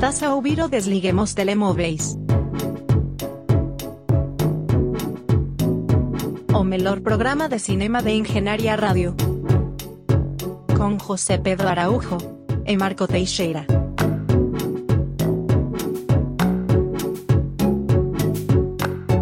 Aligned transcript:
Estás 0.00 0.22
a 0.22 0.34
ouvir 0.34 0.58
o 0.62 0.66
Desliguemos 0.66 1.34
Telemóveis. 1.34 2.16
O 6.54 6.64
melhor 6.64 7.00
programa 7.00 7.50
de 7.50 7.58
cinema 7.58 8.00
de 8.00 8.12
Engenharia 8.12 8.76
Rádio. 8.76 9.14
Com 10.74 10.98
José 10.98 11.36
Pedro 11.36 11.68
Araújo 11.68 12.16
e 12.64 12.78
Marco 12.78 13.06
Teixeira. 13.06 13.66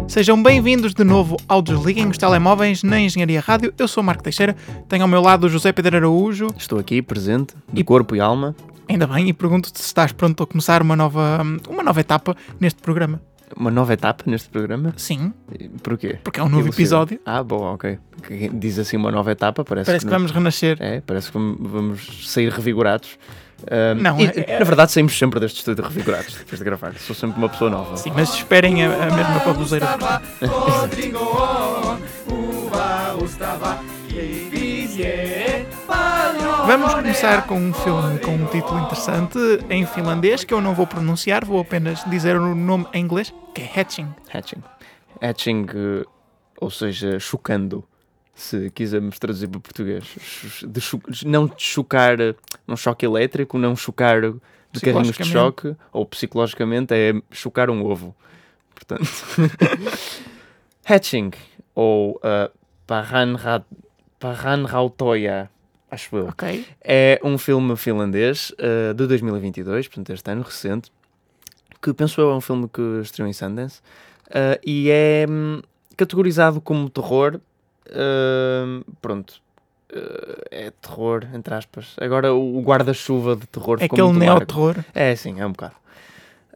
Sejam 0.07 0.41
bem-vindos 0.41 0.93
de 0.93 1.03
novo 1.03 1.35
ao 1.45 1.61
Desliguem 1.61 2.07
os 2.07 2.17
Telemóveis 2.17 2.83
na 2.83 3.01
Engenharia 3.01 3.41
Rádio. 3.41 3.73
Eu 3.77 3.87
sou 3.87 4.01
o 4.01 4.05
Marco 4.05 4.23
Teixeira, 4.23 4.55
tenho 4.87 5.03
ao 5.03 5.09
meu 5.09 5.21
lado 5.21 5.43
o 5.43 5.49
José 5.49 5.73
Pedro 5.73 5.97
Araújo. 5.97 6.47
Estou 6.57 6.79
aqui 6.79 7.01
presente, 7.01 7.53
de 7.71 7.83
corpo 7.83 8.15
e 8.15 8.21
alma. 8.21 8.55
Ainda 8.89 9.05
bem, 9.07 9.29
e 9.29 9.33
pergunto-te 9.33 9.77
se 9.79 9.85
estás 9.85 10.11
pronto 10.11 10.41
a 10.43 10.47
começar 10.47 10.81
uma 10.81 10.95
nova, 10.95 11.41
uma 11.69 11.83
nova 11.83 11.99
etapa 12.01 12.35
neste 12.59 12.81
programa. 12.81 13.21
Uma 13.55 13.71
nova 13.71 13.93
etapa 13.93 14.23
neste 14.27 14.47
programa? 14.49 14.93
Sim, 14.97 15.33
Porquê? 15.81 16.19
porque 16.23 16.39
é 16.39 16.43
um 16.43 16.49
novo 16.49 16.63
Elucida. 16.65 16.81
episódio. 16.83 17.19
Ah, 17.25 17.41
bom, 17.43 17.73
ok. 17.73 17.97
Que 18.27 18.47
Diz 18.49 18.77
assim 18.77 18.95
uma 18.97 19.11
nova 19.11 19.31
etapa, 19.31 19.63
parece, 19.63 19.87
Parece 19.87 20.05
que 20.05 20.11
não- 20.11 20.17
vamos 20.19 20.31
renascer. 20.31 20.77
É, 20.79 21.01
parece 21.01 21.31
que 21.31 21.37
vam- 21.37 21.57
vamos 21.59 22.27
sair 22.31 22.49
revigorados. 22.51 23.17
Ah, 23.69 23.93
Não, 23.95 24.19
e, 24.19 24.25
é- 24.25 24.59
Na 24.59 24.65
verdade, 24.65 24.91
saímos 24.91 25.17
sempre 25.17 25.39
deste 25.39 25.57
estúdio 25.57 25.83
revigorados 25.83 26.35
depois 26.35 26.59
de 26.59 26.63
gravar. 26.65 26.93
Sou 26.99 27.15
sempre 27.15 27.37
uma 27.39 27.49
pessoa 27.49 27.69
nova. 27.71 27.97
Sim, 27.97 28.11
mas 28.15 28.33
esperem 28.35 28.85
a, 28.85 28.93
a 29.07 29.15
mesma 29.15 29.39
baboseira. 29.45 29.87
Vamos 36.67 36.93
começar 36.93 37.47
com 37.47 37.55
um 37.55 37.73
filme 37.73 38.19
com 38.19 38.31
um 38.35 38.45
título 38.45 38.79
interessante 38.79 39.39
em 39.71 39.85
finlandês 39.87 40.43
que 40.43 40.53
eu 40.53 40.61
não 40.61 40.75
vou 40.75 40.85
pronunciar, 40.85 41.43
vou 41.43 41.59
apenas 41.59 42.03
dizer 42.05 42.37
o 42.37 42.53
nome 42.53 42.85
em 42.93 43.03
inglês, 43.03 43.33
que 43.55 43.61
é 43.61 43.79
Hatching. 43.79 44.07
Hatching. 44.31 44.61
Hatching, 45.19 45.65
eh, 45.73 46.05
ou 46.61 46.69
seja, 46.69 47.19
chocando, 47.19 47.83
se 48.35 48.69
quisermos 48.69 49.17
traduzir 49.17 49.47
para 49.47 49.59
português. 49.59 50.05
De 50.67 50.79
cho- 50.79 51.01
não 51.25 51.51
chocar 51.57 52.21
eh, 52.21 52.35
um 52.67 52.75
choque 52.75 53.03
elétrico, 53.05 53.57
não 53.57 53.75
chocar 53.75 54.21
de 54.21 54.79
carrinhos 54.79 55.17
de 55.17 55.25
choque, 55.25 55.75
ou 55.91 56.05
psicologicamente 56.05 56.93
é 56.93 57.13
chocar 57.31 57.71
um 57.71 57.83
ovo. 57.83 58.15
Portanto, 58.75 59.09
Hatching, 60.85 61.31
ou 61.73 62.11
uh, 62.17 62.51
Parranra- 62.85 63.65
Parranrautoya, 64.19 65.49
acho 65.89 66.15
eu. 66.15 66.27
Ok. 66.27 66.65
É 66.81 67.19
um 67.23 67.37
filme 67.37 67.75
finlandês 67.75 68.51
uh, 68.51 68.93
de 68.93 69.07
2022, 69.07 69.87
portanto, 69.87 70.11
este 70.11 70.31
ano 70.31 70.41
recente, 70.41 70.91
que 71.81 71.93
penso 71.93 72.19
eu 72.21 72.31
é 72.31 72.35
um 72.35 72.41
filme 72.41 72.67
que 72.67 72.81
estreou 73.01 73.27
em 73.27 73.33
Sundance 73.33 73.79
uh, 74.27 74.59
e 74.65 74.89
é 74.89 75.25
hum, 75.29 75.61
categorizado 75.95 76.59
como 76.61 76.89
terror. 76.89 77.39
uh, 77.87 78.85
pronto. 79.01 79.41
uh, 79.93 80.41
é 80.51 80.71
terror, 80.81 81.27
entre 81.33 81.53
aspas. 81.53 81.95
Agora 81.99 82.33
o 82.33 82.61
guarda-chuva 82.61 83.35
de 83.35 83.47
terror 83.47 83.77
É 83.79 83.83
ficou 83.83 84.09
aquele 84.09 84.19
neo-terror. 84.19 84.75
É, 84.93 85.15
sim, 85.15 85.39
é 85.39 85.45
um 85.45 85.51
bocado. 85.51 85.75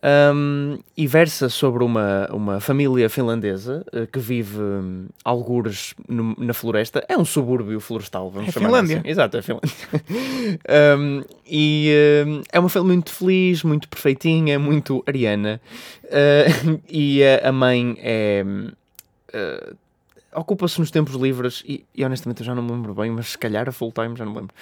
Um, 0.06 0.80
e 0.98 1.08
versa 1.08 1.48
sobre 1.48 1.82
uma, 1.82 2.28
uma 2.34 2.60
família 2.60 3.10
finlandesa 3.10 3.86
uh, 3.94 4.06
que 4.06 4.20
vive 4.20 4.60
um, 4.60 5.06
algures 5.24 5.94
no- 6.10 6.36
na 6.38 6.54
floresta. 6.54 7.06
É 7.08 7.18
um 7.18 7.24
subúrbio 7.24 7.80
florestal, 7.80 8.30
vamos 8.30 8.50
É 8.50 8.52
chamar 8.52 8.66
Finlândia. 8.68 8.98
assim. 9.00 9.10
Exato, 9.10 9.38
é 9.38 9.42
Finlândia. 9.42 9.72
Um, 10.98 11.24
e 11.48 11.90
um, 12.28 12.42
é 12.52 12.60
uma 12.60 12.68
família 12.68 12.96
muito 12.96 13.12
feliz, 13.14 13.64
muito 13.64 13.88
perfeitinha, 13.88 14.60
muito 14.60 15.02
ariana. 15.08 15.62
Uh, 16.04 16.82
e 16.90 17.24
a- 17.24 17.48
a 17.48 17.52
mãe 17.54 17.96
é. 18.00 18.44
uh, 19.34 19.76
Ocupa-se 20.36 20.80
nos 20.80 20.90
tempos 20.90 21.14
livres 21.16 21.64
e, 21.66 21.86
e 21.96 22.04
honestamente 22.04 22.40
eu 22.42 22.46
já 22.46 22.56
não 22.56 22.64
me 22.64 22.72
lembro 22.72 22.94
bem, 22.96 23.12
mas 23.12 23.28
se 23.28 23.38
calhar 23.38 23.70
a 23.70 23.72
full 23.72 23.92
time 23.92 24.16
já 24.18 24.26
não 24.26 24.32
me 24.34 24.40
lembro 24.40 24.56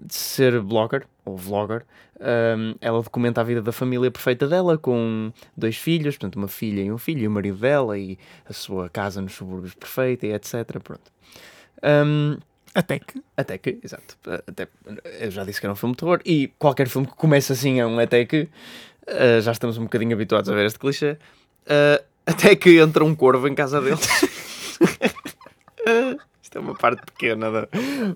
de 0.00 0.14
ser 0.14 0.60
blogger 0.60 1.06
ou 1.24 1.36
vlogger. 1.36 1.84
Um, 2.20 2.74
ela 2.80 3.00
documenta 3.02 3.40
a 3.40 3.44
vida 3.44 3.62
da 3.62 3.70
família 3.70 4.10
perfeita 4.10 4.48
dela 4.48 4.76
com 4.76 5.32
dois 5.56 5.76
filhos, 5.76 6.16
portanto, 6.16 6.36
uma 6.36 6.48
filha 6.48 6.82
e 6.82 6.90
um 6.90 6.98
filho, 6.98 7.22
e 7.22 7.28
o 7.28 7.30
marido 7.30 7.58
dela, 7.58 7.96
e 7.96 8.18
a 8.48 8.52
sua 8.52 8.88
casa 8.88 9.20
nos 9.20 9.34
subúrbios 9.34 9.74
perfeita, 9.74 10.26
e 10.26 10.32
etc. 10.32 10.64
Pronto. 10.82 11.12
Um, 11.82 12.36
Até 12.74 12.98
que. 12.98 13.22
até 13.36 13.56
que, 13.56 13.78
exato, 13.82 14.16
até, 14.46 14.68
eu 15.20 15.30
já 15.30 15.44
disse 15.44 15.60
que 15.60 15.66
era 15.66 15.72
um 15.72 15.76
filme 15.76 15.94
de 15.94 15.98
terror, 16.00 16.20
e 16.24 16.48
qualquer 16.58 16.88
filme 16.88 17.06
que 17.06 17.14
começa 17.14 17.52
assim 17.52 17.80
é 17.80 17.86
um 17.86 17.98
até 17.98 18.24
que, 18.24 18.48
uh, 19.06 19.40
já 19.40 19.52
estamos 19.52 19.78
um 19.78 19.84
bocadinho 19.84 20.12
habituados 20.12 20.50
a 20.50 20.54
ver 20.54 20.66
este 20.66 20.78
clichê, 20.78 21.12
uh, 21.12 22.04
até 22.26 22.56
que 22.56 22.78
entra 22.78 23.04
um 23.04 23.14
corvo 23.14 23.46
em 23.48 23.54
casa 23.54 23.80
deles. 23.80 24.06
É 26.58 26.60
uma 26.60 26.74
parte 26.74 27.02
pequena, 27.06 27.50
da... 27.50 27.68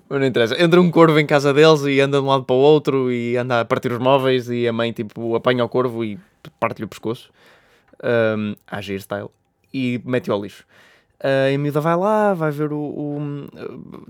mas 0.09 0.19
não 0.19 0.25
interessa. 0.27 0.61
Entra 0.61 0.79
um 0.81 0.91
corvo 0.91 1.17
em 1.19 1.25
casa 1.25 1.53
deles 1.53 1.81
e 1.85 1.99
anda 2.01 2.17
de 2.19 2.23
um 2.23 2.27
lado 2.27 2.43
para 2.43 2.55
o 2.55 2.59
outro 2.59 3.11
e 3.11 3.37
anda 3.37 3.61
a 3.61 3.65
partir 3.65 3.91
os 3.91 3.99
móveis 3.99 4.49
e 4.49 4.67
a 4.67 4.73
mãe 4.73 4.91
tipo 4.91 5.35
apanha 5.35 5.63
o 5.63 5.69
corvo 5.69 6.03
e 6.03 6.19
parte-lhe 6.59 6.85
o 6.85 6.89
pescoço, 6.89 7.31
um, 8.37 8.55
agir 8.67 8.99
style, 9.01 9.29
e 9.73 10.01
mete-o 10.05 10.33
ao 10.33 10.41
lixo. 10.43 10.65
Uh, 11.23 11.55
a 11.55 11.57
miúda 11.57 11.79
vai 11.79 11.95
lá, 11.95 12.33
vai 12.33 12.51
ver 12.51 12.73
o, 12.73 12.77
o- 12.77 13.47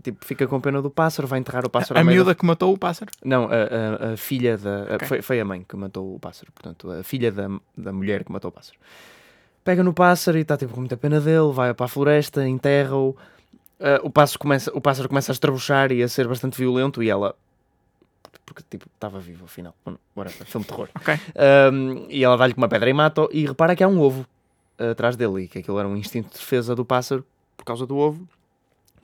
Tipo, 0.01 0.25
fica 0.25 0.47
com 0.47 0.59
pena 0.59 0.81
do 0.81 0.89
pássaro, 0.89 1.27
vai 1.27 1.37
enterrar 1.39 1.63
o 1.63 1.69
pássaro 1.69 1.99
A 1.99 2.03
meio 2.03 2.15
miúda 2.15 2.31
da- 2.31 2.35
que 2.35 2.43
matou 2.43 2.73
o 2.73 2.77
pássaro. 2.77 3.11
Não, 3.23 3.43
a, 3.45 4.09
a- 4.09 4.13
a 4.13 4.17
filha 4.17 4.57
da. 4.57 4.93
a- 4.93 4.95
Ok. 4.95 5.07
foi, 5.07 5.21
foi 5.21 5.39
a 5.39 5.45
mãe 5.45 5.63
que 5.67 5.75
matou 5.75 6.15
o 6.15 6.19
pássaro, 6.19 6.51
portanto, 6.51 6.89
a 6.89 7.03
filha 7.03 7.31
da, 7.31 7.47
da 7.77 7.93
mulher 7.93 8.23
que 8.23 8.31
matou 8.31 8.49
o 8.49 8.51
pássaro. 8.51 8.79
Pega 9.63 9.83
no 9.83 9.93
pássaro 9.93 10.39
e 10.39 10.41
está 10.41 10.57
tipo, 10.57 10.73
com 10.73 10.79
muita 10.79 10.97
pena 10.97 11.21
dele, 11.21 11.51
vai 11.53 11.71
para 11.75 11.85
a 11.85 11.89
floresta, 11.89 12.47
enterra-o. 12.47 13.15
Uh, 13.83 13.99
o, 14.01 14.09
pássaro 14.09 14.39
começa, 14.39 14.71
o 14.73 14.79
pássaro 14.79 15.09
começa 15.09 15.29
a 15.29 15.33
estrabuchar 15.33 15.91
e 15.91 16.01
a 16.01 16.07
ser 16.07 16.25
bastante 16.25 16.57
violento 16.57 17.03
e 17.03 17.09
ela. 17.09 17.35
Porque 18.45 18.63
tipo, 18.69 18.87
estava 18.93 19.19
vivo 19.19 19.43
afinal. 19.43 19.75
Whatever, 20.15 20.47
filme 20.47 20.65
de 20.65 20.71
terror. 20.71 20.89
Ok. 20.95 21.19
Um, 21.73 22.05
e 22.09 22.23
ela 22.23 22.37
dá-lhe 22.37 22.53
com 22.53 22.61
uma 22.61 22.69
pedra 22.69 22.89
e 22.89 22.93
mata 22.93 23.27
e 23.29 23.45
repara 23.45 23.75
que 23.75 23.83
há 23.83 23.87
um 23.87 23.99
ovo 23.99 24.25
atrás 24.77 25.17
dele 25.17 25.43
e 25.43 25.47
que 25.49 25.59
aquilo 25.59 25.77
era 25.79 25.87
um 25.87 25.97
instinto 25.97 26.29
de 26.29 26.39
defesa 26.39 26.73
do 26.73 26.85
pássaro 26.85 27.25
por 27.57 27.65
causa 27.65 27.85
do 27.85 27.97
ovo. 27.97 28.25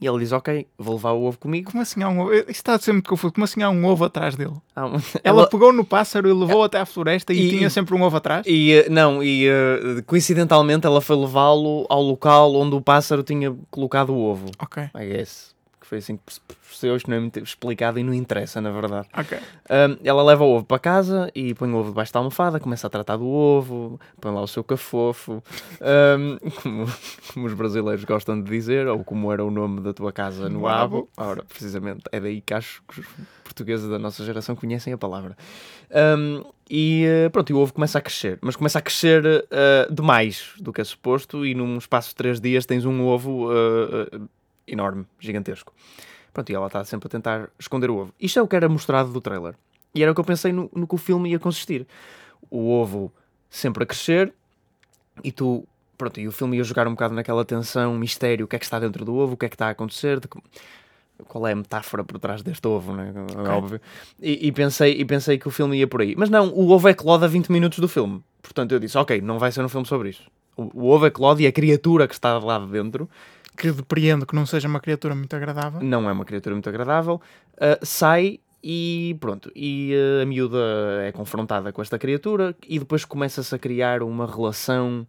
E 0.01 0.07
ele 0.07 0.19
diz: 0.19 0.31
Ok, 0.31 0.65
vou 0.77 0.95
levar 0.95 1.11
o 1.11 1.23
ovo 1.23 1.37
comigo. 1.37 1.71
Como 1.71 1.81
assim 1.81 2.01
há 2.01 2.09
um 2.09 2.21
ovo? 2.21 2.33
Isto 2.33 2.49
está 2.51 2.73
a 2.75 2.79
ser 2.79 2.93
muito 2.93 3.09
confuso. 3.09 3.33
Como 3.33 3.43
assim 3.43 3.61
há 3.61 3.69
um 3.69 3.85
ovo 3.85 4.05
atrás 4.05 4.35
dele? 4.35 4.53
Há 4.75 4.85
um- 4.85 5.01
Ela 5.23 5.47
pegou 5.49 5.73
no 5.73 5.83
pássaro 5.83 6.29
e 6.29 6.33
levou 6.33 6.63
até 6.63 6.79
à 6.79 6.85
floresta 6.85 7.33
e, 7.33 7.47
E- 7.47 7.49
tinha 7.49 7.69
sempre 7.69 7.93
um 7.95 8.01
ovo 8.01 8.15
atrás? 8.15 8.45
E 8.47 8.71
eh, 8.73 8.89
não, 8.89 9.21
e 9.21 9.45
eh, 9.47 10.01
coincidentalmente 10.05 10.85
ela 10.85 11.01
foi 11.01 11.17
levá-lo 11.17 11.85
ao 11.89 12.01
local 12.01 12.55
onde 12.55 12.75
o 12.75 12.81
pássaro 12.81 13.23
tinha 13.23 13.53
colocado 13.69 14.11
o 14.13 14.19
ovo. 14.19 14.49
Ok, 14.59 14.83
I 14.95 15.05
guess. 15.05 15.53
Foi 15.89 15.97
assim 15.97 16.17
que 16.17 16.23
perce- 16.23 16.41
percebeu, 16.67 16.95
isto 16.97 17.09
não 17.09 17.17
é 17.17 17.19
muito 17.19 17.39
explicado 17.39 17.97
e 17.97 18.03
não 18.03 18.13
interessa, 18.13 18.61
na 18.61 18.69
verdade. 18.69 19.07
ok. 19.11 19.39
Ahm, 19.69 19.97
ela 20.03 20.21
leva 20.23 20.43
o 20.43 20.49
ovo 20.55 20.63
para 20.65 20.77
casa 20.77 21.31
e 21.33 21.53
põe 21.55 21.71
o 21.71 21.75
ovo 21.77 21.89
debaixo 21.89 22.13
da 22.13 22.19
almofada, 22.19 22.59
começa 22.59 22.85
a 22.85 22.89
tratar 22.91 23.17
do 23.17 23.27
ovo, 23.27 23.99
põe 24.21 24.31
lá 24.31 24.39
o 24.41 24.47
seu 24.47 24.63
cafofo, 24.63 25.43
ahm, 25.81 26.37
como, 26.61 26.85
como 27.33 27.45
os 27.47 27.53
brasileiros 27.53 28.03
gostam 28.03 28.39
de 28.41 28.49
dizer, 28.49 28.87
ou 28.87 29.03
como 29.03 29.33
era 29.33 29.43
o 29.43 29.49
nome 29.49 29.81
da 29.81 29.93
tua 29.93 30.11
casa 30.11 30.47
no 30.47 30.67
abo. 30.67 31.09
Ora, 31.17 31.43
precisamente, 31.43 32.03
é 32.11 32.19
daí 32.19 32.39
que 32.41 32.53
acho 32.53 32.83
que 32.87 32.99
os 32.99 33.07
portugueses 33.43 33.89
da 33.89 33.97
nossa 33.97 34.23
geração 34.23 34.55
conhecem 34.55 34.93
a 34.93 34.97
palavra. 34.97 35.35
Ahm, 35.91 36.43
e 36.69 37.03
eh, 37.05 37.29
pronto, 37.29 37.49
e 37.49 37.53
o 37.53 37.57
ovo 37.57 37.73
começa 37.73 37.97
a 37.97 38.01
crescer, 38.01 38.37
mas 38.41 38.55
começa 38.55 38.77
a 38.77 38.81
crescer 38.81 39.25
eh, 39.49 39.87
demais 39.89 40.51
do 40.59 40.71
que 40.71 40.81
é 40.81 40.83
suposto, 40.83 41.43
e 41.43 41.55
num 41.55 41.77
espaço 41.79 42.09
de 42.09 42.15
3 42.15 42.39
dias 42.39 42.63
tens 42.65 42.85
um 42.85 43.01
ovo 43.07 43.51
eh, 43.51 44.09
eh, 44.13 44.19
enorme, 44.71 45.05
gigantesco. 45.19 45.73
Pronto, 46.33 46.49
e 46.51 46.55
ela 46.55 46.67
está 46.67 46.83
sempre 46.85 47.07
a 47.07 47.09
tentar 47.09 47.49
esconder 47.59 47.89
o 47.89 47.97
ovo. 47.97 48.13
Isto 48.19 48.39
é 48.39 48.41
o 48.41 48.47
que 48.47 48.55
era 48.55 48.69
mostrado 48.69 49.11
do 49.11 49.19
trailer. 49.19 49.55
E 49.93 50.03
era 50.03 50.11
o 50.11 50.15
que 50.15 50.21
eu 50.21 50.25
pensei 50.25 50.51
no, 50.51 50.69
no 50.73 50.87
que 50.87 50.95
o 50.95 50.97
filme 50.97 51.31
ia 51.31 51.39
consistir. 51.39 51.87
O 52.49 52.69
ovo 52.69 53.11
sempre 53.49 53.83
a 53.83 53.85
crescer 53.85 54.33
e 55.23 55.31
tu. 55.31 55.67
Pronto, 55.97 56.19
e 56.19 56.27
o 56.27 56.31
filme 56.31 56.57
ia 56.57 56.63
jogar 56.63 56.87
um 56.87 56.91
bocado 56.91 57.13
naquela 57.13 57.43
tensão, 57.43 57.93
mistério, 57.95 58.45
o 58.45 58.47
que 58.47 58.55
é 58.55 58.59
que 58.59 58.63
está 58.63 58.79
dentro 58.79 59.03
do 59.03 59.13
ovo, 59.15 59.33
o 59.33 59.37
que 59.37 59.47
é 59.47 59.49
que 59.49 59.55
está 59.55 59.67
a 59.67 59.71
acontecer, 59.71 60.17
de 60.21 60.29
qual 61.25 61.45
é 61.45 61.51
a 61.51 61.55
metáfora 61.55 62.05
por 62.05 62.17
trás 62.19 62.41
deste 62.41 62.65
ovo, 62.65 62.93
né? 62.93 63.11
É 63.35 63.49
óbvio. 63.49 63.81
E, 64.21 64.47
e 64.47 64.51
pensei, 64.53 64.93
e 64.93 65.03
pensei 65.03 65.37
que 65.37 65.47
o 65.47 65.51
filme 65.51 65.77
ia 65.77 65.87
por 65.87 66.01
aí. 66.01 66.15
Mas 66.15 66.29
não, 66.29 66.47
o 66.49 66.69
ovo 66.69 66.87
é 66.87 66.93
Claude 66.93 67.25
a 67.25 67.27
20 67.27 67.51
minutos 67.51 67.79
do 67.79 67.87
filme. 67.89 68.23
Portanto, 68.41 68.71
eu 68.71 68.79
disse, 68.79 68.97
ok, 68.97 69.19
não 69.19 69.37
vai 69.37 69.51
ser 69.51 69.61
um 69.61 69.67
filme 69.67 69.85
sobre 69.85 70.09
isso. 70.09 70.23
O, 70.55 70.85
o 70.85 70.89
ovo 70.89 71.05
é 71.05 71.09
Claude 71.09 71.43
e 71.43 71.47
a 71.47 71.51
criatura 71.51 72.07
que 72.07 72.13
está 72.13 72.37
lá 72.37 72.59
dentro 72.59 73.09
Que 73.59 73.71
depreendo 73.71 74.25
que 74.25 74.33
não 74.33 74.45
seja 74.45 74.69
uma 74.69 74.79
criatura 74.79 75.13
muito 75.13 75.35
agradável. 75.35 75.81
não 75.81 76.09
é 76.09 76.13
uma 76.13 76.23
criatura 76.23 76.55
muito 76.55 76.69
agradável, 76.69 77.21
uh, 77.55 77.85
sai 77.85 78.39
e 78.63 79.17
pronto. 79.19 79.51
E 79.53 79.93
uh, 79.93 80.23
a 80.23 80.25
miúda 80.25 80.57
é 81.03 81.11
confrontada 81.11 81.71
com 81.73 81.81
esta 81.81 81.99
criatura 81.99 82.55
e 82.67 82.79
depois 82.79 83.03
começa-se 83.03 83.53
a 83.53 83.59
criar 83.59 84.01
uma 84.01 84.25
relação 84.25 85.05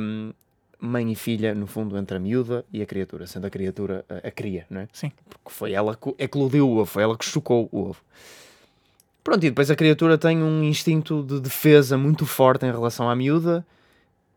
um, 0.00 0.32
mãe 0.80 1.12
e 1.12 1.14
filha, 1.14 1.54
no 1.54 1.66
fundo, 1.66 1.96
entre 1.96 2.16
a 2.16 2.20
miúda 2.20 2.64
e 2.72 2.82
a 2.82 2.86
criatura, 2.86 3.26
sendo 3.26 3.46
a 3.46 3.50
criatura 3.50 4.04
a, 4.08 4.28
a 4.28 4.30
cria, 4.30 4.66
não 4.68 4.80
é? 4.80 4.88
Sim. 4.92 5.12
Porque 5.28 5.50
foi 5.50 5.72
ela 5.72 5.94
que 5.94 6.14
eclodiu 6.18 6.68
o 6.68 6.78
ovo, 6.78 6.86
foi 6.86 7.02
ela 7.02 7.16
que 7.16 7.24
chocou 7.24 7.68
o 7.70 7.90
ovo. 7.90 8.00
Pronto, 9.22 9.44
e 9.44 9.50
depois 9.50 9.70
a 9.70 9.76
criatura 9.76 10.16
tem 10.16 10.42
um 10.42 10.64
instinto 10.64 11.22
de 11.22 11.38
defesa 11.38 11.96
muito 11.96 12.24
forte 12.24 12.64
em 12.64 12.72
relação 12.72 13.08
à 13.08 13.14
miúda 13.14 13.64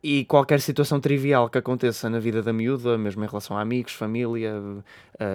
e 0.04 0.26
qualquer 0.26 0.60
situação 0.60 1.00
trivial 1.00 1.50
que 1.50 1.58
aconteça 1.58 2.10
na 2.10 2.20
vida 2.20 2.44
da 2.44 2.52
miúda, 2.52 2.98
mesmo 2.98 3.24
em 3.24 3.28
relação 3.28 3.58
a 3.58 3.62
amigos, 3.62 3.94
família, 3.94 4.60
uh, 4.60 4.84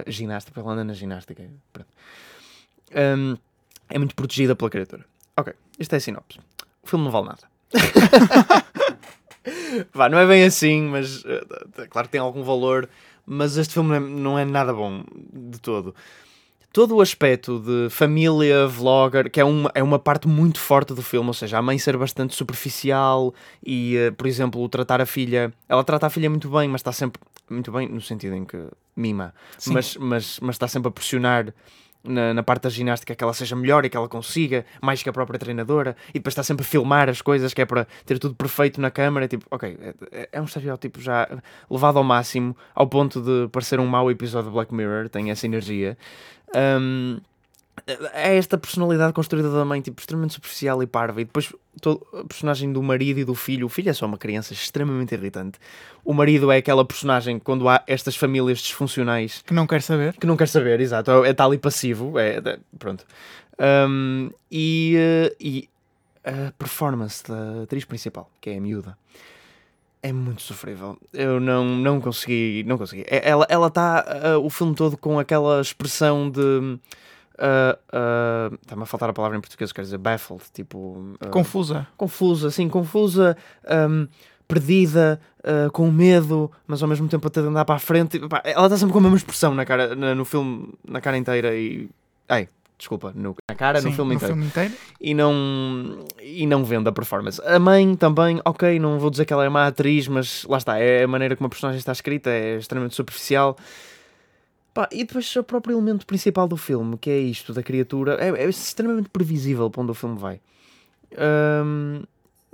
ginástica, 0.05 0.59
ela 0.59 0.73
anda 0.73 0.83
na 0.83 0.93
ginástica. 0.93 1.43
Um, 2.95 3.35
é 3.89 3.97
muito 3.97 4.13
protegida 4.13 4.55
pela 4.55 4.69
criatura. 4.69 5.03
Ok, 5.35 5.53
isto 5.79 5.93
é 5.93 5.97
a 5.97 5.99
sinopse. 5.99 6.39
O 6.83 6.87
filme 6.87 7.05
não 7.05 7.11
vale 7.11 7.29
nada. 7.29 7.49
Vá, 9.91 10.07
não 10.07 10.19
é 10.19 10.27
bem 10.27 10.43
assim, 10.43 10.83
mas 10.83 11.23
uh, 11.23 11.87
claro 11.89 12.07
que 12.07 12.11
tem 12.11 12.21
algum 12.21 12.43
valor, 12.43 12.87
mas 13.25 13.57
este 13.57 13.73
filme 13.73 13.99
não 13.99 14.37
é 14.37 14.45
nada 14.45 14.71
bom 14.71 15.03
de 15.33 15.59
todo. 15.59 15.95
Todo 16.71 16.95
o 16.95 17.01
aspecto 17.01 17.59
de 17.59 17.89
família, 17.89 18.67
vlogger, 18.67 19.29
que 19.29 19.39
é 19.39 19.43
uma, 19.43 19.71
é 19.73 19.81
uma 19.81 19.97
parte 19.97 20.27
muito 20.27 20.59
forte 20.59 20.93
do 20.93 21.01
filme, 21.01 21.27
ou 21.27 21.33
seja, 21.33 21.57
a 21.57 21.61
mãe 21.61 21.79
ser 21.79 21.97
bastante 21.97 22.35
superficial 22.35 23.33
e, 23.65 23.95
uh, 23.97 24.13
por 24.13 24.27
exemplo, 24.27 24.67
tratar 24.69 25.01
a 25.01 25.05
filha. 25.05 25.51
Ela 25.67 25.83
trata 25.83 26.05
a 26.05 26.09
filha 26.09 26.29
muito 26.29 26.49
bem, 26.49 26.69
mas 26.69 26.81
está 26.81 26.91
sempre. 26.91 27.19
Muito 27.49 27.71
bem, 27.71 27.89
no 27.89 27.99
sentido 27.99 28.35
em 28.35 28.45
que 28.45 28.57
mima, 28.95 29.33
mas, 29.67 29.97
mas, 29.97 30.39
mas 30.39 30.55
está 30.55 30.67
sempre 30.67 30.89
a 30.89 30.91
pressionar 30.91 31.51
na, 32.03 32.33
na, 32.33 32.43
parte 32.43 32.63
da 32.63 32.69
ginástica 32.69 33.13
que 33.13 33.23
ela 33.23 33.33
seja 33.33 33.55
melhor 33.55 33.85
e 33.85 33.89
que 33.89 33.97
ela 33.97 34.07
consiga, 34.07 34.65
mais 34.81 35.03
que 35.03 35.09
a 35.09 35.13
própria 35.13 35.39
treinadora, 35.39 35.95
e 36.09 36.13
depois 36.13 36.33
está 36.33 36.43
sempre 36.43 36.65
a 36.65 36.67
filmar 36.67 37.09
as 37.09 37.21
coisas, 37.21 37.53
que 37.53 37.61
é 37.61 37.65
para 37.65 37.85
ter 38.05 38.17
tudo 38.19 38.35
perfeito 38.35 38.79
na 38.79 38.89
câmara. 38.89 39.27
Tipo, 39.27 39.45
ok, 39.51 39.77
é, 40.11 40.29
é 40.31 40.41
um 40.41 40.45
estereótipo 40.45 41.01
já 41.01 41.27
levado 41.69 41.97
ao 41.97 42.03
máximo, 42.03 42.55
ao 42.73 42.87
ponto 42.87 43.21
de 43.21 43.49
parecer 43.49 43.79
um 43.79 43.87
mau 43.87 44.09
episódio 44.09 44.49
de 44.49 44.53
Black 44.53 44.73
Mirror, 44.73 45.09
tem 45.09 45.31
essa 45.31 45.45
energia. 45.45 45.97
Um, 46.55 47.19
é 48.13 48.37
esta 48.37 48.57
personalidade 48.57 49.13
construída 49.13 49.49
da 49.51 49.65
mãe, 49.65 49.81
tipo, 49.81 49.99
extremamente 49.99 50.33
superficial 50.33 50.81
e 50.81 50.87
parva, 50.87 51.21
e 51.21 51.25
depois 51.25 51.53
todo, 51.81 52.05
a 52.13 52.23
personagem 52.23 52.71
do 52.71 52.81
marido 52.81 53.19
e 53.19 53.25
do 53.25 53.35
filho, 53.35 53.65
o 53.65 53.69
filho 53.69 53.89
é 53.89 53.93
só 53.93 54.05
uma 54.05 54.17
criança 54.17 54.53
extremamente 54.53 55.13
irritante. 55.13 55.59
O 56.03 56.13
marido 56.13 56.51
é 56.51 56.57
aquela 56.57 56.85
personagem 56.85 57.39
quando 57.39 57.67
há 57.67 57.83
estas 57.87 58.15
famílias 58.15 58.59
disfuncionais 58.59 59.41
que 59.45 59.53
não 59.53 59.67
quer 59.67 59.81
saber, 59.81 60.13
que 60.13 60.27
não 60.27 60.37
quer 60.37 60.47
saber, 60.47 60.79
exato, 60.79 61.11
é, 61.23 61.29
está 61.29 61.45
ali 61.45 61.57
passivo, 61.57 62.17
é, 62.19 62.37
é 62.37 62.59
pronto. 62.77 63.05
Um, 63.59 64.29
e, 64.51 64.95
uh, 64.97 65.35
e 65.39 65.69
a 66.23 66.51
performance 66.57 67.23
da 67.27 67.63
atriz 67.63 67.85
principal, 67.85 68.29
que 68.39 68.49
é 68.49 68.57
a 68.57 68.61
miúda, 68.61 68.97
é 70.01 70.13
muito 70.13 70.41
sofrível. 70.41 70.97
Eu 71.13 71.39
não, 71.39 71.65
não 71.65 71.99
consegui, 71.99 72.63
não 72.65 72.77
consegui. 72.77 73.05
É, 73.07 73.29
ela 73.29 73.45
ela 73.49 73.67
está 73.67 74.05
uh, 74.37 74.45
o 74.45 74.49
filme 74.49 74.73
todo 74.73 74.97
com 74.97 75.19
aquela 75.19 75.59
expressão 75.59 76.29
de 76.29 76.79
uh, 77.39 78.51
uh, 78.51 78.55
está-me 78.61 78.83
a 78.83 78.85
faltar 78.85 79.09
a 79.09 79.13
palavra 79.13 79.37
em 79.37 79.41
português, 79.41 79.71
quer 79.71 79.81
dizer, 79.81 79.97
baffled, 79.97 80.43
tipo... 80.53 81.15
Uh, 81.23 81.29
confusa. 81.29 81.87
Confusa, 81.97 82.51
sim, 82.51 82.67
confusa, 82.67 83.37
um, 83.89 84.07
perdida, 84.47 85.19
com 85.73 85.91
medo, 85.91 86.51
mas 86.67 86.81
ao 86.81 86.89
mesmo 86.89 87.07
tempo 87.07 87.27
a 87.27 87.29
ter 87.29 87.41
de 87.41 87.47
andar 87.47 87.65
para 87.65 87.75
a 87.75 87.79
frente. 87.79 88.19
ela 88.43 88.65
está 88.65 88.77
sempre 88.77 88.93
com 88.93 88.99
a 88.99 89.01
mesma 89.01 89.17
expressão 89.17 89.53
na 89.53 89.63
cara, 89.63 89.95
na, 89.95 90.15
no 90.15 90.25
filme, 90.25 90.73
na 90.87 90.99
cara 90.99 91.17
inteira 91.17 91.55
e... 91.55 91.87
Ai, 92.27 92.49
desculpa, 92.77 93.11
no, 93.15 93.35
na 93.47 93.55
cara, 93.55 93.79
sim, 93.79 93.89
no, 93.89 93.93
filme, 93.93 94.09
no 94.09 94.15
inteiro. 94.15 94.33
filme 94.33 94.47
inteiro. 94.47 94.73
E 94.99 95.13
não, 95.13 96.05
e 96.21 96.47
não 96.47 96.63
vende 96.63 96.89
a 96.89 96.91
performance. 96.91 97.39
A 97.45 97.59
mãe 97.59 97.95
também, 97.95 98.41
ok, 98.43 98.79
não 98.79 98.97
vou 98.97 99.09
dizer 99.09 99.25
que 99.25 99.33
ela 99.33 99.45
é 99.45 99.49
má 99.49 99.67
atriz, 99.67 100.07
mas 100.07 100.45
lá 100.45 100.57
está, 100.57 100.79
é 100.79 101.03
a 101.03 101.07
maneira 101.07 101.35
como 101.35 101.45
a 101.47 101.49
personagem 101.49 101.77
está 101.77 101.91
escrita, 101.91 102.29
é 102.29 102.57
extremamente 102.57 102.95
superficial. 102.95 103.55
Pá, 104.79 104.87
e 104.93 105.03
depois 105.03 105.35
o 105.35 105.43
próprio 105.43 105.75
elemento 105.75 106.05
principal 106.05 106.47
do 106.47 106.55
filme, 106.55 106.97
que 106.97 107.09
é 107.09 107.19
isto 107.19 107.53
da 107.53 107.61
criatura, 107.61 108.15
é, 108.17 108.29
é 108.45 108.47
extremamente 108.47 109.09
previsível 109.09 109.69
para 109.69 109.81
onde 109.81 109.91
o 109.91 109.93
filme 109.93 110.17
vai. 110.17 110.39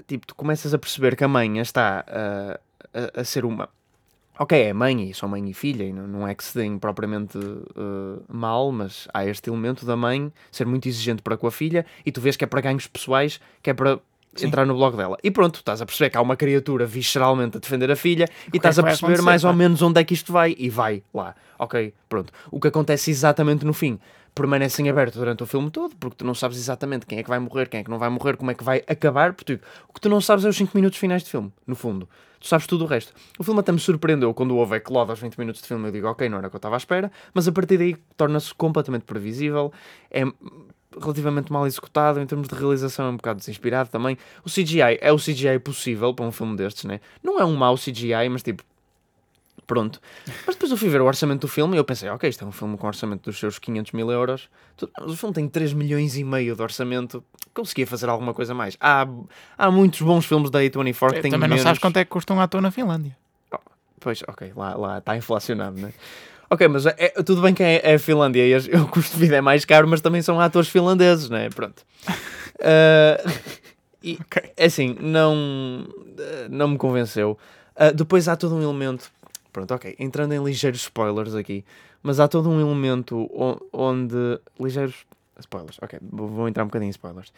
Tipo, 0.08 0.26
tu 0.26 0.34
começas 0.34 0.74
a 0.74 0.80
perceber 0.80 1.16
que 1.16 1.24
a 1.24 1.28
mãe 1.28 1.60
está 1.60 2.04
uh, 2.08 2.60
a, 3.16 3.22
a, 3.22 3.24
ser 3.24 3.46
uma. 3.46 3.70
Ok, 4.40 4.60
é 4.60 4.74
mãe 4.74 5.08
e 5.08 5.14
são 5.14 5.30
mãe 5.30 5.48
e 5.48 5.54
filha, 5.54 5.84
e 5.84 5.94
não, 5.94 6.08
não 6.08 6.28
é 6.28 6.34
que 6.34 6.44
se 6.44 6.58
deem 6.58 6.80
propriamente 6.80 7.38
uh, 7.38 8.24
mal, 8.28 8.72
mas 8.72 9.08
há 9.14 9.24
este 9.24 9.52
elemento 9.52 9.86
da 9.86 9.96
mãe 9.96 10.34
ser 10.52 10.66
muito 10.66 10.88
exigente 10.88 11.22
para 11.22 11.38
com 11.38 11.46
a 11.46 11.52
filha 11.52 11.86
e 12.04 12.12
tu 12.12 12.20
vês 12.22 12.36
que 12.36 12.44
é 12.44 12.48
para 12.48 12.60
ganhos 12.60 12.88
pessoais, 12.88 13.40
que 13.62 13.70
é 13.70 13.74
para 13.76 14.00
Sim. 14.36 14.48
entrar 14.48 14.66
no 14.66 14.76
blog 14.76 14.98
dela. 14.98 15.18
E 15.24 15.32
pronto, 15.32 15.60
estás 15.60 15.82
a 15.82 15.86
perceber 15.86 16.10
que 16.10 16.18
há 16.18 16.22
uma 16.22 16.36
criatura 16.36 16.86
visceralmente 16.86 17.58
a 17.58 17.60
defender 17.60 17.90
a 17.90 17.96
filha 17.96 18.28
e 18.54 18.58
estás 18.58 18.78
a 18.78 18.84
perceber 18.84 19.22
mais 19.22 19.44
ou 19.44 19.54
menos 19.54 19.82
onde 19.82 20.00
é 20.00 20.04
que 20.04 20.14
isto 20.14 20.32
vai 20.32 20.56
e 20.58 20.70
vai 20.70 21.04
lá. 21.14 21.36
Ok, 21.58 21.94
pronto. 22.10 22.34
O 22.52 22.60
que 22.60 22.68
acontece 22.68 23.10
exatamente 23.10 23.66
no 23.66 23.74
fim 23.74 24.00
permanece 24.36 24.82
em 24.82 24.90
aberto 24.90 25.18
durante 25.18 25.42
o 25.44 25.46
filme 25.46 25.72
todo, 25.72 25.96
porque 25.96 26.18
tu 26.18 26.26
não 26.26 26.36
sabes 26.36 26.58
exatamente 26.58 27.06
quem 27.06 27.20
é 27.20 27.24
que 27.24 27.30
vai 27.30 27.40
morrer, 27.40 27.70
quem 27.70 27.80
é 27.80 27.84
que 27.84 27.90
não 27.90 27.98
vai 27.98 28.10
morrer, 28.10 28.36
como 28.36 28.52
é 28.52 28.54
que 28.54 28.66
vai 28.66 28.84
acabar, 28.86 29.34
porque 29.34 29.62
o 29.88 29.94
que 29.94 30.02
tu 30.02 30.10
não 30.10 30.20
sabes 30.20 30.44
é 30.44 30.50
os 30.50 30.58
5 30.58 30.76
minutos 30.76 31.00
finais 31.00 31.24
de 31.24 31.30
filme, 31.30 31.54
no 31.66 31.74
fundo. 31.74 32.10
Tu 32.42 32.48
sabes 32.48 32.68
tudo 32.68 32.84
o 32.84 32.88
resto. 32.88 33.14
O 33.40 33.44
filme 33.44 33.62
até 33.62 33.72
me 33.72 33.80
surpreendeu 33.80 34.34
quando 34.34 34.56
houve 34.58 34.78
Claude 34.82 35.10
aos 35.10 35.20
20 35.20 35.38
minutos 35.38 35.62
de 35.62 35.68
filme, 35.70 35.88
eu 35.88 35.92
digo, 35.92 36.08
ok, 36.08 36.28
não 36.28 36.38
era 36.38 36.48
o 36.48 36.50
que 36.50 36.56
eu 36.56 36.60
estava 36.60 36.76
à 36.76 36.78
espera, 36.78 37.10
mas 37.34 37.48
a 37.48 37.52
partir 37.54 37.78
daí 37.78 37.96
torna-se 38.18 38.54
completamente 38.54 39.04
previsível, 39.06 39.72
é 40.12 40.26
relativamente 41.00 41.52
mal 41.52 41.66
executado, 41.68 42.20
em 42.20 42.26
termos 42.26 42.48
de 42.48 42.56
realização 42.56 43.08
é 43.08 43.10
um 43.10 43.18
bocado 43.18 43.40
desinspirado 43.40 43.90
também. 43.90 44.18
O 44.44 44.50
CGI 44.50 45.00
é 45.02 45.12
o 45.12 45.18
CGI 45.18 45.60
possível 45.60 46.14
para 46.14 46.26
um 46.26 46.32
filme 46.32 46.56
destes, 46.56 46.86
né? 46.86 47.00
Não 47.24 47.40
é 47.40 47.46
um 47.46 47.56
mau 47.56 47.76
CGI, 47.76 48.30
mas 48.30 48.44
tipo, 48.44 48.64
pronto. 49.66 50.00
Mas 50.46 50.56
depois 50.56 50.72
eu 50.72 50.78
fui 50.78 50.90
ver 50.90 51.02
o 51.02 51.06
orçamento 51.06 51.42
do 51.42 51.48
filme 51.48 51.76
e 51.76 51.80
eu 51.80 51.84
pensei, 51.84 52.10
ok, 52.10 52.30
isto 52.30 52.44
é 52.44 52.48
um 52.48 52.52
filme 52.52 52.78
com 52.78 52.88
orçamento 52.88 53.30
dos 53.30 53.40
seus 53.40 53.60
500 53.60 53.92
mil 53.92 54.12
euros. 54.12 54.50
O 55.02 55.16
filme 55.16 55.34
tem 55.34 55.48
3 55.48 55.74
milhões 55.74 56.18
e 56.18 56.24
meio 56.24 56.56
de 56.56 56.62
orçamento, 56.62 57.24
conseguia 57.54 57.88
fazer 57.88 58.10
alguma 58.10 58.34
coisa 58.34 58.54
mais. 58.54 58.78
Há, 58.80 59.08
há 59.58 59.72
muitos 59.72 60.02
bons 60.02 60.26
filmes 60.26 60.50
da 60.50 60.60
A24 60.60 61.14
que 61.14 61.22
têm 61.22 61.32
Também 61.32 61.50
menos... 61.50 61.58
não 61.58 61.64
sabes 61.64 61.80
quanto 61.80 61.98
é 61.98 62.06
que 62.06 62.12
custa 62.12 62.34
um 62.34 62.40
ator 62.40 62.62
na 62.62 62.72
Finlândia. 62.72 63.18
Oh, 63.52 63.58
pois, 64.00 64.24
ok, 64.28 64.54
lá, 64.56 64.76
lá 64.76 64.98
está 65.00 65.16
inflacionado, 65.16 65.80
né? 65.80 65.94
Ok, 66.50 66.68
mas 66.68 66.86
é, 66.86 66.96
é, 66.98 67.10
tudo 67.24 67.42
bem 67.42 67.54
que 67.54 67.64
é, 67.64 67.82
é 67.84 67.96
a 67.96 68.00
Finlândia 68.00 68.46
e 68.46 68.56
o 68.78 68.88
custo 68.88 69.14
de 69.14 69.20
vida 69.20 69.38
é 69.38 69.42
mais 69.42 69.66
caro, 69.66 69.88
mas 69.88 70.02
também 70.02 70.22
são 70.22 70.40
atores 70.40 70.70
finlandeses, 70.70 71.30
né? 71.30 71.50
Pronto. 71.50 71.84
Uh, 72.60 73.30
e, 74.04 74.18
okay. 74.22 74.52
É 74.56 74.66
assim, 74.66 74.96
não, 75.00 75.88
não 76.50 76.70
me 76.70 76.78
convenceu. 76.78 77.38
Uh, 77.76 77.94
depois 77.94 78.28
há 78.28 78.36
todo 78.36 78.56
um 78.56 78.62
elemento. 78.62 79.12
Pronto, 79.52 79.74
ok. 79.74 79.96
Entrando 79.98 80.34
em 80.34 80.44
ligeiros 80.44 80.82
spoilers 80.82 81.34
aqui, 81.34 81.66
mas 82.04 82.20
há 82.20 82.28
todo 82.28 82.50
um 82.50 82.60
elemento 82.60 83.30
onde. 83.72 84.40
Ligeiros. 84.60 85.06
Spoilers, 85.40 85.78
ok. 85.82 86.00
Vou 86.02 86.48
entrar 86.48 86.64
um 86.64 86.68
bocadinho 86.68 86.88
em 86.88 86.92
spoilers. 86.92 87.34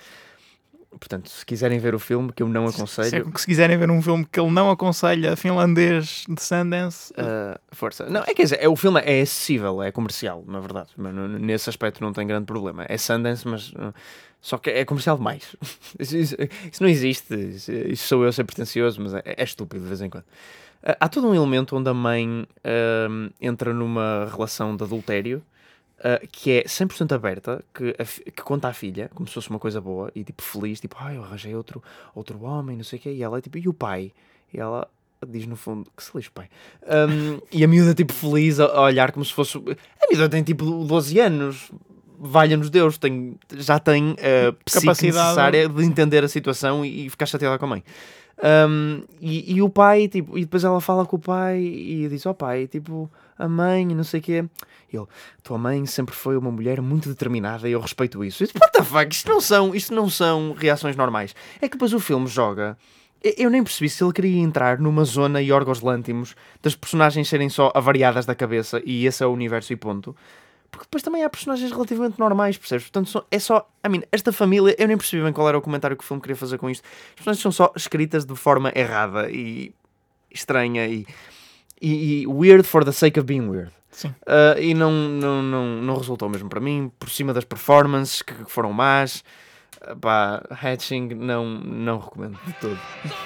Portanto, 0.92 1.30
se 1.30 1.46
quiserem 1.46 1.78
ver 1.80 1.94
o 1.94 2.00
filme, 2.00 2.32
que 2.32 2.42
eu 2.42 2.48
não 2.48 2.66
aconselho. 2.66 3.26
Se, 3.26 3.42
se 3.42 3.46
quiserem 3.46 3.78
ver 3.78 3.92
um 3.92 4.02
filme 4.02 4.26
que 4.26 4.40
ele 4.40 4.50
não 4.50 4.72
aconselha, 4.72 5.36
finlandês 5.36 6.26
de 6.28 6.42
Sundance. 6.42 7.14
Uh, 7.14 7.60
força. 7.72 8.10
Não, 8.10 8.22
é 8.22 8.34
quer 8.34 8.44
dizer, 8.44 8.60
é, 8.62 8.68
o 8.68 8.76
filme 8.76 9.02
é 9.02 9.22
acessível, 9.22 9.84
é 9.84 9.92
comercial, 9.92 10.44
na 10.48 10.60
verdade. 10.60 10.90
Mas 10.96 11.14
nesse 11.14 11.70
aspecto 11.70 12.02
não 12.02 12.14
tem 12.14 12.26
grande 12.26 12.46
problema. 12.46 12.86
É 12.88 12.98
Sundance, 12.98 13.48
mas. 13.48 13.72
Uh, 13.72 13.94
só 14.42 14.58
que 14.58 14.70
é 14.70 14.86
comercial 14.86 15.18
demais. 15.18 15.56
isso, 16.00 16.18
isso, 16.18 16.36
isso, 16.72 16.82
não 16.82 16.90
existe. 16.90 17.36
Isso, 17.36 17.72
isso, 17.72 18.08
sou 18.08 18.24
eu 18.24 18.32
ser 18.32 18.46
pretencioso, 18.46 19.02
mas 19.02 19.14
é, 19.14 19.22
é, 19.26 19.44
estúpido 19.44 19.84
de 19.84 19.88
vez 19.90 20.02
em 20.02 20.10
quando. 20.10 20.24
Uh, 20.24 20.96
há 21.00 21.10
todo 21.10 21.28
um 21.28 21.36
elemento 21.36 21.76
onde 21.76 21.90
a 21.90 21.94
mãe 21.94 22.48
entra 23.42 23.74
numa 23.74 24.30
relação 24.32 24.76
de 24.76 24.84
adultério 24.84 25.44
Uh, 25.98 26.28
que 26.32 26.52
é 26.52 26.64
100% 26.64 27.12
aberta, 27.12 27.66
que, 27.74 27.96
a, 27.98 28.06
que 28.06 28.44
conta 28.44 28.68
à 28.68 28.74
filha, 28.74 29.10
como 29.16 29.28
se 29.28 29.34
fosse 29.34 29.50
uma 29.50 29.58
coisa 29.58 29.82
boa, 29.82 30.12
e 30.14 30.24
tipo 30.24 30.44
feliz, 30.44 30.80
tipo, 30.80 30.96
ai, 31.00 31.18
eu 31.18 31.24
arranjei 31.24 31.56
outro, 31.56 31.82
outro 32.14 32.40
homem, 32.44 32.78
não 32.78 32.84
sei 32.84 33.00
o 33.00 33.02
quê, 33.02 33.12
e 33.14 33.24
ela 33.24 33.40
é 33.40 33.42
tipo, 33.42 33.58
e 33.58 33.68
o 33.68 33.74
pai? 33.74 34.12
E 34.54 34.60
ela 34.60 34.88
diz 35.28 35.48
no 35.48 35.56
fundo, 35.56 35.90
que 35.96 36.04
se 36.04 36.12
lixe, 36.16 36.30
pai. 36.30 36.48
Um, 36.84 37.42
e 37.52 37.64
a 37.64 37.68
miúda, 37.68 37.94
tipo, 37.94 38.14
feliz 38.14 38.60
a, 38.60 38.66
a, 38.66 38.82
olhar 38.82 39.12
como 39.12 39.26
se 39.26 39.34
fosse. 39.34 39.58
A 39.58 40.08
miúda 40.12 40.30
tem 40.30 40.44
tipo 40.44 40.64
12 40.86 41.20
anos, 41.20 41.72
valha-nos 42.20 42.70
Deus, 42.70 42.98
tem, 42.98 43.36
já 43.56 43.80
tem 43.80 44.16
a 44.20 44.52
capacidade 44.72 45.04
necessária 45.04 45.70
de 45.70 45.84
entender 45.84 46.24
a 46.24 46.28
situação 46.28 46.86
e, 46.86 47.08
e 47.08 47.10
ficar 47.10 47.26
chateada 47.26 47.58
com 47.58 47.66
a 47.66 47.70
mãe. 47.70 47.84
Um, 48.44 49.04
e, 49.20 49.56
e, 49.56 49.62
o 49.62 49.70
pai, 49.70 50.08
tipo, 50.08 50.38
e 50.38 50.42
depois 50.42 50.64
ela 50.64 50.80
fala 50.80 51.06
com 51.06 51.16
o 51.16 51.20
pai 51.20 51.60
e 51.60 52.08
diz: 52.08 52.26
Ó 52.26 52.32
oh, 52.32 52.34
pai, 52.36 52.68
tipo, 52.68 53.10
a 53.38 53.48
mãe, 53.48 53.86
não 53.86 54.04
sei 54.04 54.20
o 54.20 54.24
quê. 54.24 54.46
Ele, 54.92 55.06
tua 55.44 55.58
mãe 55.58 55.86
sempre 55.86 56.16
foi 56.16 56.38
uma 56.38 56.52
mulher 56.52 56.82
muito 56.82 57.10
determinada 57.10 57.68
e 57.68 57.72
eu 57.72 57.82
respeito 57.82 58.24
isso. 58.24 58.44
E, 58.44 58.48
What 58.48 58.72
the 58.72 58.84
fuck? 58.84 59.14
Isto 59.14 59.30
não, 59.30 59.42
são, 59.42 59.76
isto 59.76 59.94
não 59.94 60.10
são 60.10 60.54
reações 60.58 60.96
normais. 60.96 61.36
É 61.62 61.68
que 61.68 61.76
depois 61.76 61.94
o 61.94 62.00
filme 62.00 62.28
joga. 62.28 62.78
Eu 63.24 63.50
nem 63.50 63.64
percebi 63.64 63.90
se 63.90 64.04
ele 64.04 64.14
queria 64.14 64.40
entrar 64.40 64.80
numa 64.80 65.04
zona 65.04 65.42
Yorgos 65.42 65.82
Lântimos 65.82 66.36
das 66.62 66.76
personagens 66.76 67.28
serem 67.28 67.50
só 67.50 67.72
avariadas 67.74 68.28
da 68.28 68.36
cabeça 68.36 68.80
e 68.86 69.08
esse 69.08 69.24
é 69.24 69.26
o 69.26 69.32
universo 69.32 69.74
e 69.74 69.76
ponto. 69.76 70.16
Porque 70.78 70.86
depois 70.90 71.02
também 71.02 71.24
há 71.24 71.30
personagens 71.30 71.72
relativamente 71.72 72.20
normais, 72.20 72.56
percebes? 72.56 72.88
Portanto, 72.88 73.26
é 73.32 73.40
só. 73.40 73.68
I 73.84 73.90
mean, 73.90 74.04
esta 74.12 74.32
família. 74.32 74.76
Eu 74.78 74.88
nem 74.88 74.96
percebi 74.96 75.24
bem 75.24 75.34
qual 75.34 75.50
era 75.50 75.58
o 75.58 75.62
comentário 75.62 75.98
que 75.98 76.04
o 76.04 76.08
filme 76.08 76.22
queria 76.22 76.36
fazer 76.36 76.60
com 76.60 76.70
isto. 76.70 76.84
As 77.10 77.16
personagens 77.16 77.42
são 77.42 77.52
só 77.52 77.74
escritas 77.76 78.26
de 78.26 78.36
forma 78.36 78.72
errada 78.76 79.28
e 79.32 79.74
estranha 80.30 80.86
e, 80.86 81.08
e, 81.82 82.22
e 82.22 82.28
weird 82.28 82.64
for 82.64 82.86
the 82.86 82.92
sake 82.92 83.20
of 83.20 83.26
being 83.26 83.50
weird. 83.50 83.72
Sim. 83.90 84.10
Uh, 84.10 84.62
e 84.62 84.76
não, 84.76 84.92
não, 84.92 85.42
não, 85.42 85.66
não 85.82 85.98
resultou 85.98 86.30
mesmo 86.30 86.48
para 86.48 86.60
mim, 86.60 86.92
por 87.00 87.10
cima 87.10 87.34
das 87.34 87.44
performances 87.44 88.22
que, 88.22 88.36
que 88.36 88.52
foram 88.52 88.72
más. 88.72 89.24
Pá, 90.00 90.44
Hatching 90.52 91.16
não, 91.16 91.46
não 91.46 91.98
recomendo 91.98 92.38
de 92.46 92.54
todo. 92.54 92.80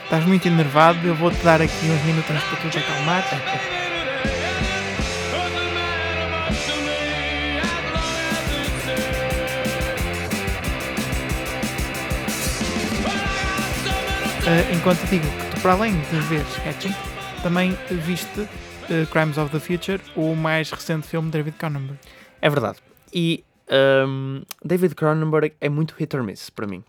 Estás 0.06 0.26
muito 0.26 0.48
enervado, 0.48 1.06
eu 1.06 1.16
vou-te 1.16 1.44
dar 1.44 1.62
aqui 1.62 1.86
uns 1.86 2.02
minutos 2.06 2.44
para 2.44 2.62
tu 2.62 2.70
te 2.70 2.78
acalmar. 2.78 3.81
Uh, 14.42 14.76
enquanto 14.76 15.00
digo 15.08 15.24
que 15.24 15.56
tu, 15.56 15.62
para 15.62 15.74
além 15.74 15.94
de 15.94 16.20
veres 16.22 16.58
Hatching, 16.66 16.94
também 17.44 17.78
viste 17.92 18.42
uh, 18.42 19.06
Crimes 19.12 19.38
of 19.38 19.52
the 19.52 19.60
Future, 19.60 20.02
o 20.16 20.36
mais 20.36 20.72
recente 20.72 21.06
filme 21.08 21.30
de 21.30 21.38
David 21.38 21.58
Cronenberg. 21.58 22.00
É 22.42 22.50
verdade. 22.50 22.80
E 23.14 23.44
um, 24.08 24.42
David 24.66 24.96
Cronenberg 24.96 25.54
é 25.62 25.70
muito 25.70 25.94
hit 25.94 26.16
or 26.18 26.24
miss 26.24 26.50
para 26.50 26.66
mim. 26.66 26.84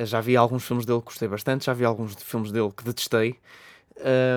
Já 0.00 0.22
vi 0.22 0.34
alguns 0.34 0.64
filmes 0.66 0.86
dele 0.86 1.00
que 1.00 1.06
gostei 1.06 1.28
bastante, 1.28 1.66
já 1.66 1.74
vi 1.74 1.84
alguns 1.84 2.14
filmes 2.14 2.50
dele 2.50 2.72
que 2.74 2.82
detestei. 2.82 3.36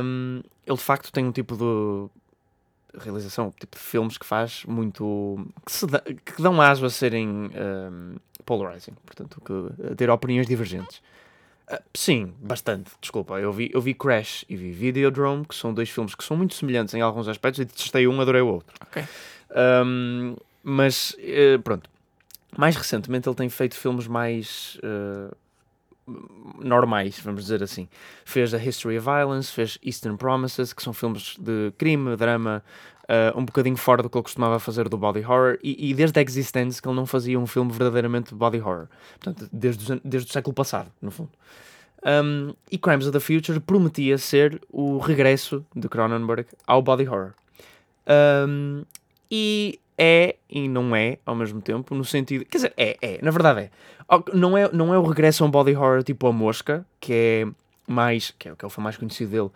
Um, 0.03 0.41
ele 0.67 0.77
de 0.77 0.83
facto 0.83 1.09
tem 1.09 1.25
um 1.25 1.31
tipo 1.31 1.55
de 1.55 2.99
realização, 2.99 3.47
um 3.47 3.51
tipo 3.51 3.77
de 3.77 3.81
filmes 3.81 4.17
que 4.17 4.25
faz 4.25 4.65
muito. 4.65 5.47
que, 5.65 6.15
que 6.15 6.41
dão 6.41 6.59
aso 6.61 6.85
a 6.85 6.89
serem 6.89 7.27
um, 7.29 8.15
polarizing, 8.45 8.93
portanto, 9.05 9.41
que, 9.41 9.91
a 9.93 9.95
ter 9.95 10.09
opiniões 10.09 10.47
divergentes. 10.47 11.01
Uh, 11.71 11.77
sim, 11.93 12.33
bastante, 12.39 12.91
desculpa. 12.99 13.39
Eu 13.39 13.53
vi, 13.53 13.71
eu 13.73 13.79
vi 13.79 13.93
Crash 13.93 14.43
e 14.49 14.55
vi 14.55 14.71
Videodrome, 14.71 15.45
que 15.45 15.55
são 15.55 15.73
dois 15.73 15.89
filmes 15.89 16.13
que 16.13 16.23
são 16.23 16.35
muito 16.35 16.53
semelhantes 16.53 16.93
em 16.93 17.01
alguns 17.01 17.27
aspectos, 17.27 17.61
e 17.61 17.65
detestei 17.65 18.07
um, 18.07 18.19
adorei 18.19 18.41
o 18.41 18.47
outro. 18.47 18.75
Ok. 18.81 19.03
Um, 19.85 20.35
mas, 20.63 21.15
uh, 21.19 21.61
pronto. 21.63 21.89
Mais 22.57 22.75
recentemente 22.75 23.29
ele 23.29 23.35
tem 23.35 23.47
feito 23.47 23.75
filmes 23.75 24.07
mais 24.07 24.77
uh, 24.83 25.33
normais, 26.59 27.19
vamos 27.19 27.43
dizer 27.43 27.63
assim. 27.63 27.87
Fez 28.25 28.53
A 28.53 28.57
History 28.57 28.97
of 28.97 29.05
Violence, 29.05 29.51
fez 29.51 29.77
Eastern 29.81 30.17
Promises, 30.17 30.73
que 30.73 30.83
são 30.83 30.91
filmes 30.91 31.35
de 31.39 31.71
crime, 31.77 32.15
drama, 32.17 32.63
uh, 33.03 33.37
um 33.37 33.45
bocadinho 33.45 33.77
fora 33.77 34.03
do 34.03 34.09
que 34.09 34.17
ele 34.17 34.23
costumava 34.23 34.59
fazer 34.59 34.89
do 34.89 34.97
body 34.97 35.19
horror, 35.19 35.57
e, 35.63 35.89
e 35.89 35.93
desde 35.93 36.19
Existence 36.21 36.81
que 36.81 36.87
ele 36.87 36.95
não 36.95 37.05
fazia 37.05 37.39
um 37.39 37.47
filme 37.47 37.71
verdadeiramente 37.71 38.29
de 38.29 38.35
body 38.35 38.59
horror. 38.59 38.87
Portanto, 39.19 39.49
desde, 39.51 40.01
desde 40.03 40.29
o 40.29 40.33
século 40.33 40.53
passado, 40.53 40.91
no 41.01 41.11
fundo. 41.11 41.29
Um, 42.03 42.53
e 42.71 42.77
Crimes 42.77 43.05
of 43.05 43.13
the 43.13 43.19
Future 43.19 43.59
prometia 43.59 44.17
ser 44.17 44.59
o 44.71 44.97
regresso 44.97 45.63
de 45.75 45.87
Cronenberg 45.87 46.45
ao 46.65 46.81
body 46.81 47.07
horror. 47.07 47.33
Um, 48.47 48.83
e 49.29 49.79
é 49.97 50.35
e 50.49 50.67
não 50.67 50.95
é 50.95 51.19
ao 51.25 51.35
mesmo 51.35 51.61
tempo, 51.61 51.93
no 51.93 52.03
sentido. 52.03 52.43
Quer 52.45 52.57
dizer, 52.57 52.73
é, 52.75 52.97
é, 53.01 53.19
na 53.21 53.29
verdade 53.29 53.61
é. 53.61 53.71
Não 54.33 54.57
é, 54.57 54.69
não 54.73 54.93
é 54.93 54.97
o 54.97 55.03
regresso 55.03 55.43
a 55.43 55.47
um 55.47 55.51
body 55.51 55.75
horror 55.75 56.03
tipo 56.03 56.27
A 56.27 56.33
Mosca, 56.33 56.85
que 56.99 57.13
é 57.13 57.47
mais. 57.87 58.33
que 58.37 58.49
é, 58.49 58.55
que 58.55 58.65
é 58.65 58.67
o 58.67 58.81
mais 58.81 58.97
conhecido 58.97 59.31
dele, 59.31 59.49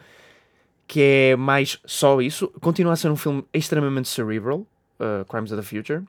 que 0.87 1.01
é 1.01 1.35
mais 1.35 1.79
só 1.85 2.21
isso. 2.21 2.47
Continua 2.61 2.93
a 2.93 2.95
ser 2.95 3.09
um 3.09 3.15
filme 3.15 3.43
extremamente 3.53 4.07
cerebral, 4.07 4.59
uh, 4.99 5.25
Crimes 5.27 5.51
of 5.51 5.61
the 5.61 5.67
Future. 5.67 6.03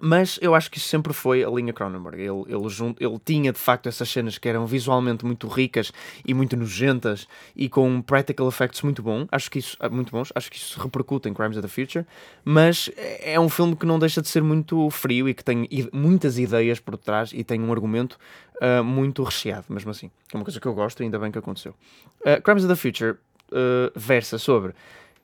Mas 0.00 0.38
eu 0.40 0.54
acho 0.54 0.70
que 0.70 0.78
isso 0.78 0.88
sempre 0.88 1.12
foi 1.12 1.44
a 1.44 1.50
linha 1.50 1.72
Cronenberg. 1.72 2.20
Ele, 2.20 2.44
ele, 2.48 2.68
junto, 2.68 3.02
ele 3.02 3.18
tinha 3.24 3.52
de 3.52 3.58
facto 3.58 3.88
essas 3.88 4.08
cenas 4.08 4.38
que 4.38 4.48
eram 4.48 4.66
visualmente 4.66 5.24
muito 5.24 5.48
ricas 5.48 5.92
e 6.24 6.32
muito 6.32 6.56
nojentas 6.56 7.26
e 7.54 7.68
com 7.68 8.00
practical 8.00 8.48
effects 8.48 8.82
muito 8.82 9.02
bom. 9.02 9.26
Acho 9.30 9.50
que 9.50 9.58
isso 9.58 9.76
ah, 9.80 9.88
muito 9.88 10.12
bons. 10.12 10.32
Acho 10.34 10.50
que 10.50 10.56
isso 10.56 10.80
repercute 10.80 11.28
em 11.28 11.34
Crimes 11.34 11.56
of 11.56 11.66
the 11.66 11.68
Future. 11.68 12.06
Mas 12.44 12.90
é 12.96 13.38
um 13.38 13.48
filme 13.48 13.74
que 13.76 13.86
não 13.86 13.98
deixa 13.98 14.22
de 14.22 14.28
ser 14.28 14.42
muito 14.42 14.88
frio 14.90 15.28
e 15.28 15.34
que 15.34 15.44
tem 15.44 15.68
muitas 15.92 16.38
ideias 16.38 16.78
por 16.80 16.96
trás 16.96 17.32
e 17.32 17.42
tem 17.42 17.60
um 17.60 17.72
argumento 17.72 18.18
uh, 18.62 18.84
muito 18.84 19.22
recheado, 19.22 19.66
mesmo 19.68 19.90
assim. 19.90 20.10
É 20.32 20.36
uma 20.36 20.44
coisa 20.44 20.60
que 20.60 20.66
eu 20.66 20.74
gosto 20.74 21.00
e 21.00 21.04
ainda 21.04 21.18
bem 21.18 21.30
que 21.30 21.38
aconteceu. 21.38 21.74
Uh, 22.20 22.40
Crimes 22.42 22.64
of 22.64 22.72
the 22.72 22.76
Future 22.76 23.16
uh, 23.52 23.92
versa 23.98 24.38
sobre 24.38 24.74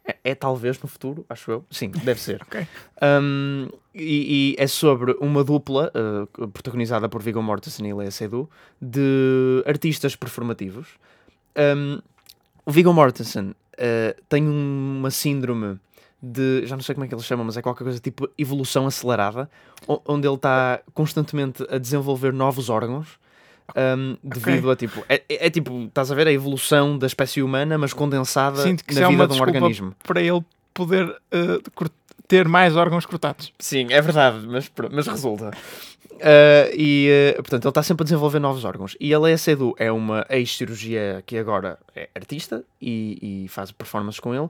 é, 0.07 0.16
é, 0.23 0.35
talvez 0.35 0.81
no 0.83 0.88
futuro, 0.88 1.25
acho 1.28 1.50
eu. 1.50 1.64
Sim, 1.71 1.88
deve 1.88 2.21
ser. 2.21 2.43
okay. 2.47 2.66
um, 3.02 3.69
e, 3.95 4.54
e, 4.59 4.62
é 4.62 4.66
sobre 4.66 5.12
uma 5.19 5.43
dupla, 5.43 5.90
uh, 6.38 6.49
protagonizada 6.49 7.09
por 7.09 7.23
Viggo 7.23 7.43
Mortensen 7.43 7.88
e 7.88 7.95
Lea 7.95 8.11
Seydoux, 8.11 8.49
de 8.81 9.62
artistas 9.66 10.14
performativos. 10.14 10.88
Um, 11.57 12.00
o 12.66 12.71
Viggo 12.71 12.93
Mortensen 12.93 13.50
uh, 13.50 14.23
tem 14.28 14.47
uma 14.47 15.11
síndrome 15.11 15.78
de, 16.23 16.66
já 16.66 16.76
não 16.76 16.83
sei 16.83 16.95
como 16.95 17.04
é 17.07 17.09
que 17.09 17.14
ele 17.14 17.23
chama, 17.23 17.45
mas 17.45 17.57
é 17.57 17.62
qualquer 17.62 17.85
coisa 17.85 17.99
tipo 17.99 18.28
evolução 18.37 18.87
acelerada, 18.87 19.49
onde 20.07 20.26
ele 20.26 20.37
está 20.37 20.81
constantemente 20.93 21.64
a 21.71 21.78
desenvolver 21.78 22.33
novos 22.33 22.69
órgãos 22.69 23.19
um, 23.76 24.16
devido 24.23 24.71
okay. 24.71 24.73
a 24.73 24.76
tipo. 24.76 25.04
É, 25.09 25.14
é, 25.28 25.47
é, 25.47 25.50
tipo, 25.50 25.85
estás 25.85 26.11
a 26.11 26.14
ver 26.14 26.26
a 26.26 26.33
evolução 26.33 26.99
da 26.99 27.06
espécie 27.06 27.42
humana, 27.42 27.78
mas 27.78 27.92
condensada 27.92 28.59
Sinto 28.59 28.85
que 28.85 28.94
na 28.94 29.06
é 29.06 29.09
vida 29.09 29.26
de 29.26 29.35
um 29.35 29.42
organismo. 29.42 29.94
Para 30.02 30.21
ele 30.21 30.44
poder 30.73 31.09
uh, 31.09 31.90
ter 32.28 32.47
mais 32.47 32.76
órgãos 32.76 33.06
cortados. 33.06 33.52
Sim, 33.59 33.87
é 33.90 34.00
verdade, 34.00 34.47
mas, 34.47 34.71
mas 34.90 35.06
resulta. 35.06 35.50
Uh, 36.12 36.71
e 36.76 37.09
uh, 37.33 37.42
portanto, 37.42 37.64
ele 37.64 37.71
está 37.71 37.83
sempre 37.83 38.02
a 38.02 38.06
desenvolver 38.06 38.38
novos 38.38 38.64
órgãos. 38.64 38.97
E 39.00 39.14
a 39.14 39.18
Lea 39.18 39.38
Seydoux 39.38 39.75
é 39.78 39.90
uma 39.90 40.26
ex-cirurgia 40.28 41.23
que 41.26 41.37
agora 41.38 41.78
é 41.94 42.09
artista 42.14 42.64
e, 42.80 43.44
e 43.44 43.49
faz 43.49 43.73
performances 43.73 44.21
com 44.21 44.35
ele. 44.35 44.49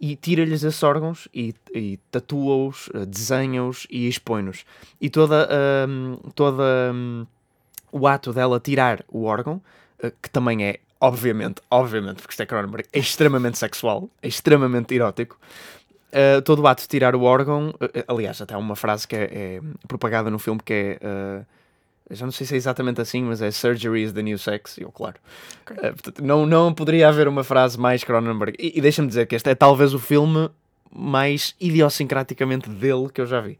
E 0.00 0.16
tira-lhes 0.16 0.62
esses 0.64 0.82
órgãos 0.82 1.28
e, 1.32 1.54
e 1.72 1.98
tatua-os, 2.10 2.90
desenha-os 3.06 3.86
e 3.88 4.08
expõe-nos. 4.08 4.64
E 5.00 5.08
toda, 5.08 5.48
toda 6.34 6.92
o 7.94 8.08
ato 8.08 8.32
dela 8.32 8.58
tirar 8.58 9.04
o 9.08 9.22
órgão, 9.24 9.62
eh, 10.02 10.12
que 10.20 10.28
também 10.28 10.64
é, 10.64 10.80
obviamente, 11.00 11.62
obviamente, 11.70 12.16
porque 12.16 12.32
isto 12.32 12.42
é 12.42 12.46
Cronenberg, 12.46 12.88
é 12.92 12.98
extremamente 12.98 13.56
sexual, 13.56 14.10
é 14.20 14.26
extremamente 14.26 14.92
erótico. 14.92 15.38
Uh, 16.10 16.42
todo 16.42 16.60
o 16.60 16.66
ato 16.66 16.82
de 16.82 16.88
tirar 16.88 17.14
o 17.14 17.22
órgão, 17.22 17.70
uh, 17.70 18.04
aliás, 18.08 18.40
até 18.40 18.54
há 18.54 18.58
uma 18.58 18.74
frase 18.74 19.06
que 19.06 19.14
é, 19.14 19.22
é 19.32 19.60
propagada 19.86 20.28
no 20.28 20.40
filme 20.40 20.60
que 20.64 20.98
é. 21.00 21.40
Uh, 21.40 21.46
já 22.10 22.26
não 22.26 22.32
sei 22.32 22.46
se 22.46 22.54
é 22.54 22.56
exatamente 22.56 23.00
assim, 23.00 23.22
mas 23.22 23.40
é 23.40 23.50
Surgery 23.50 24.02
is 24.02 24.12
the 24.12 24.22
new 24.22 24.38
sex. 24.38 24.76
E 24.76 24.82
eu, 24.82 24.90
claro. 24.90 25.16
Okay. 25.62 25.90
portanto, 25.92 26.22
não, 26.22 26.44
não 26.44 26.74
poderia 26.74 27.08
haver 27.08 27.28
uma 27.28 27.42
frase 27.42 27.78
mais 27.78 28.04
Cronenberg. 28.04 28.56
E, 28.58 28.78
e 28.78 28.80
deixa-me 28.80 29.08
dizer 29.08 29.26
que 29.26 29.34
este 29.34 29.50
é 29.50 29.54
talvez 29.54 29.94
o 29.94 29.98
filme 29.98 30.50
mais 30.92 31.54
idiosincraticamente 31.60 32.68
dele 32.68 33.08
que 33.12 33.20
eu 33.20 33.26
já 33.26 33.40
vi. 33.40 33.58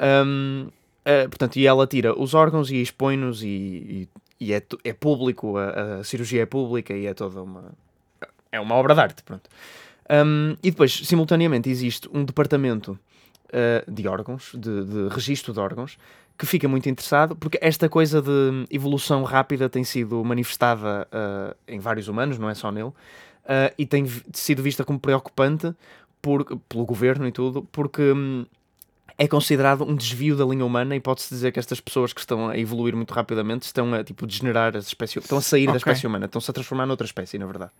Um, 0.00 0.68
Uh, 1.02 1.28
portanto, 1.28 1.56
e 1.56 1.66
ela 1.66 1.86
tira 1.86 2.18
os 2.18 2.32
órgãos 2.32 2.70
e 2.70 2.80
expõe-nos 2.80 3.42
e, 3.42 3.46
e, 3.46 4.08
e, 4.38 4.52
é, 4.52 4.62
é 4.84 4.92
público, 4.92 5.56
a, 5.56 5.98
a, 5.98 6.04
cirurgia 6.04 6.42
é 6.42 6.46
pública 6.46 6.94
e 6.94 7.06
é 7.06 7.14
toda 7.14 7.42
uma... 7.42 7.72
É 8.52 8.60
uma 8.60 8.74
obra 8.74 8.94
de 8.94 9.00
arte, 9.00 9.22
pronto. 9.22 9.48
Um, 10.10 10.56
e 10.62 10.70
depois, 10.70 10.92
simultaneamente, 10.92 11.70
existe 11.70 12.08
um 12.12 12.22
departamento 12.22 12.98
uh, 13.48 13.90
de 13.90 14.06
órgãos, 14.06 14.52
de, 14.54 14.84
de 14.84 15.08
registro 15.08 15.54
de 15.54 15.58
órgãos, 15.58 15.98
que 16.38 16.44
fica 16.44 16.68
muito 16.68 16.88
interessado, 16.88 17.34
porque 17.34 17.58
esta 17.62 17.88
coisa 17.88 18.20
de 18.20 18.66
evolução 18.70 19.22
rápida 19.24 19.70
tem 19.70 19.84
sido 19.84 20.22
manifestada 20.22 21.08
uh, 21.10 21.56
em 21.66 21.78
vários 21.78 22.08
humanos, 22.08 22.38
não 22.38 22.50
é 22.50 22.54
só 22.54 22.70
nele, 22.70 22.92
e 23.76 23.84
tem 23.84 24.06
sido 24.32 24.62
vista 24.62 24.84
como 24.84 25.00
preocupante 25.00 25.74
por, 26.20 26.44
pelo 26.68 26.84
governo 26.84 27.26
e 27.26 27.32
tudo, 27.32 27.66
porque 27.72 28.12
um, 28.12 28.46
é 29.22 29.28
considerado 29.28 29.84
um 29.84 29.94
desvio 29.94 30.36
da 30.36 30.44
linha 30.44 30.64
humana 30.64 30.96
e 30.96 31.00
pode-se 31.00 31.32
dizer 31.32 31.52
que 31.52 31.60
estas 31.60 31.80
pessoas 31.80 32.12
que 32.12 32.18
estão 32.18 32.48
a 32.48 32.58
evoluir 32.58 32.96
muito 32.96 33.14
rapidamente 33.14 33.62
estão 33.62 33.94
a 33.94 34.02
tipo, 34.02 34.26
degenerar 34.26 34.76
as 34.76 34.88
espécies, 34.88 35.22
estão 35.22 35.38
a 35.38 35.40
sair 35.40 35.62
okay. 35.62 35.74
da 35.74 35.76
espécie 35.76 36.08
humana, 36.08 36.26
estão-se 36.26 36.50
a 36.50 36.52
transformar 36.52 36.86
noutra 36.86 37.06
espécie, 37.06 37.38
na 37.38 37.46
verdade. 37.46 37.70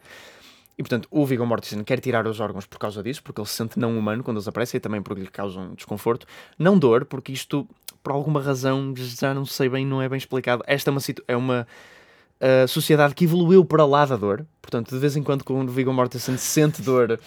E 0.79 0.85
portanto, 0.85 1.09
o 1.11 1.27
Viggo 1.27 1.45
Mortensen 1.45 1.83
quer 1.83 1.99
tirar 1.99 2.29
os 2.29 2.39
órgãos 2.39 2.65
por 2.65 2.79
causa 2.79 3.03
disso, 3.03 3.25
porque 3.25 3.41
ele 3.41 3.49
se 3.49 3.55
sente 3.55 3.77
não 3.77 3.99
humano 3.99 4.23
quando 4.23 4.37
eles 4.37 4.47
aparecem 4.47 4.79
e 4.79 4.81
também 4.81 5.03
porque 5.03 5.21
lhe 5.21 5.27
causam 5.27 5.75
desconforto. 5.75 6.29
Não 6.57 6.79
dor, 6.79 7.07
porque 7.07 7.33
isto, 7.33 7.69
por 8.05 8.13
alguma 8.13 8.41
razão, 8.41 8.95
já 8.97 9.35
não 9.35 9.45
sei 9.45 9.69
bem, 9.69 9.85
não 9.85 10.01
é 10.01 10.09
bem 10.09 10.19
explicado. 10.19 10.63
Esta 10.65 10.91
é 10.91 10.93
uma, 10.93 11.01
é 11.27 11.37
uma 11.37 11.67
uh, 12.41 12.69
sociedade 12.69 13.17
que 13.17 13.25
evoluiu 13.25 13.65
para 13.65 13.85
lá 13.85 14.07
da 14.07 14.15
dor. 14.15 14.47
Portanto, 14.61 14.91
de 14.91 14.99
vez 14.99 15.17
em 15.17 15.25
quando, 15.25 15.43
quando 15.43 15.69
o 15.69 15.73
Viggo 15.73 15.93
Mortensen 15.93 16.37
sente 16.39 16.83
dor, 16.83 17.19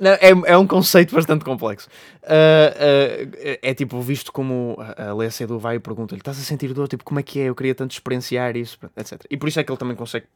não, 0.00 0.10
é, 0.12 0.52
é 0.52 0.56
um 0.56 0.66
conceito 0.66 1.14
bastante 1.14 1.44
complexo. 1.44 1.88
Uh, 2.22 3.28
uh, 3.28 3.58
é 3.62 3.74
tipo 3.74 4.00
visto 4.00 4.32
como 4.32 4.76
a 4.78 5.12
Lea 5.14 5.30
Seydoux 5.30 5.62
vai 5.62 5.76
e 5.76 5.80
pergunta-lhe: 5.80 6.20
estás 6.20 6.38
a 6.38 6.42
sentir 6.42 6.72
dor? 6.72 6.88
Tipo, 6.88 7.04
como 7.04 7.20
é 7.20 7.22
que 7.22 7.40
é? 7.40 7.44
Eu 7.44 7.54
queria 7.54 7.74
tanto 7.74 7.92
experienciar 7.92 8.56
isso, 8.56 8.78
etc. 8.96 9.24
E 9.30 9.36
por 9.36 9.48
isso 9.48 9.60
é 9.60 9.64
que 9.64 9.70
ele 9.70 9.78
também 9.78 9.96
consegue 9.96 10.26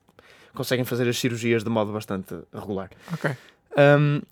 conseguem 0.57 0.85
fazer 0.85 1.09
as 1.09 1.19
cirurgias 1.19 1.63
de 1.63 1.71
modo 1.71 1.93
bastante 1.93 2.35
regular. 2.53 2.91
Ok. 3.13 3.31
Um, 3.77 4.23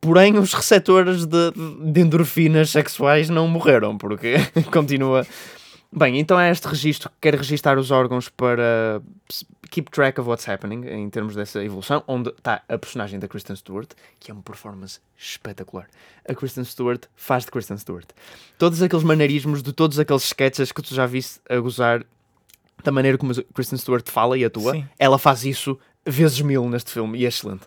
porém, 0.00 0.38
os 0.38 0.52
receptores 0.52 1.24
de, 1.24 1.52
de 1.92 2.00
endorfinas 2.00 2.70
sexuais 2.70 3.28
não 3.28 3.48
morreram, 3.48 3.98
porque 3.98 4.34
continua 4.70 5.26
Bem, 5.96 6.18
então 6.18 6.40
é 6.40 6.50
este 6.50 6.66
registro 6.66 7.08
que 7.08 7.16
quer 7.20 7.36
registar 7.36 7.78
os 7.78 7.92
órgãos 7.92 8.28
para 8.28 9.00
keep 9.70 9.92
track 9.92 10.20
of 10.20 10.28
what's 10.28 10.48
happening 10.48 10.84
em 10.88 11.08
termos 11.08 11.36
dessa 11.36 11.62
evolução, 11.62 12.02
onde 12.08 12.30
está 12.30 12.62
a 12.68 12.76
personagem 12.76 13.20
da 13.20 13.28
Kristen 13.28 13.54
Stewart, 13.54 13.90
que 14.18 14.28
é 14.28 14.34
uma 14.34 14.42
performance 14.42 14.98
espetacular. 15.16 15.86
A 16.28 16.34
Kristen 16.34 16.64
Stewart 16.64 17.04
faz 17.14 17.44
de 17.44 17.52
Kristen 17.52 17.78
Stewart. 17.78 18.08
Todos 18.58 18.82
aqueles 18.82 19.04
maneirismos 19.04 19.62
de 19.62 19.72
todos 19.72 19.96
aqueles 20.00 20.24
sketches 20.24 20.72
que 20.72 20.82
tu 20.82 20.92
já 20.92 21.06
viste 21.06 21.40
a 21.48 21.58
gozar 21.58 22.04
da 22.82 22.90
maneira 22.90 23.16
como 23.16 23.30
a 23.30 23.54
Kristen 23.54 23.78
Stewart 23.78 24.10
fala 24.10 24.36
e 24.36 24.44
atua, 24.44 24.72
Sim. 24.72 24.88
ela 24.98 25.16
faz 25.16 25.44
isso 25.44 25.78
vezes 26.04 26.40
mil 26.40 26.68
neste 26.68 26.90
filme 26.90 27.20
e 27.20 27.24
é 27.24 27.28
excelente. 27.28 27.62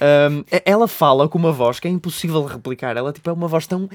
Um, 0.00 0.44
ela 0.64 0.86
fala 0.86 1.28
com 1.28 1.38
uma 1.38 1.52
voz 1.52 1.80
que 1.80 1.88
é 1.88 1.90
impossível 1.90 2.42
de 2.46 2.52
replicar. 2.52 2.96
Ela 2.96 3.12
tipo, 3.12 3.28
é 3.28 3.32
uma 3.32 3.48
voz 3.48 3.66
tão, 3.66 3.88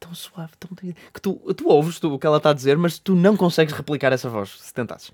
tão 0.00 0.14
suave, 0.14 0.52
tão, 0.58 0.70
que 0.76 1.20
tu, 1.20 1.34
tu 1.54 1.68
ouves 1.68 2.00
tu, 2.00 2.12
o 2.12 2.18
que 2.18 2.26
ela 2.26 2.38
está 2.38 2.50
a 2.50 2.54
dizer, 2.54 2.76
mas 2.76 2.98
tu 2.98 3.14
não 3.14 3.36
consegues 3.36 3.74
replicar 3.74 4.12
essa 4.12 4.28
voz 4.28 4.58
se 4.60 4.72
tentasses. 4.74 5.12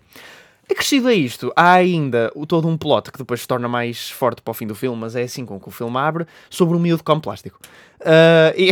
Acrescido 0.71 1.09
a 1.09 1.15
isto, 1.15 1.53
há 1.57 1.73
ainda 1.73 2.31
o, 2.35 2.47
todo 2.47 2.69
um 2.69 2.79
plot 2.79 3.11
que 3.11 3.19
depois 3.19 3.41
se 3.41 3.49
torna 3.49 3.69
mais 3.69 4.11
forte 4.11 4.41
para 4.41 4.53
o 4.53 4.55
fim 4.55 4.67
do 4.67 4.75
filme, 4.75 4.99
mas 4.99 5.17
é 5.17 5.23
assim 5.23 5.45
com 5.45 5.61
que 5.61 5.69
o 5.69 5.73
filme 5.73 5.99
abre, 5.99 6.27
sobre 6.49 6.77
um 6.77 6.81
miúdo 6.81 7.03
com 7.03 7.21
plástico. 7.21 7.59
Ah, 8.01 8.55
e, 8.57 8.71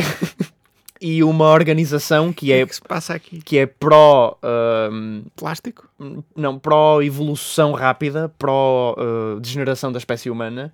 e 1.01 1.23
uma 1.23 1.47
organização 1.47 2.33
que 2.33 2.53
O 2.53 2.55
é, 2.55 2.61
que, 2.61 2.67
que 2.67 2.75
se 2.77 2.83
passa 2.83 3.15
aqui? 3.15 3.43
que 3.43 3.59
é 3.59 3.67
pró... 3.67 4.39
ahm, 4.43 5.23
Plástico? 5.37 5.89
não, 6.35 6.59
pró-evolução 6.59 7.73
rápida, 7.73 8.33
pró-degeneração 8.39 9.91
da 9.91 9.99
espécie 9.99 10.31
humana. 10.31 10.73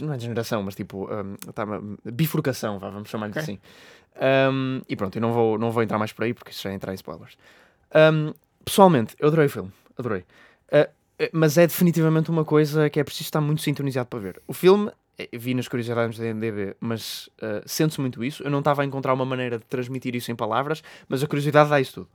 Não 0.00 0.12
é 0.12 0.16
degeneração, 0.16 0.62
mas 0.62 0.74
tipo, 0.74 1.08
hum, 1.12 1.36
tá, 1.52 1.64
bifurcação, 2.04 2.78
vá, 2.78 2.90
vamos 2.90 3.08
chamar-lhe 3.08 3.32
Ok. 3.32 3.42
assim. 3.42 3.58
Hum, 4.52 4.82
e 4.88 4.94
pronto, 4.96 5.16
eu 5.16 5.22
não 5.22 5.32
vou, 5.32 5.58
não 5.58 5.70
vou 5.70 5.82
entrar 5.82 5.98
mais 5.98 6.12
por 6.12 6.24
aí 6.24 6.34
porque 6.34 6.50
isso 6.50 6.62
já 6.62 6.72
entra 6.72 6.92
em 6.92 6.94
spoilers. 6.94 7.36
Hum, 7.94 8.32
pessoalmente, 8.64 9.16
eu 9.18 9.28
adorei 9.28 9.46
o 9.46 9.50
filme, 9.50 9.72
adorei. 9.98 10.24
Uh, 10.72 10.88
mas 11.32 11.58
é 11.58 11.66
definitivamente 11.66 12.30
uma 12.30 12.44
coisa 12.44 12.88
que 12.88 12.98
é 13.00 13.04
preciso 13.04 13.24
estar 13.24 13.40
muito 13.40 13.62
sintonizado 13.62 14.08
para 14.08 14.18
ver. 14.18 14.42
O 14.46 14.52
filme, 14.52 14.90
eh, 15.18 15.28
vi 15.32 15.52
nas 15.54 15.68
curiosidades 15.68 16.18
da 16.18 16.24
MDB, 16.26 16.76
mas 16.80 17.28
uh, 17.42 17.62
sente-se 17.66 18.00
muito 18.00 18.22
isso. 18.24 18.42
Eu 18.42 18.50
não 18.50 18.60
estava 18.60 18.82
a 18.82 18.84
encontrar 18.84 19.12
uma 19.12 19.24
maneira 19.26 19.58
de 19.58 19.64
transmitir 19.66 20.14
isso 20.14 20.30
em 20.30 20.36
palavras, 20.36 20.82
mas 21.08 21.22
a 21.22 21.26
curiosidade 21.26 21.68
dá 21.68 21.80
isso 21.80 21.94
tudo. 21.94 22.08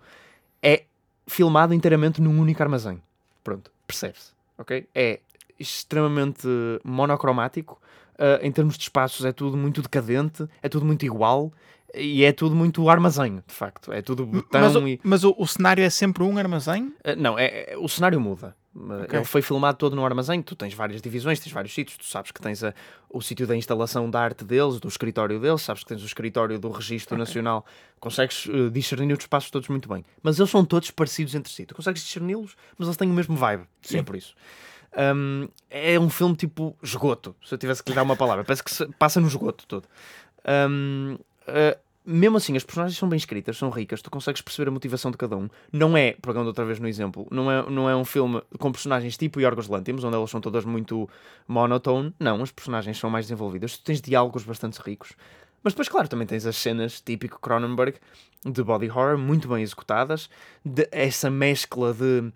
É 0.61 0.83
filmado 1.27 1.73
inteiramente 1.73 2.21
num 2.21 2.39
único 2.39 2.61
armazém. 2.63 3.01
Pronto, 3.43 3.71
percebe-se, 3.85 4.31
ok? 4.57 4.87
É 4.95 5.19
extremamente 5.59 6.47
monocromático, 6.83 7.79
uh, 8.15 8.43
em 8.45 8.51
termos 8.51 8.77
de 8.77 8.83
espaços 8.83 9.25
é 9.25 9.31
tudo 9.31 9.57
muito 9.57 9.81
decadente, 9.81 10.47
é 10.61 10.69
tudo 10.69 10.85
muito 10.85 11.05
igual 11.05 11.51
e 11.93 12.23
é 12.25 12.31
tudo 12.33 12.55
muito 12.55 12.89
armazém, 12.89 13.41
de 13.47 13.53
facto. 13.53 13.91
É 13.93 14.01
tudo 14.01 14.25
botão 14.25 14.59
Mas, 14.61 14.75
o, 14.75 14.87
e... 14.87 14.99
mas 15.03 15.23
o, 15.23 15.33
o 15.37 15.47
cenário 15.47 15.83
é 15.83 15.89
sempre 15.89 16.23
um 16.23 16.37
armazém? 16.37 16.87
Uh, 17.05 17.15
não, 17.17 17.39
é, 17.39 17.71
é- 17.73 17.77
o 17.77 17.87
cenário 17.87 18.19
muda. 18.19 18.55
Uh, 18.75 19.03
Ok. 19.03 19.17
Ele 19.19 19.23
foi 19.25 19.41
filmado 19.41 19.77
todo 19.77 19.95
no 19.95 20.03
armazém. 20.05 20.41
Tu 20.41 20.53
tens 20.53 20.73
várias 20.73 21.01
divisões, 21.01 21.39
tens 21.39 21.53
vários 21.53 21.73
sítios. 21.73 21.97
Tu 21.97 22.03
sabes 22.03 22.31
que 22.31 22.41
tens 22.41 22.61
a- 22.61 22.73
o 23.09 23.21
sítio 23.21 23.47
da 23.47 23.55
instalação 23.55 24.09
da 24.09 24.19
arte 24.19 24.43
deles, 24.43 24.81
do 24.81 24.89
escritório 24.89 25.39
deles, 25.39 25.61
sabes 25.61 25.83
que 25.83 25.87
tens 25.87 26.03
o 26.03 26.05
escritório 26.05 26.59
do 26.59 26.69
Registro 26.69 27.17
Nacional. 27.17 27.65
Consegues 28.01 28.45
uh, 28.47 28.69
discernir 28.69 29.13
os 29.13 29.19
espaços 29.19 29.49
todos 29.49 29.69
muito 29.69 29.87
bem. 29.87 30.03
Mas 30.21 30.37
eles 30.37 30.51
são 30.51 30.65
todos 30.65 30.91
parecidos 30.91 31.33
entre 31.33 31.49
si. 31.53 31.65
Tu 31.65 31.73
consegues 31.73 32.03
discerni-los, 32.03 32.57
mas 32.77 32.89
eles 32.89 32.97
têm 32.97 33.09
o 33.09 33.13
mesmo 33.13 33.37
vibe. 33.37 33.63
Sim. 33.81 33.99
É 33.99 34.03
por 34.03 34.17
isso. 34.17 34.35
Um, 34.97 35.49
é 35.69 35.99
um 35.99 36.09
filme 36.09 36.35
tipo 36.35 36.75
esgoto, 36.81 37.35
se 37.43 37.53
eu 37.53 37.57
tivesse 37.57 37.83
que 37.83 37.91
lhe 37.91 37.95
dar 37.95 38.03
uma 38.03 38.15
palavra. 38.15 38.43
Parece 38.43 38.63
que 38.63 38.73
se 38.73 38.85
passa 38.97 39.19
no 39.19 39.27
esgoto 39.27 39.65
todo. 39.67 39.87
Um, 40.47 41.17
uh, 41.47 41.77
mesmo 42.05 42.37
assim, 42.37 42.55
as 42.55 42.63
personagens 42.63 42.97
são 42.97 43.09
bem 43.09 43.17
escritas, 43.17 43.57
são 43.57 43.69
ricas, 43.69 44.01
tu 44.01 44.11
consegues 44.11 44.41
perceber 44.41 44.69
a 44.69 44.71
motivação 44.71 45.09
de 45.09 45.17
cada 45.17 45.35
um. 45.35 45.49
Não 45.73 45.97
é, 45.97 46.15
pegando 46.21 46.47
outra 46.47 46.63
vez 46.63 46.79
no 46.79 46.87
exemplo, 46.87 47.27
não 47.31 47.51
é, 47.51 47.67
não 47.69 47.89
é 47.89 47.95
um 47.95 48.05
filme 48.05 48.41
com 48.59 48.71
personagens 48.71 49.17
tipo 49.17 49.41
Yorgos 49.41 49.67
Lanthimos, 49.67 50.03
onde 50.03 50.15
elas 50.15 50.29
são 50.29 50.39
todas 50.39 50.65
muito 50.65 51.09
monotone. 51.47 52.13
Não, 52.19 52.41
as 52.43 52.51
personagens 52.51 52.97
são 52.97 53.09
mais 53.09 53.25
desenvolvidas. 53.25 53.77
Tu 53.77 53.83
tens 53.83 54.01
diálogos 54.01 54.43
bastante 54.43 54.79
ricos. 54.79 55.13
Mas 55.63 55.73
depois, 55.73 55.89
claro, 55.89 56.07
também 56.07 56.27
tens 56.27 56.45
as 56.45 56.55
cenas 56.55 57.01
típico 57.01 57.39
Cronenberg 57.41 57.97
de 58.45 58.63
body 58.63 58.87
horror, 58.87 59.17
muito 59.17 59.47
bem 59.47 59.63
executadas, 59.63 60.29
de 60.63 60.87
essa 60.91 61.31
mescla 61.31 61.91
de 61.91 62.31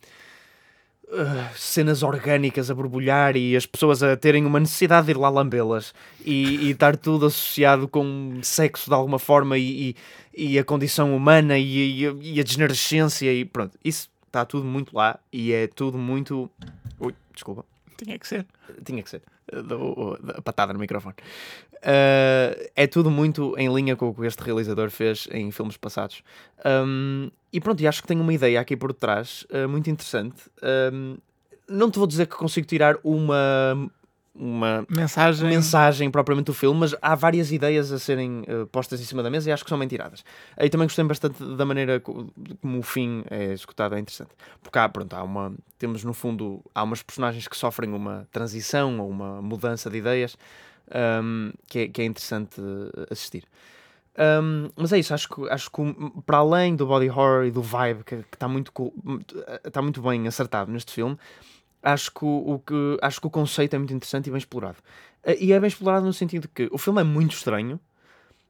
uh, 1.10 1.58
cenas 1.58 2.04
orgânicas 2.04 2.69
a 2.69 2.76
borbulhar 2.76 3.36
e 3.36 3.56
as 3.56 3.65
pessoas 3.65 4.02
a 4.02 4.15
terem 4.15 4.45
uma 4.45 4.60
necessidade 4.60 5.08
de 5.08 5.12
ir 5.12 5.17
lá 5.17 5.30
lambê-las 5.30 5.93
e, 6.26 6.67
e 6.67 6.72
estar 6.72 6.95
tudo 6.95 7.26
associado 7.26 7.88
com 7.88 8.39
sexo 8.41 8.89
de 8.89 8.95
alguma 8.95 9.19
forma 9.19 9.58
e, 9.58 9.95
e, 10.36 10.54
e 10.54 10.60
a 10.60 10.63
condição 10.63 11.15
humana 11.15 11.58
e, 11.58 12.04
e, 12.04 12.36
e 12.36 12.39
a 12.39 12.43
degenerescência 12.43 13.34
e 13.34 13.45
pronto, 13.45 13.78
isso 13.84 14.10
está 14.28 14.45
tudo 14.45 14.65
muito 14.65 14.95
lá 14.95 15.19
e 15.34 15.52
é 15.52 15.67
tudo 15.67 15.98
muito. 15.98 16.50
Ui, 17.00 17.13
desculpa, 17.34 17.65
Tinha 18.04 18.18
que 18.18 18.28
ser. 18.28 18.46
tinha 18.84 19.04
que 19.04 19.10
ser. 19.10 19.22
A 20.36 20.42
patada 20.42 20.74
no 20.74 20.80
microfone. 20.80 21.16
Uh, 21.76 22.70
é 22.76 22.88
tudo 22.88 23.10
muito 23.10 23.56
em 23.58 23.74
linha 23.74 23.96
com 23.96 24.10
o 24.10 24.14
que 24.14 24.26
este 24.26 24.44
realizador 24.44 24.90
fez 24.90 25.28
em 25.32 25.52
filmes 25.52 25.78
passados. 25.78 26.24
Um, 26.66 27.30
e 27.52 27.60
pronto, 27.60 27.82
e 27.82 27.88
acho 27.88 28.02
que 28.02 28.08
tem 28.08 28.20
uma 28.20 28.34
ideia 28.34 28.60
aqui 28.60 28.78
por 28.78 28.94
trás 28.94 29.46
uh, 29.50 29.68
muito 29.68 29.90
interessante. 29.90 30.50
Um, 30.94 31.18
não 31.68 31.92
te 31.92 31.98
vou 31.98 32.08
dizer 32.08 32.28
que 32.28 32.36
consigo 32.36 32.68
tirar 32.68 32.98
uma, 33.04 33.90
uma 34.36 34.86
Mensagem. 34.89 35.48
mensagem 35.50 36.12
propriamente 36.12 36.46
do 36.46 36.54
filme, 36.54 36.80
mas 36.80 36.96
há 37.02 37.15
várias 37.15 37.52
ideias 37.52 37.92
a 37.92 38.00
serem 38.00 38.42
uh, 38.42 38.65
postas 38.68 39.02
em 39.02 39.04
cima 39.04 39.22
da 39.24 39.30
mesa 39.30 39.50
e 39.50 39.54
acho 39.54 39.63
que 39.63 39.70
são 39.70 39.78
bem 39.80 39.88
tiradas. 39.88 40.24
Aí 40.56 40.70
também 40.70 40.88
gostei 40.88 41.04
bastante 41.06 41.44
da 41.56 41.65
maneira 41.65 42.00
co- 42.00 42.28
como 42.62 42.80
o 42.80 42.84
fim 42.84 43.24
é 43.30 43.46
executado, 43.52 43.96
é 43.96 44.00
interessante. 44.00 44.32
Porque 44.62 44.78
há, 44.80 44.88
pronto, 44.88 45.13
há 45.13 45.24
uma, 45.24 45.54
temos 45.78 46.04
no 46.04 46.13
fundo, 46.13 46.63
há 46.74 46.84
umas 46.84 47.02
personagens 47.04 47.48
que 47.48 47.58
sofrem 47.58 47.92
uma 47.94 48.28
transição 48.32 49.00
ou 49.00 49.10
uma 49.10 49.42
mudança 49.42 49.89
de 49.89 49.98
ideias 49.98 50.38
um, 51.24 51.52
que, 51.68 51.80
é, 51.80 51.88
que 51.88 52.02
é 52.02 52.06
interessante 52.06 52.62
assistir. 53.12 53.44
Um, 54.42 54.70
mas 54.76 54.92
é 54.92 55.00
isso, 55.00 55.13
acho 55.13 55.30
que, 55.30 55.50
acho 55.50 55.72
que 55.72 55.82
para 56.26 56.38
além 56.39 56.76
do 56.76 56.86
body 56.86 57.10
horror 57.10 57.46
e 57.46 57.52
do 57.52 57.62
vibe 57.62 58.04
que 58.04 58.15
está 58.15 58.48
muito, 58.50 58.72
co- 58.72 58.94
está 59.63 59.82
muito 59.82 60.02
bem 60.02 60.28
acertado 60.28 60.70
neste 60.72 60.92
filme, 60.92 61.18
acho 61.84 62.12
que, 62.12 62.26
o, 62.26 62.54
o 62.56 62.60
que, 62.60 62.98
acho 63.02 63.20
que 63.22 63.28
o 63.28 63.30
conceito 63.30 63.76
é 63.76 63.80
muito 63.80 63.94
interessante 63.94 64.28
e 64.28 64.32
bem 64.32 64.38
explorado. 64.38 64.78
Eh, 65.24 65.38
E 65.39 65.54
é 65.54 65.60
bem 65.60 65.68
explorado 65.68 66.06
no 66.06 66.13
sentido 66.13 66.48
que 66.48 66.68
o 66.72 66.78
filme 66.78 67.02
é 67.02 67.04
muito 67.04 67.34
estranho, 67.36 67.80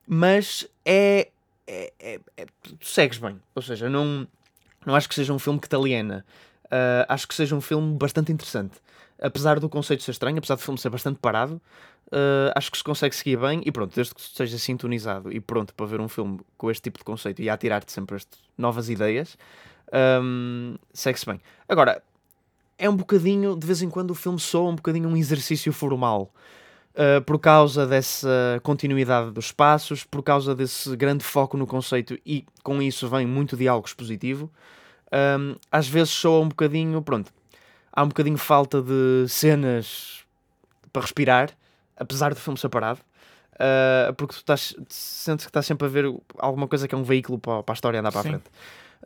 mas 0.07 0.67
é. 0.85 1.29
é, 1.67 1.93
é- 1.99 2.19
é- 2.37 2.45
tu 2.63 2.77
segues 2.81 3.17
bem. 3.17 3.39
Ou 3.55 3.61
seja, 3.61 3.89
não, 3.89 4.27
não 4.85 4.95
acho 4.95 5.07
que 5.07 5.15
seja 5.15 5.33
um 5.33 5.39
filme 5.39 5.59
que 5.59 5.69
te 5.69 5.75
aliena. 5.75 6.25
Ah, 6.71 7.05
acho 7.09 7.27
que 7.27 7.35
seja 7.35 7.55
um 7.55 7.61
filme 7.61 7.95
bastante 7.97 8.31
interessante. 8.31 8.77
Apesar 9.21 9.59
do 9.59 9.67
conceito 9.69 10.01
ser 10.03 10.11
estranho, 10.11 10.37
apesar 10.37 10.55
do 10.55 10.61
filme 10.61 10.79
ser 10.79 10.89
bastante 10.89 11.19
parado, 11.19 11.61
ah, 12.11 12.53
acho 12.55 12.71
que 12.71 12.77
se 12.77 12.83
consegue 12.83 13.15
seguir 13.15 13.37
bem 13.37 13.61
e 13.65 13.71
pronto, 13.71 13.93
desde 13.93 14.13
que 14.15 14.21
tu 14.21 14.25
esteja 14.25 14.57
sintonizado 14.57 15.31
e 15.31 15.39
pronto 15.39 15.73
para 15.75 15.85
ver 15.85 15.99
um 16.01 16.07
filme 16.07 16.39
com 16.57 16.71
este 16.71 16.83
tipo 16.83 16.97
de 16.99 17.03
conceito 17.03 17.41
e 17.41 17.49
a 17.49 17.57
tirar-te 17.57 17.91
sempre 17.91 18.15
este, 18.17 18.37
novas 18.57 18.89
ideias, 18.89 19.37
ahm, 19.91 20.75
segue-se 20.93 21.25
bem. 21.25 21.39
Agora, 21.67 22.01
é 22.79 22.89
um 22.89 22.95
bocadinho, 22.95 23.55
de 23.57 23.67
vez 23.67 23.81
em 23.81 23.89
quando, 23.89 24.11
o 24.11 24.15
filme 24.15 24.39
soa 24.39 24.69
um 24.69 24.75
bocadinho 24.75 25.09
um 25.09 25.17
exercício 25.17 25.71
formal. 25.73 26.33
Uh, 26.95 27.21
por 27.21 27.39
causa 27.39 27.85
dessa 27.85 28.59
continuidade 28.63 29.31
dos 29.31 29.51
passos, 29.51 30.03
por 30.03 30.23
causa 30.23 30.55
desse 30.55 30.95
grande 30.97 31.23
foco 31.23 31.55
no 31.55 31.67
conceito 31.67 32.17
e 32.25 32.45
com 32.63 32.81
isso 32.81 33.07
vem 33.07 33.27
muito 33.27 33.55
diálogo 33.55 33.87
expositivo. 33.87 34.51
Um, 35.13 35.55
às 35.71 35.87
vezes 35.87 36.09
soa 36.09 36.41
um 36.41 36.49
bocadinho, 36.49 37.01
pronto, 37.01 37.31
há 37.91 38.03
um 38.03 38.07
bocadinho 38.07 38.37
falta 38.37 38.81
de 38.81 39.27
cenas 39.27 40.23
para 40.91 41.03
respirar, 41.03 41.51
apesar 41.95 42.33
do 42.33 42.39
filme 42.39 42.57
ser 42.57 42.69
parado. 42.69 42.99
Uh, 43.53 44.13
porque 44.15 44.33
tu 44.33 44.37
estás, 44.37 44.75
sentes 44.87 45.45
que 45.45 45.49
estás 45.49 45.65
sempre 45.65 45.85
a 45.85 45.89
ver 45.89 46.05
alguma 46.37 46.67
coisa 46.67 46.87
que 46.87 46.95
é 46.95 46.97
um 46.97 47.03
veículo 47.03 47.37
para, 47.37 47.61
para 47.61 47.73
a 47.73 47.75
história 47.75 47.99
andar 47.99 48.11
para 48.11 48.23
Sim. 48.23 48.29
a 48.29 48.31
frente. 48.31 48.49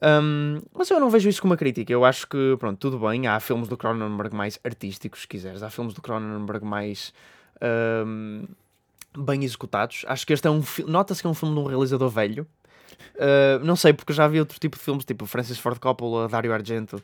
Um, 0.02 0.60
mas 0.74 0.90
eu 0.90 1.00
não 1.00 1.10
vejo 1.10 1.30
isso 1.30 1.42
como 1.42 1.52
uma 1.54 1.58
crítica. 1.58 1.92
Eu 1.94 2.04
acho 2.04 2.28
que, 2.28 2.56
pronto, 2.60 2.78
tudo 2.80 3.00
bem. 3.00 3.28
Há 3.28 3.40
filmes 3.40 3.68
do 3.68 3.78
Cronenberg 3.78 4.36
mais 4.36 4.60
artísticos, 4.64 5.22
se 5.22 5.28
quiseres. 5.28 5.62
Há 5.64 5.70
filmes 5.70 5.94
do 5.94 6.02
Cronenberg 6.02 6.66
mais 6.66 7.14
um, 8.06 8.46
bem 9.18 9.44
executados. 9.44 10.04
Acho 10.08 10.26
que 10.26 10.34
este 10.34 10.48
é 10.48 10.52
um. 10.52 10.62
Nota-se 10.88 11.22
que 11.22 11.28
é 11.28 11.30
um 11.30 11.34
filme 11.34 11.56
de 11.56 11.62
um 11.62 11.66
realizador 11.66 12.10
velho. 12.10 12.48
Uh, 13.16 13.64
não 13.64 13.76
sei, 13.76 13.94
porque 13.94 14.14
já 14.14 14.28
vi 14.28 14.40
outro 14.40 14.60
tipo 14.60 14.78
de 14.78 14.84
filmes, 14.84 15.06
tipo 15.06 15.26
Francis 15.26 15.58
Ford 15.60 15.78
Coppola, 15.80 16.28
Dario 16.28 16.54
Argento, 16.54 17.02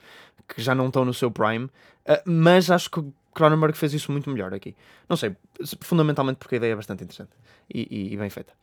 que 0.48 0.62
já 0.62 0.74
não 0.74 0.88
estão 0.88 1.06
no 1.06 1.14
seu 1.14 1.30
prime. 1.32 1.66
Uh, 1.66 2.22
mas 2.26 2.70
acho 2.72 2.90
que 2.90 3.04
Cronenberg 3.34 3.78
fez 3.78 3.94
isso 3.94 4.12
muito 4.12 4.30
melhor 4.30 4.54
aqui. 4.54 4.76
Não 5.08 5.16
sei, 5.16 5.36
fundamentalmente 5.82 6.38
porque 6.38 6.56
a 6.56 6.58
ideia 6.58 6.74
é 6.74 6.76
bastante 6.76 7.04
interessante 7.04 7.32
e, 7.74 7.88
e- 7.90 8.14
e 8.14 8.18
bem 8.18 8.30
feita. 8.30 8.54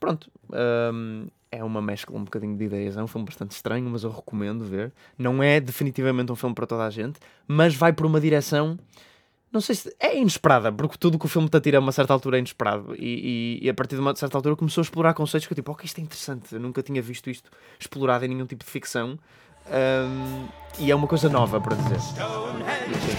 Pronto, 0.00 0.30
um, 0.92 1.28
é 1.56 1.64
uma 1.64 1.80
mescla 1.82 2.16
um 2.16 2.24
bocadinho 2.24 2.56
de 2.56 2.64
ideias. 2.64 2.96
É 2.96 3.02
um 3.02 3.06
filme 3.06 3.24
bastante 3.26 3.52
estranho, 3.52 3.88
mas 3.90 4.02
eu 4.04 4.10
recomendo 4.10 4.64
ver. 4.64 4.92
Não 5.18 5.42
é 5.42 5.60
definitivamente 5.60 6.30
um 6.32 6.36
filme 6.36 6.54
para 6.54 6.66
toda 6.66 6.84
a 6.84 6.90
gente, 6.90 7.18
mas 7.48 7.74
vai 7.74 7.92
por 7.92 8.06
uma 8.06 8.20
direção. 8.20 8.78
Não 9.52 9.60
sei 9.60 9.74
se 9.74 9.96
é 10.00 10.18
inesperada, 10.18 10.70
porque 10.72 10.96
tudo 10.98 11.18
que 11.18 11.24
o 11.24 11.28
filme 11.28 11.48
te 11.48 11.56
atira 11.56 11.78
a 11.78 11.80
uma 11.80 11.92
certa 11.92 12.12
altura 12.12 12.36
é 12.36 12.40
inesperado. 12.40 12.94
E, 12.98 13.58
e- 13.62 13.66
e 13.66 13.70
a 13.70 13.74
partir 13.74 13.94
de 13.94 14.00
uma 14.00 14.14
certa 14.14 14.36
altura 14.36 14.54
começou 14.56 14.82
a 14.82 14.84
explorar 14.84 15.14
conceitos 15.14 15.46
que 15.46 15.52
eu 15.52 15.56
tipo, 15.56 15.72
ok, 15.72 15.84
isto 15.86 15.98
é 15.98 16.02
interessante. 16.02 16.52
Eu 16.54 16.60
nunca 16.60 16.82
tinha 16.82 17.00
visto 17.00 17.30
isto 17.30 17.50
explorado 17.78 18.24
em 18.24 18.28
nenhum 18.28 18.44
tipo 18.46 18.64
de 18.64 18.70
ficção. 18.70 19.18
Um, 19.68 20.46
e 20.78 20.90
é 20.90 20.94
uma 20.94 21.06
coisa 21.06 21.28
nova 21.28 21.60
para 21.60 21.74
dizer. 21.76 21.98
Stonehenge, 22.00 23.16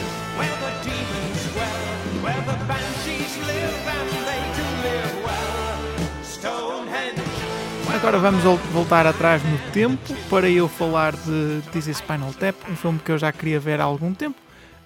Agora 7.98 8.20
vamos 8.20 8.44
vol- 8.44 8.58
voltar 8.72 9.08
atrás 9.08 9.42
no 9.44 9.72
tempo 9.72 10.14
para 10.30 10.50
eu 10.50 10.68
falar 10.68 11.16
de 11.16 11.62
This 11.72 11.88
is 11.88 11.98
Spinal 11.98 12.32
Tap, 12.34 12.56
um 12.70 12.76
filme 12.76 13.00
que 13.00 13.12
eu 13.12 13.18
já 13.18 13.32
queria 13.32 13.60
ver 13.60 13.82
há 13.82 13.84
algum 13.86 14.14
tempo 14.14 14.38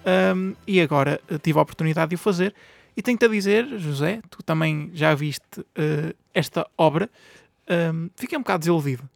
ahm, 0.04 0.54
e 0.66 0.80
agora 0.80 1.20
eh, 1.28 1.38
tive 1.38 1.58
a 1.58 1.62
oportunidade 1.62 2.10
de 2.10 2.14
o 2.14 2.18
fazer. 2.18 2.54
E 2.96 3.02
tenho-te 3.02 3.24
a 3.24 3.28
dizer, 3.28 3.66
José, 3.78 4.20
tu 4.30 4.42
também 4.42 4.90
já 4.94 5.14
viste 5.14 5.64
eh, 5.76 6.14
esta 6.32 6.66
obra, 6.76 7.10
ahm, 7.68 8.08
fiquei 8.16 8.36
um 8.36 8.40
bocado 8.40 8.60
desiludido 8.60 9.08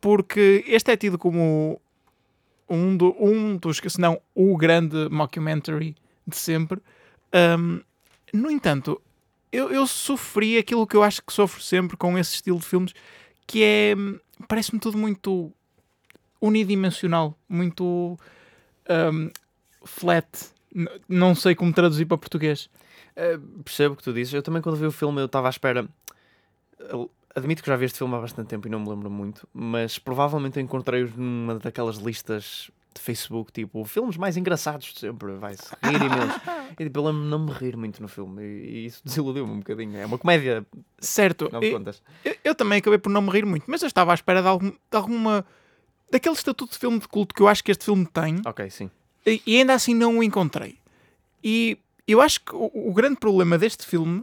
porque 0.00 0.64
este 0.68 0.92
é 0.92 0.96
tido 0.96 1.18
como 1.18 1.80
um, 2.68 2.96
do, 2.96 3.14
um 3.18 3.56
dos, 3.56 3.80
se 3.86 4.00
não 4.00 4.20
o 4.34 4.56
grande 4.56 5.08
mockumentary 5.10 5.96
de 6.26 6.36
sempre. 6.36 6.80
Ahm, 7.32 7.80
no 8.32 8.50
entanto, 8.50 9.00
eu, 9.56 9.70
eu 9.70 9.86
sofri 9.86 10.58
aquilo 10.58 10.86
que 10.86 10.96
eu 10.96 11.02
acho 11.02 11.22
que 11.22 11.32
sofro 11.32 11.60
sempre 11.62 11.96
com 11.96 12.16
esse 12.18 12.34
estilo 12.34 12.58
de 12.58 12.66
filmes, 12.66 12.92
que 13.46 13.62
é. 13.62 13.94
hum, 13.96 14.18
Parece-me 14.48 14.78
tudo 14.78 14.98
muito 14.98 15.52
unidimensional, 16.40 17.36
muito. 17.48 18.18
hum, 18.88 19.30
flat. 19.84 20.26
N- 20.74 20.88
não 21.08 21.34
sei 21.34 21.54
como 21.54 21.72
traduzir 21.72 22.04
para 22.06 22.18
português. 22.18 22.68
Uh, 23.16 23.62
percebo 23.62 23.94
o 23.94 23.96
que 23.96 24.02
tu 24.02 24.12
dizes. 24.12 24.34
Eu 24.34 24.42
também, 24.42 24.60
quando 24.60 24.76
vi 24.76 24.84
o 24.86 24.92
filme, 24.92 25.20
eu 25.20 25.26
estava 25.26 25.48
à 25.48 25.50
espera. 25.50 25.88
Admito 27.34 27.62
que 27.62 27.68
já 27.68 27.76
vi 27.76 27.84
este 27.86 27.98
filme 27.98 28.14
há 28.14 28.20
bastante 28.20 28.48
tempo 28.48 28.66
e 28.66 28.70
não 28.70 28.80
me 28.80 28.88
lembro 28.88 29.10
muito, 29.10 29.46
mas 29.52 29.98
provavelmente 29.98 30.58
encontrei-os 30.60 31.14
numa 31.14 31.58
daquelas 31.58 31.96
listas 31.96 32.70
de 32.96 33.00
Facebook, 33.02 33.52
tipo, 33.52 33.84
filmes 33.84 34.16
mais 34.16 34.36
engraçados 34.36 34.92
de 34.92 35.00
sempre, 35.00 35.32
vai-se 35.36 35.62
rir 35.82 36.02
imenso. 36.02 36.40
E 36.78 36.84
tipo, 36.84 36.98
eu 36.98 37.04
lembro-me 37.06 37.28
não 37.30 37.38
me 37.38 37.52
rir 37.52 37.76
muito 37.76 38.02
no 38.02 38.08
filme 38.08 38.42
e, 38.42 38.46
e 38.82 38.86
isso 38.86 39.00
desiludiu-me 39.06 39.50
um 39.52 39.58
bocadinho. 39.60 39.96
É 39.96 40.04
uma 40.04 40.18
comédia, 40.18 40.66
Certo, 40.98 41.48
eu, 41.52 41.72
contas. 41.72 42.02
eu- 42.24 42.36
eu 42.44 42.54
também 42.54 42.78
acabei 42.78 42.98
por 42.98 43.08
não 43.10 43.22
me 43.22 43.30
rir 43.30 43.46
muito, 43.46 43.64
mas 43.68 43.80
eu 43.82 43.86
estava 43.86 44.10
à 44.12 44.14
espera 44.14 44.42
de, 44.42 44.48
algum, 44.48 44.70
de 44.70 44.76
alguma. 44.92 45.46
daquele 46.10 46.34
estatuto 46.34 46.72
de 46.72 46.78
filme 46.78 46.98
de 46.98 47.08
culto 47.08 47.34
que 47.34 47.40
eu 47.42 47.48
acho 47.48 47.62
que 47.64 47.70
este 47.70 47.84
filme 47.84 48.04
tem. 48.06 48.40
Ok, 48.44 48.68
sim. 48.70 48.90
E 49.24 49.40
e 49.46 49.56
ainda 49.58 49.74
assim 49.74 49.94
não 49.94 50.18
o 50.18 50.22
encontrei. 50.22 50.78
E 51.42 51.78
eu 52.06 52.20
acho 52.20 52.40
que 52.42 52.54
o, 52.54 52.70
o 52.74 52.92
grande 52.92 53.16
problema 53.16 53.56
deste 53.56 53.86
filme 53.86 54.22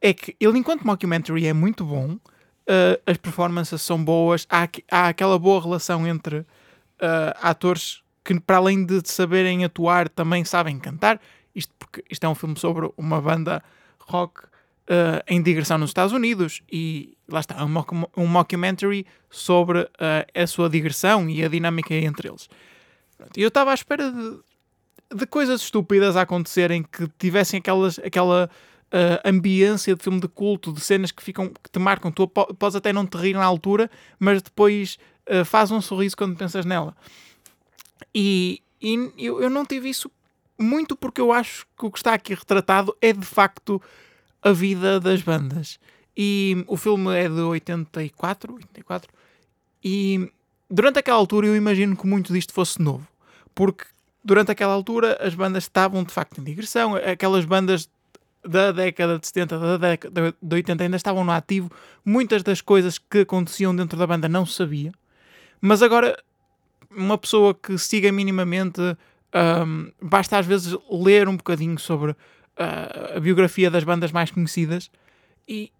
é 0.00 0.12
que 0.14 0.34
ele, 0.40 0.58
enquanto 0.58 0.84
mockumentary, 0.86 1.46
é 1.46 1.52
muito 1.52 1.84
bom, 1.84 2.12
uh, 2.14 3.00
as 3.06 3.16
performances 3.16 3.80
são 3.82 4.02
boas, 4.02 4.46
há, 4.50 4.68
há 4.90 5.08
aquela 5.08 5.38
boa 5.38 5.60
relação 5.60 6.06
entre 6.06 6.44
uh, 7.00 7.36
atores 7.42 8.02
que, 8.24 8.38
para 8.40 8.56
além 8.56 8.84
de 8.84 9.00
saberem 9.04 9.64
atuar, 9.64 10.08
também 10.08 10.44
sabem 10.44 10.78
cantar. 10.78 11.20
Isto 11.54 11.72
porque 11.78 12.04
isto 12.10 12.24
é 12.24 12.28
um 12.28 12.34
filme 12.34 12.58
sobre 12.58 12.90
uma 12.96 13.20
banda 13.20 13.62
rock 14.00 14.44
uh, 14.44 15.22
em 15.26 15.42
digressão 15.42 15.78
nos 15.78 15.90
Estados 15.90 16.12
Unidos 16.12 16.62
e 16.70 17.16
lá 17.28 17.40
está, 17.40 17.64
um, 17.64 17.68
mock- 17.68 17.94
um 18.16 18.26
mockumentary 18.26 19.06
sobre 19.30 19.80
uh, 19.80 19.88
a 20.34 20.46
sua 20.46 20.68
digressão 20.68 21.28
e 21.28 21.44
a 21.44 21.48
dinâmica 21.48 21.94
entre 21.94 22.28
eles. 22.28 22.48
E 23.36 23.42
eu 23.42 23.48
estava 23.48 23.70
à 23.70 23.74
espera 23.74 24.12
de, 24.12 24.38
de 25.18 25.26
coisas 25.26 25.62
estúpidas 25.62 26.16
a 26.16 26.22
acontecerem 26.22 26.82
que 26.82 27.08
tivessem 27.18 27.58
aquelas, 27.58 27.98
aquela 27.98 28.50
ah, 28.92 29.20
ambiência 29.24 29.94
de 29.96 30.02
filme 30.02 30.20
de 30.20 30.28
culto, 30.28 30.70
de 30.70 30.80
cenas 30.82 31.10
que 31.10 31.22
ficam 31.22 31.48
que 31.48 31.70
te 31.72 31.78
marcam. 31.78 32.12
Tu 32.12 32.28
po- 32.28 32.52
podes 32.54 32.76
até 32.76 32.92
não 32.92 33.06
te 33.06 33.16
rir 33.16 33.32
na 33.32 33.44
altura, 33.44 33.90
mas 34.18 34.42
depois 34.42 34.98
ah, 35.28 35.44
faz 35.44 35.70
um 35.70 35.80
sorriso 35.80 36.16
quando 36.16 36.36
pensas 36.36 36.64
nela. 36.64 36.96
E, 38.14 38.62
e 38.80 39.12
eu, 39.18 39.42
eu 39.42 39.50
não 39.50 39.64
tive 39.64 39.88
isso 39.88 40.10
muito 40.58 40.96
porque 40.96 41.20
eu 41.20 41.32
acho 41.32 41.66
que 41.78 41.86
o 41.86 41.90
que 41.90 41.98
está 41.98 42.14
aqui 42.14 42.34
retratado 42.34 42.96
é 43.00 43.12
de 43.12 43.26
facto 43.26 43.80
a 44.42 44.52
vida 44.52 45.00
das 45.00 45.22
bandas. 45.22 45.78
E 46.16 46.64
o 46.66 46.76
filme 46.76 47.14
é 47.14 47.28
de 47.28 47.40
84, 47.40 48.54
84 48.54 49.12
e 49.84 50.32
durante 50.70 50.98
aquela 50.98 51.18
altura 51.18 51.46
eu 51.46 51.56
imagino 51.56 51.96
que 51.96 52.06
muito 52.06 52.32
disto 52.32 52.52
fosse 52.52 52.80
novo, 52.80 53.06
porque 53.54 53.84
durante 54.24 54.50
aquela 54.50 54.72
altura 54.72 55.18
as 55.20 55.34
bandas 55.34 55.64
estavam 55.64 56.02
de 56.02 56.12
facto 56.12 56.40
em 56.40 56.44
digressão, 56.44 56.96
aquelas 56.96 57.44
bandas 57.44 57.88
da 58.44 58.72
década 58.72 59.18
de 59.18 59.26
70, 59.26 59.58
da 59.58 59.76
década 59.76 60.34
de 60.40 60.54
80 60.54 60.84
ainda 60.84 60.96
estavam 60.96 61.24
no 61.24 61.32
ativo, 61.32 61.70
muitas 62.04 62.42
das 62.42 62.60
coisas 62.60 62.98
que 62.98 63.18
aconteciam 63.20 63.74
dentro 63.74 63.98
da 63.98 64.06
banda 64.06 64.28
não 64.28 64.46
sabia, 64.46 64.92
mas 65.60 65.82
agora 65.82 66.16
uma 66.90 67.18
pessoa 67.18 67.54
que 67.54 67.76
siga 67.78 68.10
minimamente, 68.12 68.80
ahm, 69.32 69.88
basta 70.00 70.38
às 70.38 70.46
vezes 70.46 70.76
ler 70.90 71.28
um 71.28 71.36
bocadinho 71.36 71.78
sobre 71.78 72.16
ah, 72.56 73.16
a 73.16 73.20
biografia 73.20 73.70
das 73.70 73.84
bandas 73.84 74.10
mais 74.12 74.30
conhecidas 74.30 74.90
e, 75.46 75.70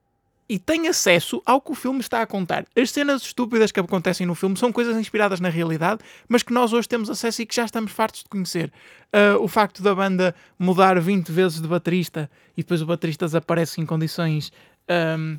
e 0.49 0.59
tem 0.59 0.89
acesso 0.89 1.43
ao 1.47 1.61
que 1.61 1.73
o 1.73 1.75
filme 1.75 2.01
está 2.01 2.21
a 2.21 2.27
contar. 2.27 2.67
As 2.77 2.91
cenas 2.91 3.23
estúpidas 3.23 3.73
que 3.73 3.81
acontecem 3.81 4.27
no 4.27 4.35
filme 4.35 4.57
são 4.59 4.71
coisas 4.71 4.97
inspiradas 4.97 5.41
na 5.41 5.49
realidade, 5.49 6.03
mas 6.29 6.43
que 6.43 6.53
nós 6.53 6.73
hoje 6.73 6.87
temos 6.89 7.09
acesso 7.09 7.43
e 7.43 7.47
que 7.47 7.55
já 7.55 7.65
estamos 7.65 7.93
fartos 7.93 8.23
de 8.23 8.29
conhecer. 8.29 8.71
Ah, 9.12 9.37
o 9.41 9.49
facto 9.49 9.83
da 9.83 9.95
banda 9.95 10.35
mudar 10.59 11.01
20 11.01 11.33
vezes 11.33 11.61
de 11.61 11.69
baterista 11.69 12.31
e 12.57 12.62
depois 12.62 12.83
o 12.83 12.87
baterista 12.87 13.25
desaparece 13.25 13.81
em 13.81 13.87
condições 13.87 14.53
ahm, 14.89 15.39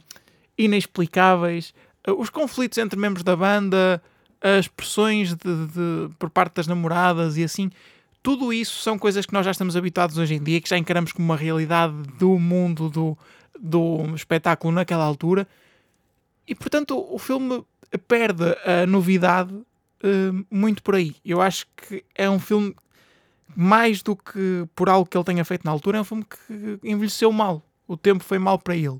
inexplicáveis, 0.57 1.73
Ah, 2.05 2.13
os 2.13 2.29
conflitos 2.29 2.77
entre 2.79 2.99
membros 2.99 3.23
da 3.23 3.35
banda, 3.35 4.01
as 4.41 4.67
pressões 4.67 5.33
de- 5.33 5.67
de- 5.67 6.09
por 6.19 6.29
parte 6.29 6.55
das 6.55 6.67
namoradas 6.67 7.37
e 7.37 7.43
assim. 7.43 7.69
Tudo 8.21 8.51
isso 8.51 8.81
são 8.81 8.97
coisas 8.99 9.25
que 9.25 9.33
nós 9.33 9.45
já 9.45 9.51
estamos 9.51 9.75
habituados 9.77 10.17
hoje 10.17 10.35
em 10.35 10.43
dia, 10.43 10.59
que 10.59 10.67
já 10.69 10.77
encaramos 10.77 11.11
como 11.11 11.25
uma 11.25 11.37
realidade 11.37 11.93
do 12.19 12.37
mundo 12.37 12.89
do, 12.89 13.17
do 13.57 14.13
espetáculo 14.15 14.73
naquela 14.73 15.05
altura. 15.05 15.47
E 16.47 16.53
portanto 16.53 16.97
o 16.97 17.17
filme 17.17 17.63
perde 18.07 18.43
a 18.65 18.85
novidade 18.85 19.53
eh, 20.03 20.31
muito 20.51 20.83
por 20.83 20.95
aí. 20.95 21.15
Eu 21.23 21.41
acho 21.41 21.65
que 21.75 22.03
é 22.13 22.29
um 22.29 22.39
filme 22.39 22.75
mais 23.55 24.01
do 24.03 24.15
que 24.15 24.67
por 24.75 24.89
algo 24.89 25.09
que 25.09 25.17
ele 25.17 25.23
tenha 25.23 25.45
feito 25.45 25.63
na 25.63 25.71
altura, 25.71 25.97
é 25.97 26.01
um 26.01 26.03
filme 26.03 26.25
que 26.25 26.79
envelheceu 26.83 27.31
mal. 27.31 27.63
O 27.87 27.95
tempo 27.95 28.23
foi 28.23 28.37
mal 28.37 28.59
para 28.59 28.75
ele. 28.75 28.99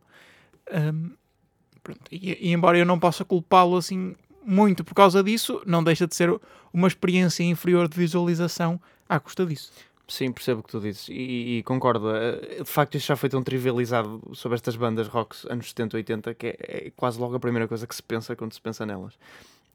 Pronto, 1.84 2.02
e, 2.12 2.50
e 2.50 2.54
embora 2.54 2.78
eu 2.78 2.86
não 2.86 3.00
possa 3.00 3.24
culpá-lo 3.24 3.78
assim 3.78 4.16
muito 4.48 4.84
por 4.84 4.94
causa 4.94 5.22
disso, 5.22 5.62
não 5.66 5.84
deixa 5.84 6.08
de 6.08 6.16
ser 6.16 6.34
uma 6.74 6.88
experiência 6.88 7.44
inferior 7.44 7.88
de 7.88 7.98
visualização 7.98 8.80
à 9.08 9.20
custa 9.20 9.46
disso. 9.46 9.72
Sim, 10.08 10.32
percebo 10.32 10.62
o 10.62 10.64
que 10.64 10.70
tu 10.70 10.80
dizes 10.80 11.10
e, 11.10 11.58
e 11.58 11.64
concordo. 11.64 12.10
Eh, 12.16 12.64
De 12.64 12.70
facto, 12.70 12.96
isto 12.96 13.08
já 13.08 13.16
foi 13.18 13.28
tão 13.28 13.44
trivializado 13.44 14.22
sobre 14.34 14.56
estas 14.56 14.78
bandas 14.78 15.08
rock 15.10 15.36
anos 15.50 15.68
70, 15.68 15.98
80 15.98 16.34
que 16.34 16.48
é, 16.48 16.58
é 16.60 16.92
quase 16.96 17.20
logo 17.20 17.36
a 17.36 17.40
primeira 17.40 17.68
coisa 17.68 17.86
que 17.86 17.94
se 17.94 18.02
pensa 18.02 18.34
quando 18.34 18.54
se 18.54 18.62
pensa 18.62 18.86
nelas. 18.86 19.14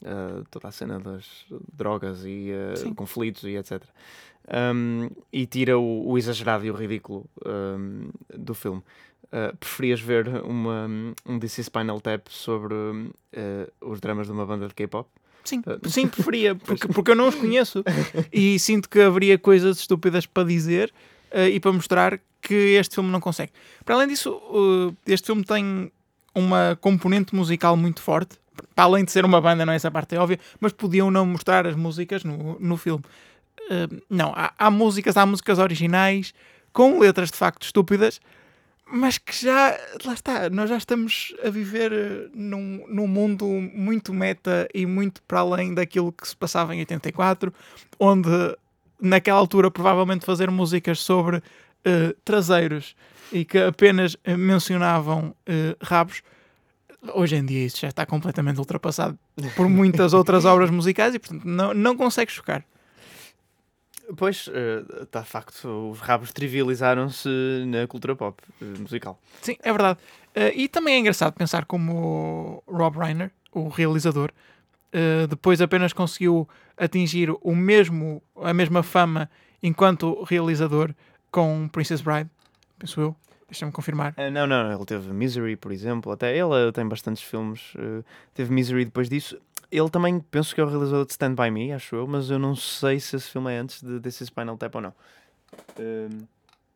Eh, 0.03 0.43
toda 0.51 0.69
a 0.69 0.73
cena 0.73 0.99
das 0.99 1.27
drogas 1.73 2.25
e 2.25 2.51
Sim. 2.77 2.95
conflitos 2.95 3.45
e 3.45 3.57
etc. 3.57 3.83
Um, 4.49 5.09
e 5.33 5.47
tira 5.47 5.79
o, 5.79 6.09
o 6.09 6.19
exagerado 6.19 6.65
e 6.65 6.71
o 6.71 6.75
ridículo 6.75 7.25
um, 7.47 8.09
do 8.37 8.55
filme. 8.55 8.83
Uh, 9.33 9.57
preferias 9.57 9.99
ver 9.99 10.29
uma, 10.45 10.87
um 11.25 11.39
DC 11.39 11.63
Spinal 11.63 11.99
Tap 12.03 12.27
sobre 12.29 12.75
uh, 12.75 13.13
os 13.81 13.99
dramas 13.99 14.27
de 14.27 14.33
uma 14.33 14.45
banda 14.45 14.69
de 14.69 14.75
K-pop? 14.75 15.09
Sim, 15.45 15.63
Ah. 15.67 15.79
sim, 15.89 16.07
preferia, 16.07 16.55
porque, 16.67 16.87
porque 16.89 17.11
eu 17.11 17.17
não 17.17 17.29
os 17.29 17.35
conheço 17.35 17.83
e 18.33 18.59
sinto 18.59 18.89
que 18.89 19.01
haveria 19.01 19.39
coisas 19.39 19.79
estúpidas 19.79 20.27
para 20.27 20.45
dizer 20.45 20.93
eh, 21.31 21.49
e 21.51 21.61
para 21.61 21.73
mostrar 21.73 22.21
que 22.41 22.55
este 22.55 22.95
filme 22.95 23.11
não 23.11 23.21
consegue. 23.21 23.53
Para 23.85 23.95
além 23.95 24.09
disso, 24.09 24.41
eh, 25.07 25.13
este 25.13 25.27
filme 25.27 25.45
tem 25.45 25.91
uma 26.35 26.77
componente 26.81 27.35
musical 27.35 27.77
muito 27.77 28.01
forte, 28.03 28.37
para 28.75 28.85
além 28.85 29.05
de 29.05 29.11
ser 29.13 29.25
uma 29.25 29.41
banda, 29.41 29.65
não 29.67 29.73
é 29.73 29.77
essa 29.77 29.91
parte 29.91 30.15
é 30.15 30.19
óbvia, 30.19 30.39
mas 30.61 30.73
podiam 30.73 31.11
não 31.11 31.25
mostrar 31.27 31.67
as 31.67 31.75
músicas 31.75 32.23
no, 32.23 32.59
no 32.61 32.77
filme. 32.77 33.05
Eh, 33.71 33.89
não, 34.09 34.33
há, 34.37 34.53
há 34.59 34.71
músicas, 34.71 35.17
há 35.17 35.25
músicas 35.27 35.59
originais 35.59 36.35
com 36.73 36.99
letras 36.99 37.31
de 37.31 37.37
facto 37.37 37.65
estúpidas, 37.65 38.21
mas 38.87 39.19
que 39.19 39.35
já, 39.45 39.79
lá 40.05 40.13
está, 40.13 40.51
nós 40.51 40.69
já 40.69 40.77
estamos 40.77 41.35
a 41.43 41.49
viver 41.49 41.93
eh, 41.93 42.29
num, 42.35 42.85
num 42.89 43.07
mundo 43.07 43.47
muito 43.47 44.13
meta 44.13 44.69
e 44.75 44.85
muito 44.85 45.23
para 45.23 45.41
além 45.41 45.73
daquilo 45.75 46.13
que 46.13 46.29
se 46.29 46.37
passava 46.37 46.75
em 46.75 46.81
84, 46.81 47.53
onde 47.99 48.29
naquela 49.01 49.39
altura 49.39 49.71
provavelmente 49.71 50.25
fazer 50.25 50.51
músicas 50.51 51.01
sobre 51.01 51.43
eh, 51.85 52.15
traseiros 52.25 52.95
e 53.33 53.45
que 53.45 53.59
apenas 53.59 54.17
eh, 54.23 54.37
mencionavam 54.37 55.35
eh, 55.45 55.77
rabos, 55.83 56.23
hoje 57.15 57.35
em 57.35 57.45
dia 57.45 57.67
isso 57.67 57.81
já 57.81 57.89
está 57.89 58.07
completamente 58.07 58.59
ultrapassado 58.59 59.19
por 59.57 59.69
muitas 59.69 60.13
outras 60.13 60.45
obras 60.47 60.71
musicais 60.71 61.15
e 61.15 61.19
portanto 61.19 61.45
não, 61.45 61.75
não 61.75 61.97
consegue 61.97 62.31
chocar. 62.31 62.65
Pois, 64.17 64.49
está 65.01 65.21
de 65.21 65.29
facto, 65.29 65.91
os 65.91 66.01
rabos 66.01 66.33
trivializaram-se 66.33 67.29
na 67.67 67.87
cultura 67.87 68.15
pop 68.15 68.43
eh, 68.61 68.65
musical. 68.79 69.19
Sim, 69.41 69.57
é 69.63 69.73
verdade. 69.73 69.99
Eh, 70.35 70.53
e 70.55 70.69
também 70.69 70.95
é 70.95 70.99
engraçado 70.99 71.33
pensar 71.33 71.65
como 71.65 72.63
Rob 72.67 72.99
Reiner, 72.99 73.31
o 73.53 73.69
realizador, 73.69 74.31
eh, 74.93 75.27
depois 75.27 75.61
apenas 75.63 75.93
conseguiu 75.93 76.49
atingir 76.77 77.31
o 77.41 77.55
mesmo, 77.57 78.23
a 78.37 78.53
mesma 78.53 78.83
fama 78.83 79.31
enquanto 79.63 80.23
realizador 80.25 80.95
com 81.31 81.69
Princess 81.69 82.03
Bride, 82.03 82.29
penso 82.79 83.01
eu. 83.01 83.17
Deixa-me 83.49 83.71
confirmar. 83.71 84.15
Ah, 84.17 84.31
não, 84.31 84.47
não, 84.47 84.73
ele 84.73 84.85
teve 84.87 85.13
Misery, 85.13 85.57
por 85.57 85.73
exemplo. 85.73 86.11
Até 86.11 86.35
ele 86.35 86.73
tem 86.73 86.89
bastantes 86.89 87.23
filmes. 87.23 87.75
ah, 87.77 88.03
teve 88.33 88.51
Misery 88.53 88.87
depois 88.87 89.11
disso. 89.11 89.39
Ele 89.73 89.89
também, 89.89 90.21
penso 90.21 90.55
que 90.55 90.61
é 90.61 90.65
o 90.65 90.69
realizador 90.69 91.07
de 91.07 91.13
Stand 91.13 91.35
By 91.35 91.51
Me, 91.51 91.73
acho 91.73 91.97
eu, 91.97 92.07
mas 92.07 92.29
eu 92.29 92.39
não 92.39 92.55
sei 92.55 93.01
se 93.01 93.17
esse 93.17 93.31
filme 93.31 93.51
é 93.51 93.57
antes 93.57 93.83
de 93.83 93.99
This 94.01 94.21
is 94.21 94.27
Spinal 94.27 94.59
Tap 94.59 94.75
ou 94.75 94.83
não. 94.83 94.95
Ahm, 95.79 96.27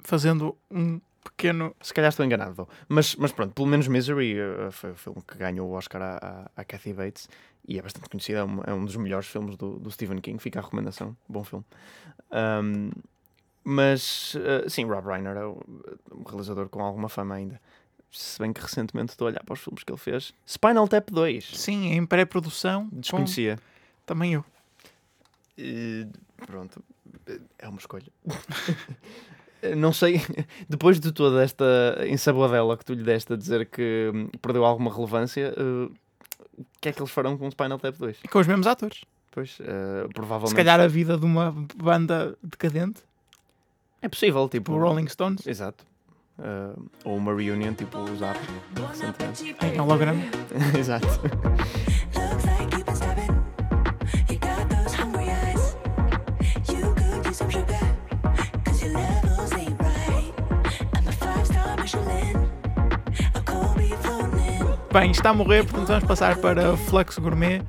Fazendo 0.00 0.56
um 0.70 0.98
pequeno. 1.22 1.76
se 1.82 1.92
calhar 1.92 2.08
estou 2.08 2.24
enganado, 2.24 2.66
mas, 2.88 3.14
mas 3.16 3.32
pronto, 3.32 3.52
pelo 3.52 3.66
menos 3.66 3.86
Misery 3.86 4.36
ah, 4.40 4.70
foi 4.70 4.92
o 4.92 4.94
filme 4.94 5.20
que 5.28 5.36
ganhou 5.36 5.68
o 5.68 5.72
Oscar 5.72 6.00
à, 6.00 6.16
à, 6.16 6.50
à 6.62 6.64
Kathy 6.64 6.94
Bates 6.94 7.28
e 7.68 7.78
é 7.78 7.82
bastante 7.82 8.08
conhecido, 8.08 8.38
é 8.38 8.44
um, 8.44 8.60
é 8.66 8.72
um 8.72 8.84
dos 8.84 8.96
melhores 8.96 9.26
filmes 9.26 9.56
do, 9.56 9.78
do 9.78 9.90
Stephen 9.90 10.20
King. 10.20 10.38
Fica 10.38 10.60
a 10.60 10.62
recomendação, 10.62 11.14
bom 11.28 11.44
filme. 11.44 11.64
Ahm, 12.30 12.90
mas 13.62 14.34
ah, 14.38 14.68
sim, 14.70 14.84
Rob 14.86 15.06
Reiner 15.06 15.36
é 15.36 15.46
um 15.46 16.22
realizador 16.26 16.70
com 16.70 16.82
alguma 16.82 17.10
fama 17.10 17.34
ainda. 17.34 17.60
Se 18.10 18.38
bem 18.38 18.52
que 18.52 18.60
recentemente 18.60 19.10
estou 19.12 19.26
a 19.26 19.30
olhar 19.30 19.42
para 19.44 19.52
os 19.54 19.60
filmes 19.60 19.82
que 19.84 19.92
ele 19.92 19.98
fez. 19.98 20.32
Spinal 20.48 20.88
Tap 20.88 21.10
2. 21.10 21.44
Sim, 21.54 21.92
em 21.92 22.06
pré-produção. 22.06 22.88
com- 22.88 23.00
Desconhecia. 23.00 23.58
Também 24.06 24.34
eu. 24.34 24.44
E, 25.58 26.06
pronto, 26.46 26.82
é 27.58 27.68
uma 27.68 27.78
escolha. 27.78 28.06
Não 29.76 29.92
sei, 29.92 30.20
depois 30.68 31.00
de 31.00 31.10
toda 31.12 31.42
esta 31.42 31.64
ensaboadela 32.06 32.76
que 32.76 32.84
tu 32.84 32.92
lhe 32.94 33.02
deste 33.02 33.32
a 33.32 33.36
dizer 33.36 33.66
que 33.66 34.10
hum, 34.14 34.28
perdeu 34.40 34.64
alguma 34.64 34.92
relevância, 34.94 35.52
eh, 35.56 35.90
o 36.58 36.64
que 36.80 36.88
é 36.90 36.92
que 36.92 37.00
eles 37.00 37.10
farão 37.10 37.36
com 37.36 37.46
o 37.46 37.50
Spinal 37.50 37.78
Tap 37.78 37.96
2? 37.96 38.18
E 38.24 38.28
com 38.28 38.38
os 38.38 38.46
mesmos 38.46 38.66
atores. 38.66 39.04
Pois, 39.32 39.58
eh, 39.60 40.06
provavelmente. 40.14 40.50
Se 40.50 40.54
calhar 40.56 40.78
a 40.80 40.86
vida 40.86 41.16
de 41.18 41.24
uma 41.24 41.52
banda 41.76 42.36
decadente, 42.42 43.02
É 44.00 44.08
possível, 44.08 44.48
tipo. 44.48 44.72
tipo 44.72 44.78
Rolling 44.78 45.08
Stones, 45.08 45.46
Exato. 45.46 45.84
Eh, 46.38 46.76
ou 47.04 47.16
uma 47.16 47.34
reunion, 47.34 47.72
tipo 47.72 47.98
o 47.98 48.16
Zap, 48.16 48.38
em 49.62 49.80
holograma. 49.80 50.22
Exato. 50.78 51.06
Bem, 64.92 65.10
está 65.10 65.28
a 65.28 65.34
morrer, 65.34 65.62
portanto 65.62 65.88
vamos 65.88 66.04
passar 66.04 66.38
para 66.38 66.74
Flux 66.74 67.18
Gourmet, 67.18 67.60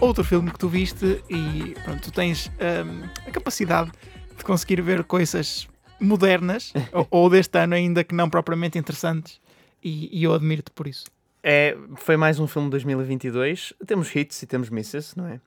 outro 0.00 0.22
filme 0.22 0.52
que 0.52 0.58
tu 0.58 0.68
viste 0.68 1.20
e 1.28 1.74
pronto, 1.84 2.00
tu 2.00 2.12
tens 2.12 2.48
hum, 2.60 3.08
a 3.26 3.30
capacidade 3.32 3.90
de 4.36 4.44
conseguir 4.44 4.80
ver 4.82 5.02
coisas 5.02 5.66
modernas 6.00 6.72
ou, 6.92 7.06
ou 7.10 7.30
deste 7.30 7.58
ano 7.58 7.74
ainda 7.74 8.04
que 8.04 8.14
não 8.14 8.28
propriamente 8.28 8.78
interessantes 8.78 9.40
e, 9.82 10.20
e 10.20 10.24
eu 10.24 10.34
admiro-te 10.34 10.70
por 10.70 10.86
isso. 10.86 11.06
É, 11.42 11.76
foi 11.96 12.16
mais 12.16 12.40
um 12.40 12.46
filme 12.46 12.66
de 12.66 12.72
2022. 12.72 13.72
Temos 13.86 14.14
hits 14.14 14.42
e 14.42 14.46
temos 14.46 14.68
misses, 14.68 15.14
não 15.14 15.28
é? 15.28 15.40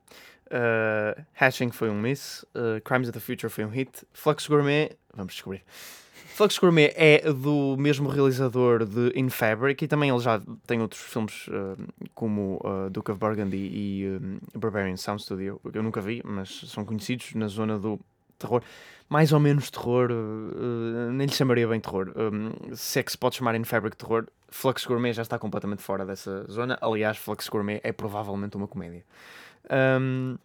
Uh, 0.49 1.25
Hatching 1.37 1.71
foi 1.71 1.89
um 1.89 1.99
miss. 1.99 2.45
uh, 2.55 2.81
Crimes 2.83 3.09
of 3.09 3.13
the 3.13 3.19
Future 3.19 3.49
foi 3.49 3.65
um 3.65 3.69
hit. 3.69 3.91
Flux 4.13 4.47
Gourmet, 4.47 4.91
vamos 5.13 5.33
descobrir. 5.33 5.61
Flux 6.39 6.57
Gourmet 6.57 6.93
é 6.95 7.33
do 7.33 7.75
mesmo 7.77 8.07
realizador 8.07 8.85
de 8.85 9.11
In 9.13 9.29
Fabric 9.29 9.83
e 9.83 9.87
também 9.89 10.09
ele 10.09 10.19
já 10.19 10.41
tem 10.65 10.81
outros 10.81 11.01
filmes 11.01 11.49
uh, 11.49 11.75
como 12.15 12.61
uh, 12.63 12.89
Duke 12.89 13.11
of 13.11 13.19
Burgundy 13.19 13.57
e 13.57 14.07
um, 14.07 14.39
Barbarian 14.57 14.95
Sound 14.95 15.21
Studio, 15.21 15.59
que 15.69 15.77
eu 15.77 15.83
nunca 15.83 15.99
vi, 15.99 16.21
mas 16.23 16.61
são 16.67 16.85
conhecidos 16.85 17.33
na 17.35 17.47
zona 17.47 17.77
do 17.77 17.99
terror. 18.39 18.63
Mais 19.09 19.33
ou 19.33 19.39
menos 19.39 19.71
terror, 19.71 20.11
uh, 20.11 21.11
nem 21.11 21.27
lhe 21.27 21.33
chamaria 21.33 21.67
bem 21.67 21.79
terror. 21.79 22.11
Um, 22.15 22.75
se 22.75 22.99
é 22.99 23.03
que 23.03 23.11
se 23.11 23.17
pode 23.17 23.35
chamar 23.35 23.55
In 23.55 23.63
Fabric 23.63 23.97
terror, 23.97 24.27
Flux 24.49 24.85
Gourmet 24.85 25.13
já 25.13 25.21
está 25.21 25.37
completamente 25.39 25.81
fora 25.81 26.05
dessa 26.05 26.45
zona. 26.49 26.77
Aliás, 26.81 27.17
Flux 27.17 27.47
Gourmet 27.49 27.79
é 27.83 27.91
provavelmente 27.91 28.55
uma 28.55 28.67
comédia. 28.67 29.03
Um, 29.99 30.37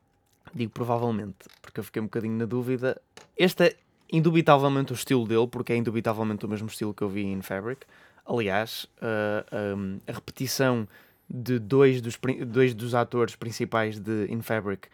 digo 0.54 0.72
provavelmente, 0.72 1.36
porque 1.60 1.80
eu 1.80 1.84
fiquei 1.84 2.00
um 2.00 2.06
bocadinho 2.06 2.36
na 2.38 2.44
dúvida. 2.46 3.00
Este 3.36 3.64
é 3.64 3.76
indubitavelmente 4.10 4.92
o 4.92 4.94
estilo 4.94 5.26
dele, 5.26 5.46
porque 5.46 5.72
é 5.72 5.76
indubitavelmente 5.76 6.46
o 6.46 6.48
mesmo 6.48 6.68
estilo 6.68 6.94
que 6.94 7.02
eu 7.02 7.08
vi 7.08 7.24
em 7.24 7.42
Fabric. 7.42 7.86
Aliás, 8.26 8.86
uh, 9.02 9.76
um, 9.76 9.98
a 10.06 10.12
repetição 10.12 10.88
de 11.28 11.58
dois 11.58 12.00
dos, 12.00 12.18
dois 12.46 12.74
dos 12.74 12.94
atores 12.94 13.36
principais 13.36 13.98
de 13.98 14.26
In 14.30 14.40
Fabric 14.40 14.88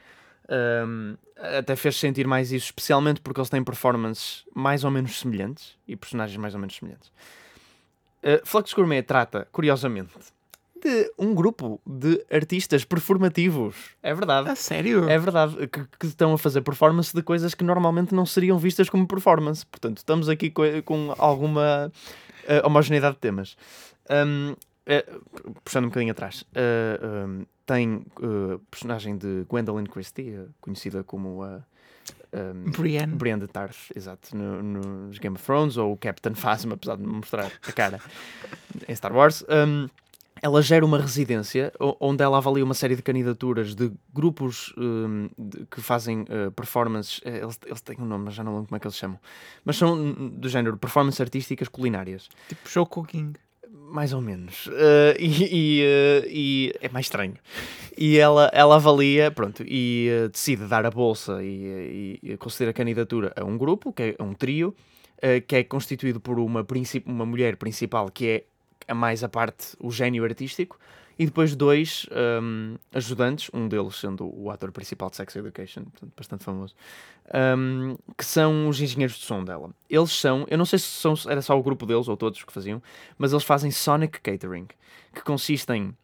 um, 0.50 1.16
até 1.36 1.76
fez 1.76 1.96
sentir 1.96 2.26
mais 2.26 2.52
isso, 2.52 2.66
especialmente 2.66 3.20
porque 3.20 3.40
eles 3.40 3.48
têm 3.50 3.62
performances 3.62 4.44
mais 4.54 4.84
ou 4.84 4.90
menos 4.90 5.18
semelhantes 5.18 5.76
e 5.86 5.96
personagens 5.96 6.36
mais 6.36 6.54
ou 6.54 6.60
menos 6.60 6.76
semelhantes. 6.76 7.08
Uh, 8.22 8.44
Flux 8.44 8.72
Gourmet 8.74 9.02
trata, 9.02 9.48
curiosamente, 9.50 10.12
de 10.82 11.12
um 11.18 11.34
grupo 11.34 11.80
de 11.86 12.24
artistas 12.30 12.84
performativos. 12.84 13.76
É 14.02 14.14
verdade. 14.14 14.48
A 14.50 14.54
sério? 14.56 15.08
É 15.08 15.18
verdade, 15.18 15.66
que, 15.68 15.84
que 15.98 16.06
estão 16.06 16.32
a 16.32 16.38
fazer 16.38 16.62
performance 16.62 17.14
de 17.14 17.22
coisas 17.22 17.54
que 17.54 17.64
normalmente 17.64 18.14
não 18.14 18.24
seriam 18.26 18.58
vistas 18.58 18.88
como 18.88 19.06
performance. 19.06 19.64
Portanto, 19.64 19.98
estamos 19.98 20.28
aqui 20.28 20.50
co- 20.50 20.62
com, 20.84 21.14
alguma 21.18 21.92
eh, 22.46 22.62
homogeneidade 22.64 23.14
de 23.14 23.20
temas. 23.20 23.56
Um, 24.10 24.54
eh, 24.90 25.06
puxando 25.64 25.84
um 25.84 25.88
bocadinho 25.88 26.12
atrás, 26.12 26.44
eh, 26.54 27.00
um, 27.26 27.44
tem 27.64 28.04
eh, 28.20 28.58
personagem 28.70 29.16
de 29.16 29.44
Gwendolyn 29.48 29.86
Christie, 29.86 30.46
conhecida 30.60 31.04
como 31.04 31.42
a. 31.42 31.62
um, 32.32 32.70
Brienne. 32.72 33.14
Brienne 33.14 33.40
de 33.40 33.48
Tarth, 33.48 33.90
exato, 33.94 34.36
no- 34.36 34.62
nos 34.62 35.18
Game 35.18 35.36
of 35.36 35.44
Thrones, 35.44 35.76
ou 35.76 35.92
o 35.92 35.96
Captain 35.96 36.34
Phasma, 36.34 36.74
apesar 36.74 36.96
de 36.96 37.02
me 37.02 37.12
mostrar 37.12 37.50
a 37.66 37.72
cara 37.72 38.00
em 38.88 38.94
Star 38.94 39.12
Wars. 39.14 39.44
Um, 39.48 39.88
ela 40.42 40.62
gera 40.62 40.86
uma 40.86 40.98
residência 40.98 41.70
onde 42.00 42.24
ela 42.24 42.38
avalia 42.38 42.64
uma 42.64 42.72
série 42.72 42.96
de 42.96 43.02
candidaturas 43.02 43.74
de 43.74 43.92
grupos 44.14 44.72
um, 44.78 45.28
de- 45.36 45.66
que 45.66 45.82
fazem 45.82 46.22
uh, 46.22 46.50
performances. 46.52 47.20
Eles, 47.24 47.58
eles 47.66 47.80
têm 47.82 47.96
um 48.00 48.06
nome, 48.06 48.24
mas 48.24 48.34
já 48.34 48.42
não 48.42 48.52
lembro 48.54 48.68
como 48.68 48.76
é 48.76 48.80
que 48.80 48.86
eles 48.86 48.96
chamam. 48.96 49.18
Mas 49.64 49.76
são 49.76 50.30
do 50.30 50.48
género 50.48 50.78
performances 50.78 51.20
artísticas 51.20 51.68
culinárias. 51.68 52.28
Tipo 52.48 52.68
show 52.70 52.86
cooking. 52.86 53.34
Mais 53.90 54.12
ou 54.12 54.20
menos. 54.20 54.66
Uh, 54.66 55.18
e, 55.18 55.80
e, 55.80 55.82
uh, 55.82 56.28
e 56.28 56.72
é 56.80 56.88
mais 56.88 57.06
estranho. 57.06 57.34
E 57.98 58.18
ela, 58.18 58.48
ela 58.54 58.76
avalia, 58.76 59.30
pronto, 59.32 59.64
e 59.66 60.08
uh, 60.10 60.28
decide 60.28 60.64
dar 60.66 60.86
a 60.86 60.90
bolsa 60.90 61.42
e, 61.42 62.18
e, 62.22 62.32
e 62.32 62.36
conceder 62.36 62.70
a 62.70 62.72
candidatura 62.72 63.32
a 63.36 63.44
um 63.44 63.58
grupo, 63.58 63.92
que 63.92 64.14
é 64.16 64.22
um 64.22 64.32
trio, 64.32 64.74
que 65.46 65.56
é 65.56 65.64
constituído 65.64 66.18
por 66.18 66.38
uma, 66.38 66.66
uma 67.04 67.26
mulher 67.26 67.56
principal, 67.56 68.10
que 68.10 68.26
é 68.26 68.44
a 68.88 68.94
mais 68.94 69.22
a 69.22 69.28
parte, 69.28 69.76
o 69.78 69.90
gênio 69.90 70.24
artístico, 70.24 70.78
e 71.20 71.26
depois 71.26 71.54
dois 71.54 72.06
um, 72.42 72.76
ajudantes, 72.94 73.50
um 73.52 73.68
deles 73.68 73.96
sendo 73.96 74.34
o 74.34 74.50
ator 74.50 74.72
principal 74.72 75.10
de 75.10 75.16
Sex 75.16 75.36
Education, 75.36 75.82
portanto, 75.82 76.12
bastante 76.16 76.44
famoso, 76.44 76.74
um, 77.58 77.94
que 78.16 78.24
são 78.24 78.66
os 78.66 78.80
engenheiros 78.80 79.18
de 79.18 79.26
som 79.26 79.44
dela. 79.44 79.68
Eles 79.90 80.12
são, 80.12 80.46
eu 80.48 80.56
não 80.56 80.64
sei 80.64 80.78
se 80.78 80.86
são, 80.86 81.12
era 81.28 81.42
só 81.42 81.58
o 81.58 81.62
grupo 81.62 81.84
deles 81.84 82.08
ou 82.08 82.16
todos 82.16 82.42
que 82.42 82.50
faziam, 82.50 82.82
mas 83.18 83.32
eles 83.32 83.44
fazem 83.44 83.70
Sonic 83.70 84.18
Catering, 84.22 84.66
que 85.14 85.20
consiste 85.20 85.70
em 85.74 85.88
uh, 85.88 85.94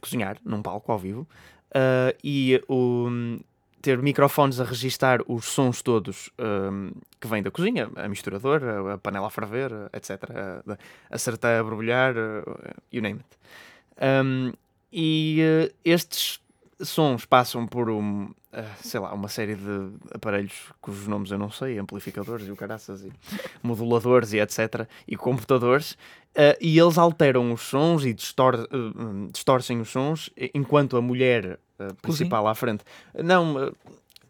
cozinhar 0.00 0.36
num 0.44 0.62
palco 0.62 0.92
ao 0.92 1.00
vivo 1.00 1.26
uh, 1.70 2.16
e 2.22 2.62
um, 2.68 3.40
ter 3.80 3.98
microfones 4.00 4.60
a 4.60 4.64
registar 4.64 5.18
os 5.26 5.46
sons 5.46 5.82
todos 5.82 6.30
um, 6.38 6.92
que 7.20 7.26
vêm 7.26 7.42
da 7.42 7.50
cozinha, 7.50 7.90
a 7.96 8.08
misturadora, 8.08 8.94
a 8.94 8.98
panela 8.98 9.26
a 9.26 9.30
ferver, 9.30 9.72
etc. 9.92 10.22
A, 10.30 10.78
a 11.10 11.18
certa 11.18 11.58
a 11.58 11.64
borbulhar, 11.64 12.14
uh, 12.16 12.80
you 12.92 13.02
name 13.02 13.18
it. 13.18 13.71
Um, 14.00 14.52
e 14.92 15.40
uh, 15.40 15.74
estes 15.84 16.40
sons 16.80 17.24
passam 17.24 17.66
por 17.66 17.88
um, 17.88 18.24
uh, 18.24 18.34
sei 18.82 19.00
lá, 19.00 19.12
uma 19.14 19.28
série 19.28 19.54
de 19.54 19.90
aparelhos 20.12 20.52
cujos 20.80 21.06
nomes 21.06 21.30
eu 21.30 21.38
não 21.38 21.50
sei, 21.50 21.78
amplificadores 21.78 22.46
e 22.46 22.50
o 22.50 22.56
caraças, 22.56 23.02
e 23.04 23.12
moduladores 23.62 24.32
e 24.32 24.38
etc. 24.38 24.86
e 25.06 25.16
computadores, 25.16 25.92
uh, 25.92 26.56
e 26.60 26.78
eles 26.78 26.98
alteram 26.98 27.52
os 27.52 27.60
sons 27.62 28.04
e 28.04 28.12
distor 28.12 28.54
uh, 28.70 29.28
distorcem 29.32 29.80
os 29.80 29.88
sons 29.90 30.30
enquanto 30.54 30.96
a 30.96 31.02
mulher 31.02 31.58
principal 32.00 32.46
à 32.46 32.54
frente 32.54 32.84
não 33.22 33.72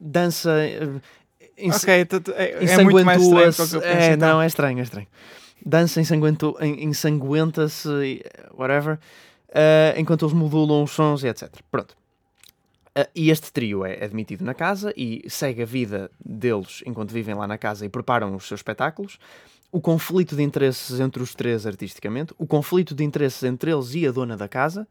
dança. 0.01 0.51
ens- 1.59 1.83
Ok, 1.83 2.05
tu- 2.07 2.21
tu- 2.21 2.33
é, 2.33 2.65
é 2.65 2.83
muito 2.85 3.05
mais 3.05 3.21
estranho 3.23 3.45
penso. 3.45 3.83
É, 3.83 4.13
então. 4.13 4.29
não, 4.29 4.43
é 4.43 4.47
estranho, 4.47 4.79
é 4.79 4.83
estranho. 4.83 5.07
Dança, 5.65 6.01
ensanguenta-se, 6.01 7.89
whatever, 8.57 8.99
eh, 9.53 9.95
enquanto 9.99 10.25
eles 10.25 10.35
modulam 10.35 10.83
os 10.83 10.91
sons 10.91 11.23
e 11.23 11.29
etc. 11.29 11.51
Pronto. 11.71 11.95
Eh, 12.95 13.09
e 13.15 13.31
este 13.31 13.53
trio 13.53 13.85
é 13.85 14.05
admitido 14.05 14.45
na 14.45 14.55
casa 14.55 14.93
e 14.97 15.23
segue 15.29 15.63
a 15.63 15.67
vida 15.67 16.11
deles 16.25 16.83
enquanto 16.87 17.13
vivem 17.13 17.35
lá 17.35 17.47
na 17.47 17.59
casa 17.59 17.85
e 17.85 17.89
preparam 17.89 18.35
os 18.35 18.47
seus 18.47 18.61
espetáculos. 18.61 19.19
O 19.71 19.81
conflito 19.81 20.37
de 20.37 20.43
interesses 20.43 21.01
entre 21.01 21.23
os 21.23 21.35
três 21.35 21.67
artisticamente, 21.67 22.35
o 22.37 22.47
conflito 22.47 22.95
de 22.95 23.05
interesses 23.05 23.43
entre 23.43 23.71
eles 23.73 23.95
e 23.95 24.07
a 24.07 24.11
dona 24.11 24.37
da 24.37 24.49
casa, 24.49 24.87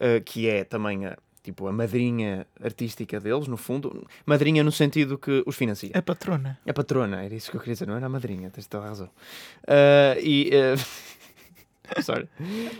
eh, 0.00 0.20
que 0.20 0.48
é 0.48 0.64
também 0.64 1.04
a, 1.04 1.18
tipo 1.42 1.66
a 1.66 1.72
madrinha 1.72 2.46
artística 2.62 3.20
deles, 3.20 3.46
no 3.46 3.58
fundo. 3.58 4.06
Madrinha 4.24 4.64
no 4.64 4.72
sentido 4.72 5.18
que 5.18 5.42
os 5.46 5.54
financia. 5.56 5.90
A 5.94 6.00
patrona. 6.00 6.58
A 6.66 6.72
patrona, 6.72 7.22
era 7.22 7.34
isso 7.34 7.50
que 7.50 7.56
eu 7.58 7.60
queria 7.60 7.74
dizer, 7.74 7.86
não 7.86 7.96
era 7.96 8.06
a 8.06 8.08
madrinha, 8.08 8.50
tens 8.50 8.66
toda 8.66 8.84
a 8.84 8.88
razão. 8.88 9.10
Ah, 9.66 10.16
e. 10.18 10.50
sorry. 12.02 12.28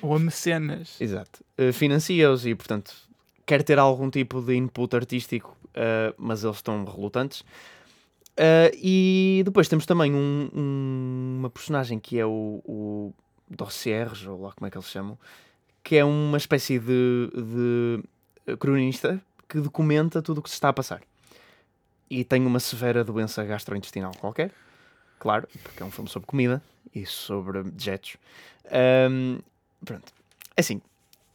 Ou 0.00 0.14
a 0.14 0.18
mecenas. 0.18 1.00
Exato. 1.00 1.44
Uh, 1.58 1.72
Financia-os 1.72 2.46
e, 2.46 2.54
portanto, 2.54 2.94
quer 3.44 3.62
ter 3.62 3.78
algum 3.78 4.08
tipo 4.10 4.40
de 4.40 4.54
input 4.54 4.94
artístico, 4.96 5.56
uh, 5.68 6.14
mas 6.16 6.44
eles 6.44 6.56
estão 6.56 6.84
relutantes. 6.84 7.40
Uh, 8.32 8.72
e 8.74 9.42
depois 9.44 9.68
temos 9.68 9.84
também 9.84 10.14
um- 10.14 10.48
um- 10.54 11.36
uma 11.40 11.50
personagem 11.50 11.98
que 11.98 12.18
é 12.18 12.24
o, 12.24 12.62
o 12.64 13.12
Dossierge, 13.50 14.28
ou 14.28 14.40
lá 14.40 14.52
como 14.52 14.66
é 14.66 14.70
que 14.70 14.78
eles 14.78 14.88
chamam, 14.88 15.18
que 15.84 15.96
é 15.96 16.04
uma 16.04 16.38
espécie 16.38 16.78
de, 16.78 17.30
de 17.34 18.56
cronista 18.56 19.20
que 19.48 19.60
documenta 19.60 20.22
tudo 20.22 20.38
o 20.38 20.42
que 20.42 20.48
se 20.48 20.54
está 20.54 20.70
a 20.70 20.72
passar. 20.72 21.02
E 22.08 22.24
tem 22.24 22.46
uma 22.46 22.60
severa 22.60 23.04
doença 23.04 23.44
gastrointestinal 23.44 24.12
qualquer, 24.18 24.50
claro, 25.18 25.46
porque 25.62 25.82
é 25.82 25.86
um 25.86 25.90
filme 25.90 26.08
sobre 26.08 26.26
comida 26.26 26.62
e 26.94 27.06
sobre 27.06 27.62
dejetos. 27.64 28.16
Um, 29.10 29.38
pronto. 29.84 30.12
Assim, 30.56 30.80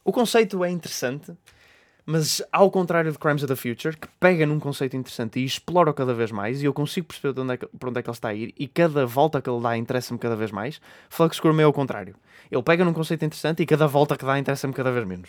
o 0.04 0.12
conceito 0.12 0.62
é 0.64 0.70
interessante, 0.70 1.32
mas 2.06 2.42
ao 2.50 2.70
contrário 2.70 3.12
de 3.12 3.18
Crimes 3.18 3.42
of 3.42 3.52
the 3.52 3.56
Future, 3.56 3.94
que 3.94 4.08
pega 4.18 4.46
num 4.46 4.58
conceito 4.58 4.96
interessante 4.96 5.38
e 5.38 5.44
explora 5.44 5.92
cada 5.92 6.14
vez 6.14 6.30
mais, 6.32 6.62
e 6.62 6.64
eu 6.64 6.72
consigo 6.72 7.06
perceber 7.06 7.34
de 7.34 7.40
onde 7.40 7.52
é 7.52 7.56
que, 7.58 7.66
para 7.66 7.90
onde 7.90 7.98
é 7.98 8.02
que 8.02 8.08
ele 8.08 8.16
está 8.16 8.28
a 8.28 8.34
ir, 8.34 8.54
e 8.58 8.66
cada 8.66 9.04
volta 9.04 9.42
que 9.42 9.50
ele 9.50 9.60
dá 9.60 9.76
interessa-me 9.76 10.18
cada 10.18 10.34
vez 10.34 10.50
mais, 10.50 10.80
Flux 11.10 11.38
Gourmet 11.38 11.64
é 11.64 11.66
o 11.66 11.72
contrário. 11.72 12.16
Ele 12.50 12.62
pega 12.62 12.84
num 12.84 12.94
conceito 12.94 13.24
interessante 13.24 13.62
e 13.62 13.66
cada 13.66 13.86
volta 13.86 14.16
que 14.16 14.24
dá 14.24 14.38
interessa-me 14.38 14.72
cada 14.72 14.90
vez 14.90 15.06
menos. 15.06 15.28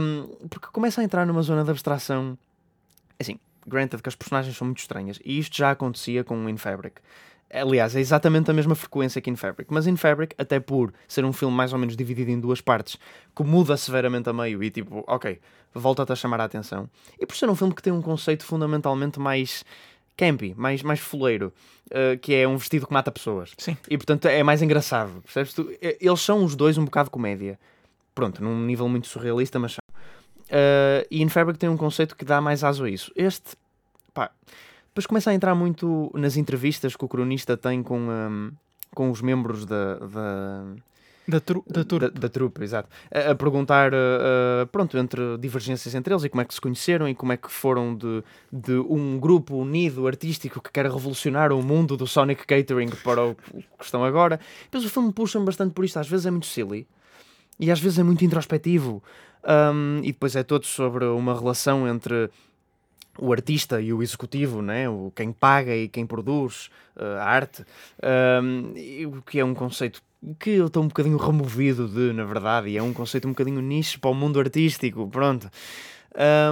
Um, 0.00 0.46
porque 0.48 0.68
começa 0.68 1.00
a 1.00 1.04
entrar 1.04 1.26
numa 1.26 1.42
zona 1.42 1.64
de 1.64 1.70
abstração. 1.70 2.38
Assim, 3.18 3.40
granted 3.66 4.00
que 4.00 4.08
as 4.08 4.14
personagens 4.14 4.56
são 4.56 4.66
muito 4.66 4.78
estranhas, 4.78 5.18
e 5.24 5.38
isto 5.38 5.56
já 5.56 5.72
acontecia 5.72 6.22
com 6.22 6.48
In 6.48 6.56
Fabric. 6.56 7.00
Aliás, 7.50 7.96
é 7.96 8.00
exatamente 8.00 8.50
a 8.50 8.54
mesma 8.54 8.74
frequência 8.74 9.20
que 9.22 9.30
In 9.30 9.36
Fabric. 9.36 9.72
Mas 9.72 9.86
In 9.86 9.96
Fabric, 9.96 10.34
até 10.36 10.60
por 10.60 10.92
ser 11.06 11.24
um 11.24 11.32
filme 11.32 11.56
mais 11.56 11.72
ou 11.72 11.78
menos 11.78 11.96
dividido 11.96 12.30
em 12.30 12.38
duas 12.38 12.60
partes, 12.60 12.98
que 13.34 13.42
muda 13.42 13.76
severamente 13.76 14.28
a 14.28 14.32
meio 14.32 14.62
e 14.62 14.70
tipo, 14.70 15.02
ok, 15.06 15.40
volta-te 15.74 16.12
a 16.12 16.16
chamar 16.16 16.40
a 16.40 16.44
atenção. 16.44 16.88
E 17.18 17.24
por 17.24 17.34
ser 17.36 17.48
um 17.48 17.54
filme 17.54 17.74
que 17.74 17.82
tem 17.82 17.92
um 17.92 18.02
conceito 18.02 18.44
fundamentalmente 18.44 19.18
mais 19.18 19.64
campy, 20.16 20.52
mais, 20.56 20.82
mais 20.82 21.00
foleiro, 21.00 21.52
uh, 21.86 22.18
que 22.18 22.34
é 22.34 22.46
um 22.46 22.56
vestido 22.58 22.86
que 22.86 22.92
mata 22.92 23.10
pessoas. 23.10 23.52
Sim. 23.56 23.76
E 23.88 23.96
portanto 23.96 24.26
é 24.26 24.42
mais 24.42 24.60
engraçado. 24.60 25.22
Percebes? 25.22 25.54
Tu? 25.54 25.70
E- 25.80 25.96
Eles 26.00 26.20
são 26.20 26.44
os 26.44 26.54
dois 26.54 26.76
um 26.76 26.84
bocado 26.84 27.08
comédia. 27.08 27.58
Pronto, 28.14 28.42
num 28.42 28.60
nível 28.66 28.88
muito 28.88 29.06
surrealista, 29.06 29.58
mas 29.58 29.72
são. 29.72 29.78
Uh, 30.50 31.06
e 31.10 31.22
In 31.22 31.28
Fabric 31.28 31.58
tem 31.58 31.68
um 31.68 31.76
conceito 31.76 32.16
que 32.16 32.24
dá 32.24 32.40
mais 32.40 32.64
aso 32.64 32.84
a 32.84 32.90
isso. 32.90 33.12
Este, 33.14 33.56
pá, 34.12 34.30
depois 34.98 35.06
começa 35.06 35.30
a 35.30 35.34
entrar 35.34 35.54
muito 35.54 36.10
nas 36.12 36.36
entrevistas 36.36 36.96
que 36.96 37.04
o 37.04 37.08
cronista 37.08 37.56
tem 37.56 37.84
com, 37.84 38.00
um, 38.00 38.50
com 38.92 39.12
os 39.12 39.22
membros 39.22 39.64
da, 39.64 39.94
da, 39.94 40.64
Da, 41.28 41.38
tru, 41.38 41.64
da 41.68 41.84
da, 41.84 42.08
da 42.08 42.28
trupe, 42.28 42.64
exato. 42.64 42.88
A, 43.08 43.30
a 43.30 43.34
perguntar, 43.36 43.92
uh, 43.94 44.66
pronto, 44.72 44.98
entre 44.98 45.38
divergências 45.38 45.94
entre 45.94 46.12
eles 46.12 46.24
e 46.24 46.28
como 46.28 46.40
é 46.40 46.44
que 46.44 46.52
se 46.52 46.60
conheceram 46.60 47.08
e 47.08 47.14
como 47.14 47.32
é 47.32 47.36
que 47.36 47.48
foram 47.48 47.94
de, 47.94 48.24
de 48.52 48.72
um 48.72 49.20
grupo 49.20 49.54
unido 49.54 50.04
artístico 50.08 50.60
que 50.60 50.72
quer 50.72 50.86
revolucionar 50.86 51.52
o 51.52 51.62
mundo 51.62 51.96
do 51.96 52.06
Sonic 52.06 52.44
Catering 52.44 52.90
para 53.04 53.24
o 53.24 53.36
que 53.36 53.84
estão 53.84 54.02
agora. 54.04 54.40
Depois 54.64 54.84
o 54.84 54.90
filme 54.90 55.12
puxa-me 55.12 55.44
bastante 55.44 55.74
por 55.74 55.84
isto, 55.84 56.00
às 56.00 56.08
vezes 56.08 56.26
é 56.26 56.30
muito 56.32 56.46
silly 56.46 56.88
e 57.60 57.70
às 57.70 57.78
vezes 57.78 58.00
é 58.00 58.02
muito 58.02 58.24
introspectivo. 58.24 59.00
Um, 59.44 60.00
e 60.02 60.08
depois 60.08 60.34
é 60.34 60.42
todo 60.42 60.66
sobre 60.66 61.04
uma 61.04 61.38
relação 61.38 61.86
entre 61.86 62.28
o 63.18 63.32
artista 63.32 63.80
e 63.80 63.92
o 63.92 64.02
executivo, 64.02 64.62
né? 64.62 64.88
o 64.88 65.12
quem 65.14 65.32
paga 65.32 65.74
e 65.74 65.88
quem 65.88 66.06
produz 66.06 66.70
uh, 66.96 67.18
a 67.20 67.24
arte, 67.24 67.64
um, 68.42 68.72
e 68.76 69.06
o 69.06 69.22
que 69.22 69.40
é 69.40 69.44
um 69.44 69.54
conceito 69.54 70.02
que 70.38 70.50
eu 70.50 70.66
estou 70.66 70.82
um 70.82 70.88
bocadinho 70.88 71.16
removido 71.16 71.88
de, 71.88 72.12
na 72.12 72.24
verdade, 72.24 72.68
e 72.68 72.76
é 72.76 72.82
um 72.82 72.92
conceito 72.92 73.26
um 73.26 73.32
bocadinho 73.32 73.60
nicho 73.60 74.00
para 74.00 74.10
o 74.10 74.14
mundo 74.14 74.40
artístico, 74.40 75.08
pronto. 75.08 75.48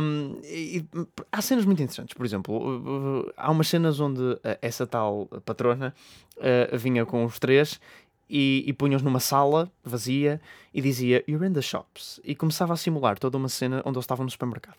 Um, 0.00 0.38
e, 0.44 0.78
e 0.78 0.86
há 1.32 1.42
cenas 1.42 1.64
muito 1.64 1.82
interessantes, 1.82 2.14
por 2.14 2.24
exemplo, 2.24 3.32
há 3.36 3.50
umas 3.50 3.66
cenas 3.66 3.98
onde 3.98 4.20
uh, 4.20 4.40
essa 4.62 4.86
tal 4.86 5.26
patrona 5.44 5.94
uh, 6.36 6.76
vinha 6.78 7.04
com 7.04 7.24
os 7.24 7.38
três 7.38 7.80
e, 8.28 8.64
e 8.66 8.72
punha-os 8.72 9.02
numa 9.02 9.20
sala 9.20 9.70
vazia 9.84 10.40
e 10.72 10.80
dizia 10.80 11.24
You're 11.28 11.46
in 11.46 11.52
the 11.52 11.62
shops 11.62 12.20
e 12.24 12.34
começava 12.34 12.74
a 12.74 12.76
simular 12.76 13.18
toda 13.18 13.36
uma 13.36 13.48
cena 13.48 13.82
onde 13.84 13.96
eles 13.96 14.04
estavam 14.04 14.24
no 14.24 14.30
supermercado. 14.30 14.78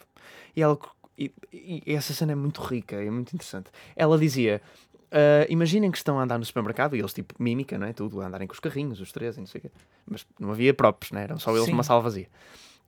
E, 0.55 0.61
ela, 0.61 0.77
e, 1.17 1.31
e 1.51 1.93
essa 1.93 2.13
cena 2.13 2.33
é 2.33 2.35
muito 2.35 2.61
rica, 2.61 2.95
é 2.95 3.09
muito 3.09 3.33
interessante. 3.33 3.69
Ela 3.95 4.17
dizia 4.17 4.61
Uh, 5.07 5.47
imaginem 5.47 5.89
que 5.89 5.97
estão 5.97 6.19
a 6.19 6.23
andar 6.23 6.37
no 6.37 6.43
supermercado 6.43 6.93
e 6.93 6.99
eles, 6.99 7.13
tipo, 7.13 7.33
mímica, 7.39 7.77
não 7.77 7.87
é? 7.87 7.93
Tudo, 7.93 8.19
a 8.19 8.27
andarem 8.27 8.45
com 8.45 8.53
os 8.53 8.59
carrinhos, 8.59 8.99
os 8.99 9.09
três 9.09 9.37
não 9.37 9.45
sei 9.45 9.59
o 9.59 9.61
quê. 9.61 9.71
Mas 10.05 10.25
não 10.37 10.51
havia 10.51 10.73
props, 10.73 11.11
não 11.11 11.21
é? 11.21 11.23
Eram 11.23 11.39
só 11.39 11.51
eles 11.51 11.63
Sim. 11.63 11.71
numa 11.71 11.83
sala 11.83 12.01
vazia. 12.01 12.27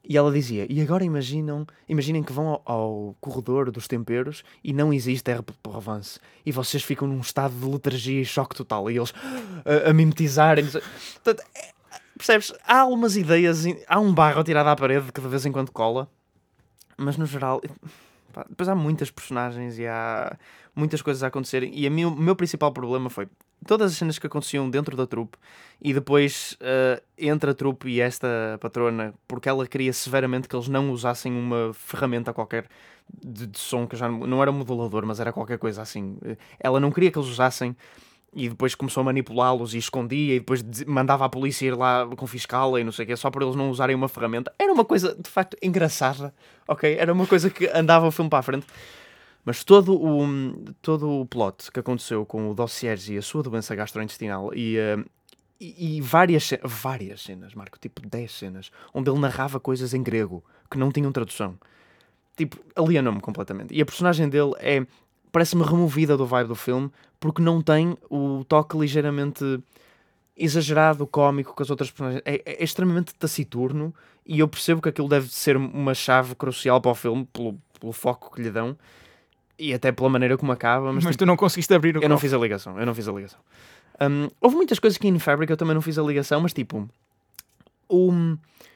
E 0.04 0.18
ela 0.18 0.32
dizia: 0.32 0.66
E 0.70 0.82
agora 0.82 1.04
imaginam, 1.06 1.66
imaginem 1.88 2.22
que 2.22 2.34
vão 2.34 2.48
ao, 2.48 2.62
ao 2.66 3.16
corredor 3.22 3.72
dos 3.72 3.88
temperos 3.88 4.44
e 4.62 4.74
não 4.74 4.94
existe 4.94 5.32
R 5.32 5.42
por 5.42 5.56
Provence. 5.58 6.20
E 6.46 6.52
vocês 6.52 6.84
ficam 6.84 7.08
num 7.08 7.22
estado 7.22 7.54
de 7.58 7.66
letargia 7.66 8.22
e 8.22 8.26
choque 8.26 8.54
total. 8.56 8.92
E 8.92 8.98
eles 8.98 9.14
a, 9.66 9.90
a 9.90 9.94
mimetizarem. 9.94 10.66
Portanto, 10.66 11.42
é- 11.56 11.72
percebes? 12.18 12.54
Há 12.66 12.82
algumas 12.82 13.16
ideias, 13.16 13.64
há 13.88 13.98
um 13.98 14.14
barro 14.14 14.44
tirado 14.44 14.68
à 14.68 14.76
parede 14.76 15.10
que 15.12 15.22
de 15.22 15.28
vez 15.28 15.46
em 15.46 15.54
quando 15.54 15.72
cola, 15.72 16.10
mas 16.98 17.16
no 17.16 17.26
geral. 17.26 17.62
Pá, 18.32 18.46
depois 18.50 18.68
há 18.70 18.76
muitas 18.76 19.12
personagens 19.12 19.78
e 19.78 19.86
há 19.88 20.38
muitas 20.76 21.02
coisas 21.02 21.24
a 21.24 21.28
acontecerem. 21.28 21.72
E 21.74 21.86
a 21.86 21.90
mim, 21.90 22.06
o 22.06 22.12
meu 22.12 22.36
principal 22.36 22.72
problema 22.72 23.10
foi 23.10 23.28
todas 23.66 23.92
as 23.92 23.98
cenas 23.98 24.18
que 24.18 24.28
aconteciam 24.28 24.70
dentro 24.70 24.96
da 24.96 25.06
trupe 25.06 25.38
e 25.82 25.94
depois 25.94 26.56
eh, 26.62 27.02
entre 27.18 27.52
a 27.52 27.54
trupe 27.54 27.90
e 27.90 28.00
esta 28.00 28.58
patrona, 28.62 29.14
porque 29.28 29.50
ela 29.50 29.68
queria 29.68 29.92
severamente 29.94 30.48
que 30.48 30.56
eles 30.56 30.68
não 30.68 30.92
usassem 30.92 31.32
uma 31.34 31.74
ferramenta 31.74 32.34
qualquer 32.34 32.68
de, 33.12 33.48
de 33.48 33.60
som, 33.60 33.88
que 33.88 33.96
já 33.96 34.08
não 34.08 34.20
não 34.28 34.42
era 34.42 34.52
um 34.52 34.56
modulador, 34.56 35.06
mas 35.06 35.20
era 35.20 35.34
qualquer 35.34 35.58
coisa 35.58 35.82
assim. 35.82 36.18
Eh, 36.24 36.38
Ela 36.60 36.80
não 36.80 36.92
queria 36.92 37.12
que 37.12 37.18
eles 37.18 37.30
usassem 37.30 37.76
e 38.34 38.50
depois 38.50 38.76
começou 38.76 39.02
a 39.02 39.04
manipulá-los 39.04 39.74
e 39.74 39.78
escondia 39.78 40.36
e 40.36 40.40
depois 40.40 40.64
mandava 40.86 41.26
a 41.26 41.30
polícia 41.30 41.66
ir 41.66 41.76
lá 41.76 42.08
confiscá-la 42.16 42.80
e 42.80 42.84
não 42.84 42.92
sei 42.92 43.06
o 43.06 43.08
quê, 43.08 43.16
só 43.16 43.32
por 43.32 43.42
eles 43.42 43.56
não 43.56 43.70
usarem 43.70 43.96
uma 43.96 44.08
ferramenta. 44.08 44.54
Era 44.58 44.72
uma 44.72 44.86
coisa, 44.86 45.16
de 45.16 45.30
facto, 45.30 45.58
engraçada, 45.62 46.34
ok? 46.68 46.96
Era 46.98 47.12
uma 47.12 47.26
coisa 47.26 47.50
que 47.50 47.68
andava 47.74 48.08
o 48.08 48.12
filme 48.12 48.30
para 48.30 48.40
a 48.40 48.44
frente. 48.44 48.68
Mas 49.44 49.64
todo 49.64 49.96
o, 49.96 50.28
todo 50.82 51.22
o 51.22 51.26
plot 51.26 51.72
que 51.72 51.80
aconteceu 51.80 52.26
com 52.26 52.52
o 52.52 52.54
dossier 52.54 53.00
e 53.10 53.18
a 53.18 53.22
sua 53.22 53.42
doença 53.42 53.74
gastrointestinal 53.74 54.54
e, 54.54 54.78
eh, 54.78 54.98
e, 55.60 55.98
e 55.98 56.02
várias, 56.02 56.52
várias 56.64 57.22
cenas, 57.24 57.54
Marco, 57.56 57.80
tipo 57.80 58.08
10 58.08 58.32
cenas, 58.32 58.72
onde 58.94 59.10
ele 59.10 59.20
narrava 59.20 59.60
coisas 59.60 59.94
em 59.94 60.04
grego 60.04 60.44
que 60.70 60.78
não 60.78 60.92
tinham 60.92 61.12
tradução. 61.12 61.58
Tipo, 62.36 62.58
alienou-me 62.76 63.20
completamente. 63.20 63.74
E 63.74 63.82
a 63.82 63.86
personagem 63.86 64.30
dele 64.30 64.54
é, 64.60 64.86
parece-me 65.32 65.64
removida 65.64 66.16
do 66.18 66.26
vibe 66.26 66.48
do 66.48 66.56
filme 66.56 66.92
porque 67.20 67.42
não 67.42 67.62
tem 67.62 67.98
o 68.10 68.44
toque 68.48 68.78
ligeiramente 68.78 69.44
exagerado, 70.36 71.06
cómico 71.06 71.56
que 71.56 71.62
as 71.62 71.70
outras 71.70 71.92
personagens. 71.92 72.22
É, 72.26 72.42
é 72.46 72.64
extremamente 72.64 73.14
taciturno 73.14 73.94
e 74.26 74.40
eu 74.40 74.48
percebo 74.48 74.82
que 74.82 74.90
aquilo 74.90 75.10
deve 75.10 75.28
ser 75.30 75.58
uma 75.58 75.94
chave 75.94 76.36
crucial 76.36 76.80
para 76.80 76.92
o 76.92 76.96
filme, 76.96 77.28
pelo, 77.32 77.58
pelo 77.80 77.92
foco 77.92 78.34
que 78.34 78.42
lhe 78.42 78.50
dão 78.50 78.78
e 79.58 79.74
até 79.74 79.92
pela 79.92 80.10
maneira 80.10 80.38
como 80.38 80.52
acaba. 80.52 80.94
Mas, 80.94 81.04
Mas, 81.04 81.14
tipo, 81.14 81.26
tu 81.26 81.26
não 81.26 81.36
conseguiste 81.36 81.74
abrir 81.74 81.98
o 81.98 82.02
eu 82.02 82.08
não 82.08 82.16
cofre. 82.16 82.30
fiz 82.30 82.34
a 82.34 82.38
ligação, 82.38 82.80
eu 82.80 82.86
não 82.86 82.96
fiz 82.96 83.08
a 83.08 83.12
ligação. 83.12 83.40
Hum, 84.02 84.30
houve 84.40 84.56
muitas 84.56 84.80
coisas 84.80 84.98
que 84.98 85.08
em 85.08 85.20
Fabric 85.20 85.52
eu 85.52 85.58
também 85.58 85.76
não 85.76 85.82
fiz 85.82 86.00
a 86.00 86.04
ligação, 86.04 86.40
mas 86.40 86.54
tipo. 86.54 86.88
O, 87.90 88.12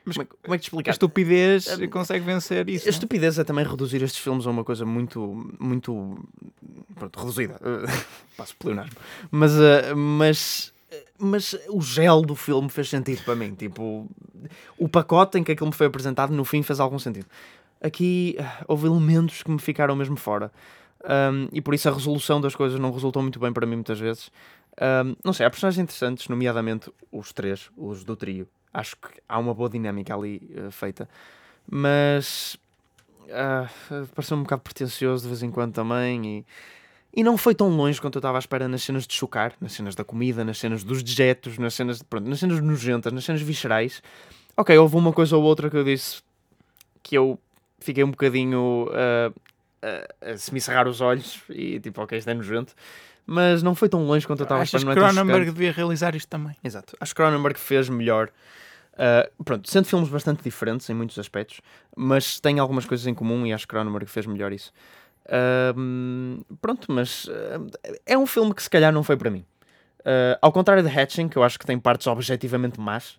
Mas 0.03 0.17
como, 0.17 0.23
é, 0.23 0.35
como 0.41 0.55
é 0.55 0.57
que 0.57 0.63
te 0.63 0.65
A 0.65 0.67
explicar? 0.67 0.91
estupidez 0.91 1.67
Hum, 1.79 1.87
consegue 1.87 2.25
vencer 2.25 2.67
isso. 2.67 2.87
A 2.87 2.89
estupidez 2.89 3.37
é 3.37 3.43
também 3.43 3.63
reduzir 3.65 4.01
estes 4.01 4.19
filmes 4.21 4.47
a 4.47 4.49
uma 4.49 4.63
coisa 4.63 4.85
muito, 4.85 5.47
muito 5.59 6.17
pronto, 6.95 7.19
reduzida. 7.19 7.59
Passo 8.35 8.55
pleonasmo. 8.57 8.95
Mas, 9.29 9.51
uh, 9.53 9.95
mas, 9.95 10.73
mas 11.17 11.55
o 11.69 11.81
gel 11.81 12.21
do 12.23 12.35
filme 12.35 12.69
fez 12.69 12.89
sentido 12.89 13.23
para 13.23 13.35
mim. 13.35 13.53
Tipo, 13.53 14.09
o 14.77 14.89
pacote 14.89 15.37
em 15.37 15.43
que 15.43 15.51
aquilo 15.51 15.67
me 15.69 15.75
foi 15.75 15.85
apresentado 15.87 16.33
no 16.33 16.43
fim 16.43 16.63
fez 16.63 16.79
algum 16.79 16.97
sentido. 16.97 17.27
Aqui 17.79 18.35
uh, 18.39 18.43
houve 18.67 18.87
elementos 18.87 19.43
que 19.43 19.51
me 19.51 19.59
ficaram 19.59 19.95
mesmo 19.95 20.17
fora. 20.17 20.51
Um, 21.03 21.49
e 21.51 21.61
por 21.61 21.73
isso 21.73 21.87
a 21.89 21.91
resolução 21.93 22.39
das 22.39 22.55
coisas 22.55 22.79
não 22.79 22.91
resultou 22.91 23.21
muito 23.21 23.37
bem 23.39 23.51
para 23.53 23.65
mim 23.67 23.75
muitas 23.75 23.99
vezes. 23.99 24.31
Um, 24.81 25.15
não 25.23 25.33
sei, 25.33 25.45
há 25.45 25.49
personagens 25.49 25.83
interessantes, 25.83 26.27
nomeadamente 26.29 26.91
os 27.11 27.31
três, 27.33 27.69
os 27.77 28.03
do 28.03 28.15
trio. 28.15 28.47
Acho 28.73 28.95
que 28.95 29.09
há 29.29 29.37
uma 29.37 29.53
boa 29.53 29.69
dinâmica 29.69 30.15
ali 30.15 30.41
uh, 30.57 30.71
feita. 30.71 31.07
Mas 31.69 32.57
ah, 33.31 33.69
pareceu 34.13 34.37
um 34.37 34.43
bocado 34.43 34.61
pretencioso 34.61 35.23
de 35.23 35.29
vez 35.29 35.43
em 35.43 35.51
quando 35.51 35.73
também 35.73 36.25
e, 36.25 36.45
e 37.15 37.23
não 37.23 37.37
foi 37.37 37.55
tão 37.55 37.69
longe 37.69 37.99
quanto 38.01 38.15
eu 38.15 38.19
estava 38.19 38.37
à 38.37 38.39
espera 38.39 38.67
nas 38.67 38.83
cenas 38.83 39.07
de 39.07 39.13
chocar, 39.13 39.53
nas 39.61 39.73
cenas 39.73 39.95
da 39.95 40.03
comida, 40.03 40.43
nas 40.43 40.57
cenas 40.57 40.83
dos 40.83 41.01
dejetos, 41.01 41.57
nas 41.57 41.73
cenas, 41.73 42.01
pronto, 42.01 42.27
nas 42.29 42.39
cenas 42.39 42.59
nojentas, 42.59 43.13
nas 43.13 43.23
cenas 43.23 43.41
viscerais. 43.41 44.01
Ok, 44.57 44.77
houve 44.77 44.95
uma 44.95 45.13
coisa 45.13 45.37
ou 45.37 45.43
outra 45.43 45.69
que 45.69 45.77
eu 45.77 45.83
disse 45.83 46.21
que 47.01 47.15
eu 47.17 47.39
fiquei 47.79 48.03
um 48.03 48.11
bocadinho 48.11 48.87
uh, 48.89 49.33
a, 49.81 50.31
a 50.31 50.37
se 50.37 50.53
me 50.53 50.61
cerrar 50.61 50.87
os 50.87 51.01
olhos 51.01 51.41
e 51.49 51.79
tipo, 51.79 52.01
ok, 52.01 52.17
isto 52.17 52.29
é 52.29 52.33
nojento. 52.33 52.73
Mas 53.25 53.63
não 53.63 53.73
foi 53.73 53.87
tão 53.87 54.05
longe 54.05 54.27
quanto 54.27 54.39
eu 54.39 54.43
estava 54.43 54.61
a 54.61 54.63
Achas 54.63 54.81
esperar. 54.81 54.93
que 54.95 54.99
é 54.99 55.09
Cronenberg 55.09 55.51
devia 55.51 55.71
realizar 55.71 56.15
isto 56.15 56.27
também? 56.27 56.55
Exato. 56.63 56.95
Acho 56.99 57.13
que 57.13 57.21
Cronenberg 57.21 57.57
fez 57.57 57.87
melhor. 57.87 58.29
Uh, 58.93 59.43
pronto, 59.43 59.69
sendo 59.69 59.85
filmes 59.85 60.09
bastante 60.09 60.43
diferentes 60.43 60.87
em 60.89 60.93
muitos 60.93 61.17
aspectos, 61.17 61.61
mas 61.95 62.39
tem 62.39 62.59
algumas 62.59 62.85
coisas 62.85 63.07
em 63.07 63.13
comum 63.13 63.45
e 63.45 63.53
acho 63.53 63.65
que 63.65 63.73
Cronenberg 63.73 64.05
fez 64.07 64.25
melhor 64.25 64.51
isso. 64.51 64.71
Um, 65.75 66.41
pronto, 66.61 66.91
mas 66.91 67.25
uh, 67.25 67.71
é 68.05 68.17
um 68.17 68.25
filme 68.27 68.53
que 68.53 68.61
se 68.61 68.69
calhar 68.69 68.91
não 68.91 69.03
foi 69.03 69.15
para 69.17 69.29
mim. 69.29 69.45
Uh, 70.01 70.37
ao 70.41 70.51
contrário 70.51 70.83
de 70.83 70.89
Hatching, 70.89 71.29
que 71.29 71.37
eu 71.37 71.43
acho 71.43 71.57
que 71.57 71.65
tem 71.65 71.79
partes 71.79 72.07
objetivamente 72.07 72.79
más, 72.79 73.17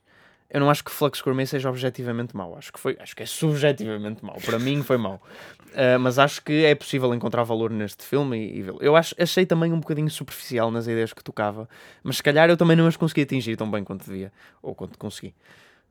eu 0.50 0.60
não 0.60 0.70
acho 0.70 0.84
que 0.84 0.90
Flux 0.90 1.20
Gourmet 1.20 1.46
seja 1.46 1.68
objetivamente 1.68 2.36
mau. 2.36 2.56
Acho 2.56 2.72
que, 2.72 2.78
foi, 2.78 2.96
acho 3.00 3.16
que 3.16 3.22
é 3.22 3.26
subjetivamente 3.26 4.24
mau. 4.24 4.36
Para 4.44 4.58
mim 4.58 4.82
foi 4.82 4.96
mau. 4.96 5.20
Uh, 5.72 5.98
mas 5.98 6.18
acho 6.18 6.42
que 6.42 6.64
é 6.64 6.74
possível 6.74 7.12
encontrar 7.14 7.42
valor 7.42 7.70
neste 7.70 8.04
filme 8.04 8.38
e, 8.38 8.58
e 8.58 8.62
vê-lo. 8.62 8.78
Eu 8.80 8.94
acho, 8.94 9.14
achei 9.18 9.44
também 9.44 9.72
um 9.72 9.80
bocadinho 9.80 10.10
superficial 10.10 10.70
nas 10.70 10.86
ideias 10.86 11.12
que 11.12 11.24
tocava, 11.24 11.68
mas 12.02 12.16
se 12.18 12.22
calhar 12.22 12.48
eu 12.48 12.56
também 12.56 12.76
não 12.76 12.86
as 12.86 12.96
consegui 12.96 13.22
atingir 13.22 13.56
tão 13.56 13.68
bem 13.68 13.82
quanto 13.82 14.04
devia, 14.04 14.32
ou 14.62 14.74
quanto 14.74 14.96
consegui. 14.98 15.34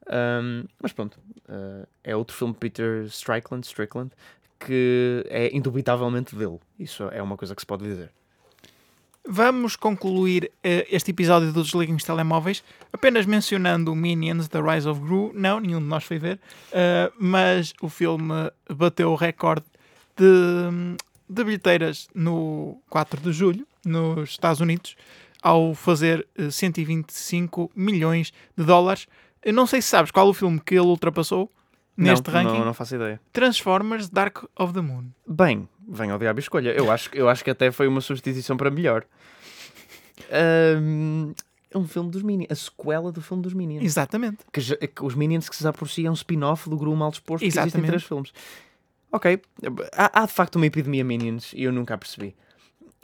Um, 0.07 0.65
mas 0.81 0.93
pronto, 0.93 1.19
uh, 1.49 1.87
é 2.03 2.15
outro 2.15 2.35
filme 2.35 2.53
de 2.53 2.59
Peter 2.59 3.03
Strickland, 3.05 3.65
Strickland 3.65 4.11
que 4.65 5.25
é 5.29 5.55
indubitavelmente 5.55 6.35
dele. 6.35 6.59
Isso 6.79 7.03
é 7.11 7.21
uma 7.21 7.37
coisa 7.37 7.53
que 7.53 7.61
se 7.61 7.65
pode 7.65 7.83
dizer. 7.83 8.11
Vamos 9.25 9.77
concluir 9.77 10.51
eh, 10.61 10.85
este 10.91 11.11
episódio 11.11 11.53
do 11.53 11.63
Desliguem 11.63 11.95
os 11.95 12.03
Telemóveis 12.03 12.61
apenas 12.91 13.25
mencionando 13.25 13.93
o 13.93 13.95
Minions 13.95 14.49
The 14.49 14.59
Rise 14.59 14.87
of 14.87 14.99
Gru. 14.99 15.31
Não, 15.33 15.61
nenhum 15.61 15.79
de 15.79 15.85
nós 15.85 16.03
foi 16.03 16.19
ver, 16.19 16.41
eh, 16.73 17.09
mas 17.17 17.73
o 17.81 17.87
filme 17.87 18.51
bateu 18.69 19.11
o 19.11 19.15
recorde 19.15 19.65
de, 20.17 20.97
de 21.29 21.43
bilheteiras 21.43 22.09
no 22.13 22.77
4 22.89 23.21
de 23.21 23.31
julho, 23.31 23.65
nos 23.85 24.31
Estados 24.31 24.59
Unidos, 24.59 24.97
ao 25.41 25.73
fazer 25.73 26.27
eh, 26.37 26.51
125 26.51 27.71
milhões 27.73 28.33
de 28.57 28.65
dólares. 28.65 29.07
Eu 29.41 29.53
não 29.53 29.65
sei 29.65 29.81
se 29.81 29.87
sabes 29.87 30.11
qual 30.11 30.27
o 30.27 30.33
filme 30.33 30.59
que 30.59 30.75
ele 30.75 30.87
ultrapassou 30.87 31.49
neste 31.95 32.29
não, 32.29 32.33
ranking. 32.33 32.59
Não, 32.59 32.65
não 32.65 32.73
faço 32.73 32.95
ideia. 32.95 33.21
Transformers 33.31 34.09
Dark 34.09 34.43
of 34.57 34.73
the 34.73 34.81
Moon. 34.81 35.05
Bem, 35.25 35.67
vem 35.87 36.11
ao 36.11 36.19
diabo 36.19 36.39
escolha. 36.39 36.71
Eu 36.71 36.91
acho, 36.91 37.09
eu 37.13 37.29
acho 37.29 37.43
que 37.43 37.49
até 37.49 37.71
foi 37.71 37.87
uma 37.87 38.01
substituição 38.01 38.57
para 38.57 38.69
melhor. 38.69 39.05
Um, 40.79 41.33
é 41.71 41.77
um 41.77 41.87
filme 41.87 42.11
dos 42.11 42.21
Minions. 42.21 42.51
A 42.51 42.55
sequela 42.55 43.11
do 43.11 43.21
filme 43.21 43.41
dos 43.41 43.53
Minions. 43.53 43.83
Exatamente. 43.83 44.39
Que, 44.51 44.87
que 44.87 45.03
os 45.03 45.15
Minions 45.15 45.49
que 45.49 45.55
se 45.55 45.67
aproximam 45.67 46.11
um 46.11 46.15
spin-off 46.15 46.69
do 46.69 46.77
Gru 46.77 46.95
Mal 46.95 47.11
Disposto. 47.11 47.39
que 47.41 47.47
Existem 47.47 47.63
Exatamente. 47.63 47.87
três 47.87 48.03
filmes. 48.03 48.33
Ok. 49.11 49.41
Há, 49.91 50.21
há 50.21 50.25
de 50.25 50.31
facto 50.31 50.55
uma 50.55 50.65
epidemia 50.65 51.03
Minions 51.03 51.53
e 51.53 51.63
eu 51.63 51.71
nunca 51.71 51.95
a 51.95 51.97
percebi. 51.97 52.35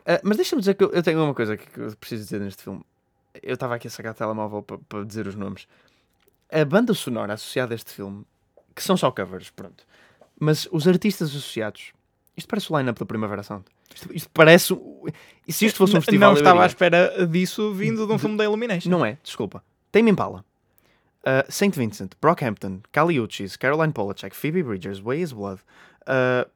Ah, 0.06 0.20
mas 0.24 0.38
deixa-me 0.38 0.62
dizer 0.62 0.76
que 0.76 0.84
eu, 0.84 0.92
eu 0.92 1.04
tenho 1.04 1.24
uma 1.24 1.34
coisa 1.34 1.58
que, 1.58 1.80
eu 1.80 1.96
preciso 1.96 2.24
dizer 2.24 2.40
neste 2.40 2.64
filme. 2.64 2.82
Eu 3.42 3.54
estava 3.54 3.76
aqui 3.76 3.88
a 3.88 3.92
sacar 3.92 4.12
o 4.12 4.16
telemóvel 4.16 4.64
para 4.64 4.78
para 4.78 5.06
dizer 5.06 5.28
os 5.28 5.36
nomes. 5.36 5.68
A 6.52 6.66
banda 6.66 6.94
sonora 6.96 7.34
associada 7.34 7.74
a 7.74 7.76
este 7.76 7.92
filme, 7.92 8.26
que 8.76 8.82
são 8.82 8.98
só 8.98 9.12
covers, 9.12 9.52
pronto. 9.52 9.86
Mas 10.40 10.68
os 10.72 10.88
artistas 10.88 11.30
associados, 11.30 11.94
isto 12.40 12.48
parece 12.48 12.72
o 12.74 12.78
line-up 12.78 13.00
da 13.00 13.06
Primavera 13.06 13.44
Sound. 13.44 13.66
Isto, 13.94 14.10
isto 14.16 14.30
parece. 14.34 14.74
E 15.48 15.54
se 15.54 15.66
isto 15.66 15.78
fosse 15.78 15.96
um 15.96 16.02
festival. 16.02 16.32
Não 16.32 16.38
estava 16.38 16.64
à 16.64 16.66
espera 16.66 17.28
disso 17.28 17.74
vindo 17.74 18.08
de 18.08 18.14
um 18.14 18.18
filme 18.18 18.38
da 18.38 18.44
Illumination. 18.46 18.90
Não 18.90 19.06
é, 19.06 19.18
desculpa. 19.24 19.64
Tame 19.92 20.12
Impala, 20.12 20.44
uh, 21.24 21.52
Saint 21.52 21.76
Vincent, 21.76 22.12
Brockhampton, 22.22 22.82
Kali 22.92 23.20
Uchis, 23.20 23.56
Caroline 23.56 23.92
Polachek, 23.94 24.36
Phoebe 24.36 24.64
Bridgers, 24.64 25.00
Way 25.00 25.22
is 25.22 25.32
Blood, 25.32 25.62
uh, 26.08 26.50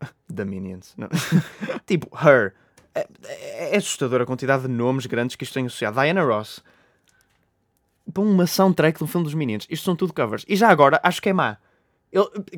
The 0.34 0.44
Minions. 0.44 0.94
Tipo, 1.86 2.08
Her. 2.16 2.54
É, 2.94 3.06
é- 3.24 3.74
é 3.74 3.76
assustadora 3.76 4.24
a 4.24 4.26
quantidade 4.26 4.62
de 4.62 4.68
nomes 4.68 5.06
grandes 5.06 5.36
que 5.36 5.44
isto 5.44 5.54
tem 5.54 5.66
associado. 5.66 6.00
Diana 6.00 6.22
Ross. 6.24 6.62
Para 8.12 8.22
uma 8.22 8.46
soundtrack 8.46 8.98
do 8.98 9.06
filme 9.06 9.24
dos 9.24 9.34
Minions. 9.34 9.66
Isto 9.68 9.84
são 9.84 9.94
tudo 9.94 10.14
covers. 10.14 10.44
E 10.48 10.56
já 10.56 10.68
agora, 10.70 10.98
acho 11.02 11.20
que 11.20 11.28
é 11.28 11.32
má. 11.32 11.58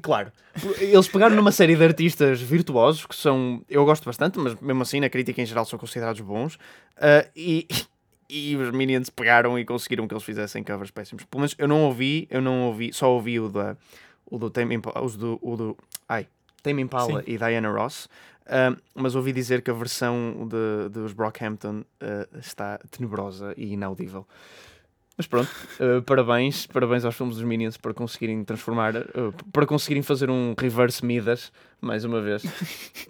Claro, 0.01 0.33
eles 0.79 1.09
pegaram 1.09 1.35
numa 1.35 1.51
série 1.51 1.75
de 1.75 1.85
artistas 1.85 2.41
virtuosos 2.41 3.05
que 3.05 3.15
são. 3.17 3.63
Eu 3.69 3.85
gosto 3.85 4.05
bastante, 4.05 4.39
mas 4.39 4.55
mesmo 4.61 4.83
assim, 4.83 5.01
na 5.01 5.09
crítica 5.09 5.43
em 5.43 5.47
geral, 5.47 5.65
são 5.65 5.79
considerados 5.79 6.21
bons. 6.21 6.55
uh, 6.55 7.29
e, 7.35 7.67
e 8.31 8.57
os 8.57 8.71
Minions 8.71 9.11
pegaram 9.11 9.59
e 9.59 9.65
conseguiram 9.65 10.07
que 10.07 10.15
eles 10.15 10.23
fizessem 10.23 10.63
covers 10.63 10.93
péssimos. 10.93 11.25
Pelo 11.25 11.41
menos 11.41 11.55
eu 11.59 11.67
não 11.67 11.83
ouvi, 11.83 12.29
eu 12.31 12.41
não 12.41 12.63
ouvi, 12.67 12.93
só 12.93 13.11
ouvi 13.11 13.41
o 13.41 13.49
da 13.49 13.77
o 14.31 14.39
do 14.39 14.49
Tame 14.49 14.77
Impala, 14.77 15.05
os 15.05 15.17
do, 15.17 15.39
o 15.43 15.57
do 15.57 15.77
ai, 16.09 16.29
Tame 16.63 16.83
Impala 16.83 17.21
Sim. 17.21 17.25
e 17.27 17.37
Diana 17.37 17.69
Ross, 17.69 18.09
ah, 18.47 18.77
mas 18.95 19.15
ouvi 19.15 19.33
dizer 19.33 19.61
que 19.63 19.71
a 19.71 19.75
versão 19.75 20.49
de, 20.49 20.89
dos 20.91 21.13
Brockhampton 21.13 21.85
ah, 22.01 22.29
está 22.39 22.79
tenebrosa 22.91 23.53
e 23.57 23.73
inaudível. 23.73 24.27
Mas 25.17 25.27
pronto, 25.27 25.51
ah, 25.81 26.03
parabéns, 26.07 26.67
parabéns 26.67 27.05
aos 27.05 27.15
filmes 27.15 27.37
dos 27.37 27.45
Minions 27.45 27.77
para 27.77 27.93
conseguirem 27.93 28.43
transformar, 28.43 28.97
ah, 28.97 29.05
para 29.53 29.67
conseguirem 29.67 30.03
fazer 30.03 30.31
um 30.31 30.55
reverse 30.59 31.05
Midas, 31.05 31.53
mais 31.81 32.05
uma 32.05 32.21
vez. 32.23 32.43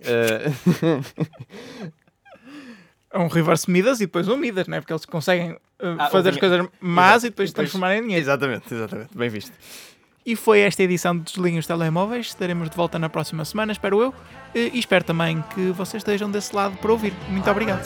Ah, 0.04 0.50
É 3.12 3.18
um 3.18 3.26
reverse 3.28 3.70
Midas 3.70 4.00
e 4.00 4.06
depois 4.06 4.26
um 4.28 4.36
Midas, 4.36 4.66
né? 4.68 4.80
Porque 4.80 4.92
eles 4.92 5.04
conseguem 5.04 5.52
uh, 5.52 5.58
Ah, 5.98 6.10
fazer 6.10 6.30
as 6.30 6.36
coisas 6.36 6.68
más 6.80 7.22
Exato. 7.22 7.26
e 7.26 7.30
depois 7.30 7.50
depois- 7.50 7.52
transformarem 7.70 7.98
em 7.98 8.02
dinheiro. 8.02 8.22
exatamente, 8.24 8.72
exatamente, 8.74 9.16
bem 9.16 9.28
visto. 9.28 9.52
E 10.26 10.36
foi 10.36 10.60
esta 10.60 10.82
edição 10.82 11.16
de 11.16 11.22
Desliguem 11.24 11.58
os 11.58 11.66
Telemóveis. 11.66 12.26
Estaremos 12.26 12.68
de 12.70 12.76
volta 12.76 12.98
na 12.98 13.08
próxima 13.08 13.44
semana, 13.44 13.72
espero 13.72 14.00
eu. 14.02 14.14
E 14.54 14.70
e 14.74 14.78
espero 14.78 15.02
também 15.04 15.42
que 15.54 15.70
vocês 15.72 16.00
estejam 16.02 16.30
desse 16.30 16.54
lado 16.54 16.76
para 16.76 16.92
ouvir. 16.92 17.12
Muito 17.28 17.50
obrigado. 17.50 17.82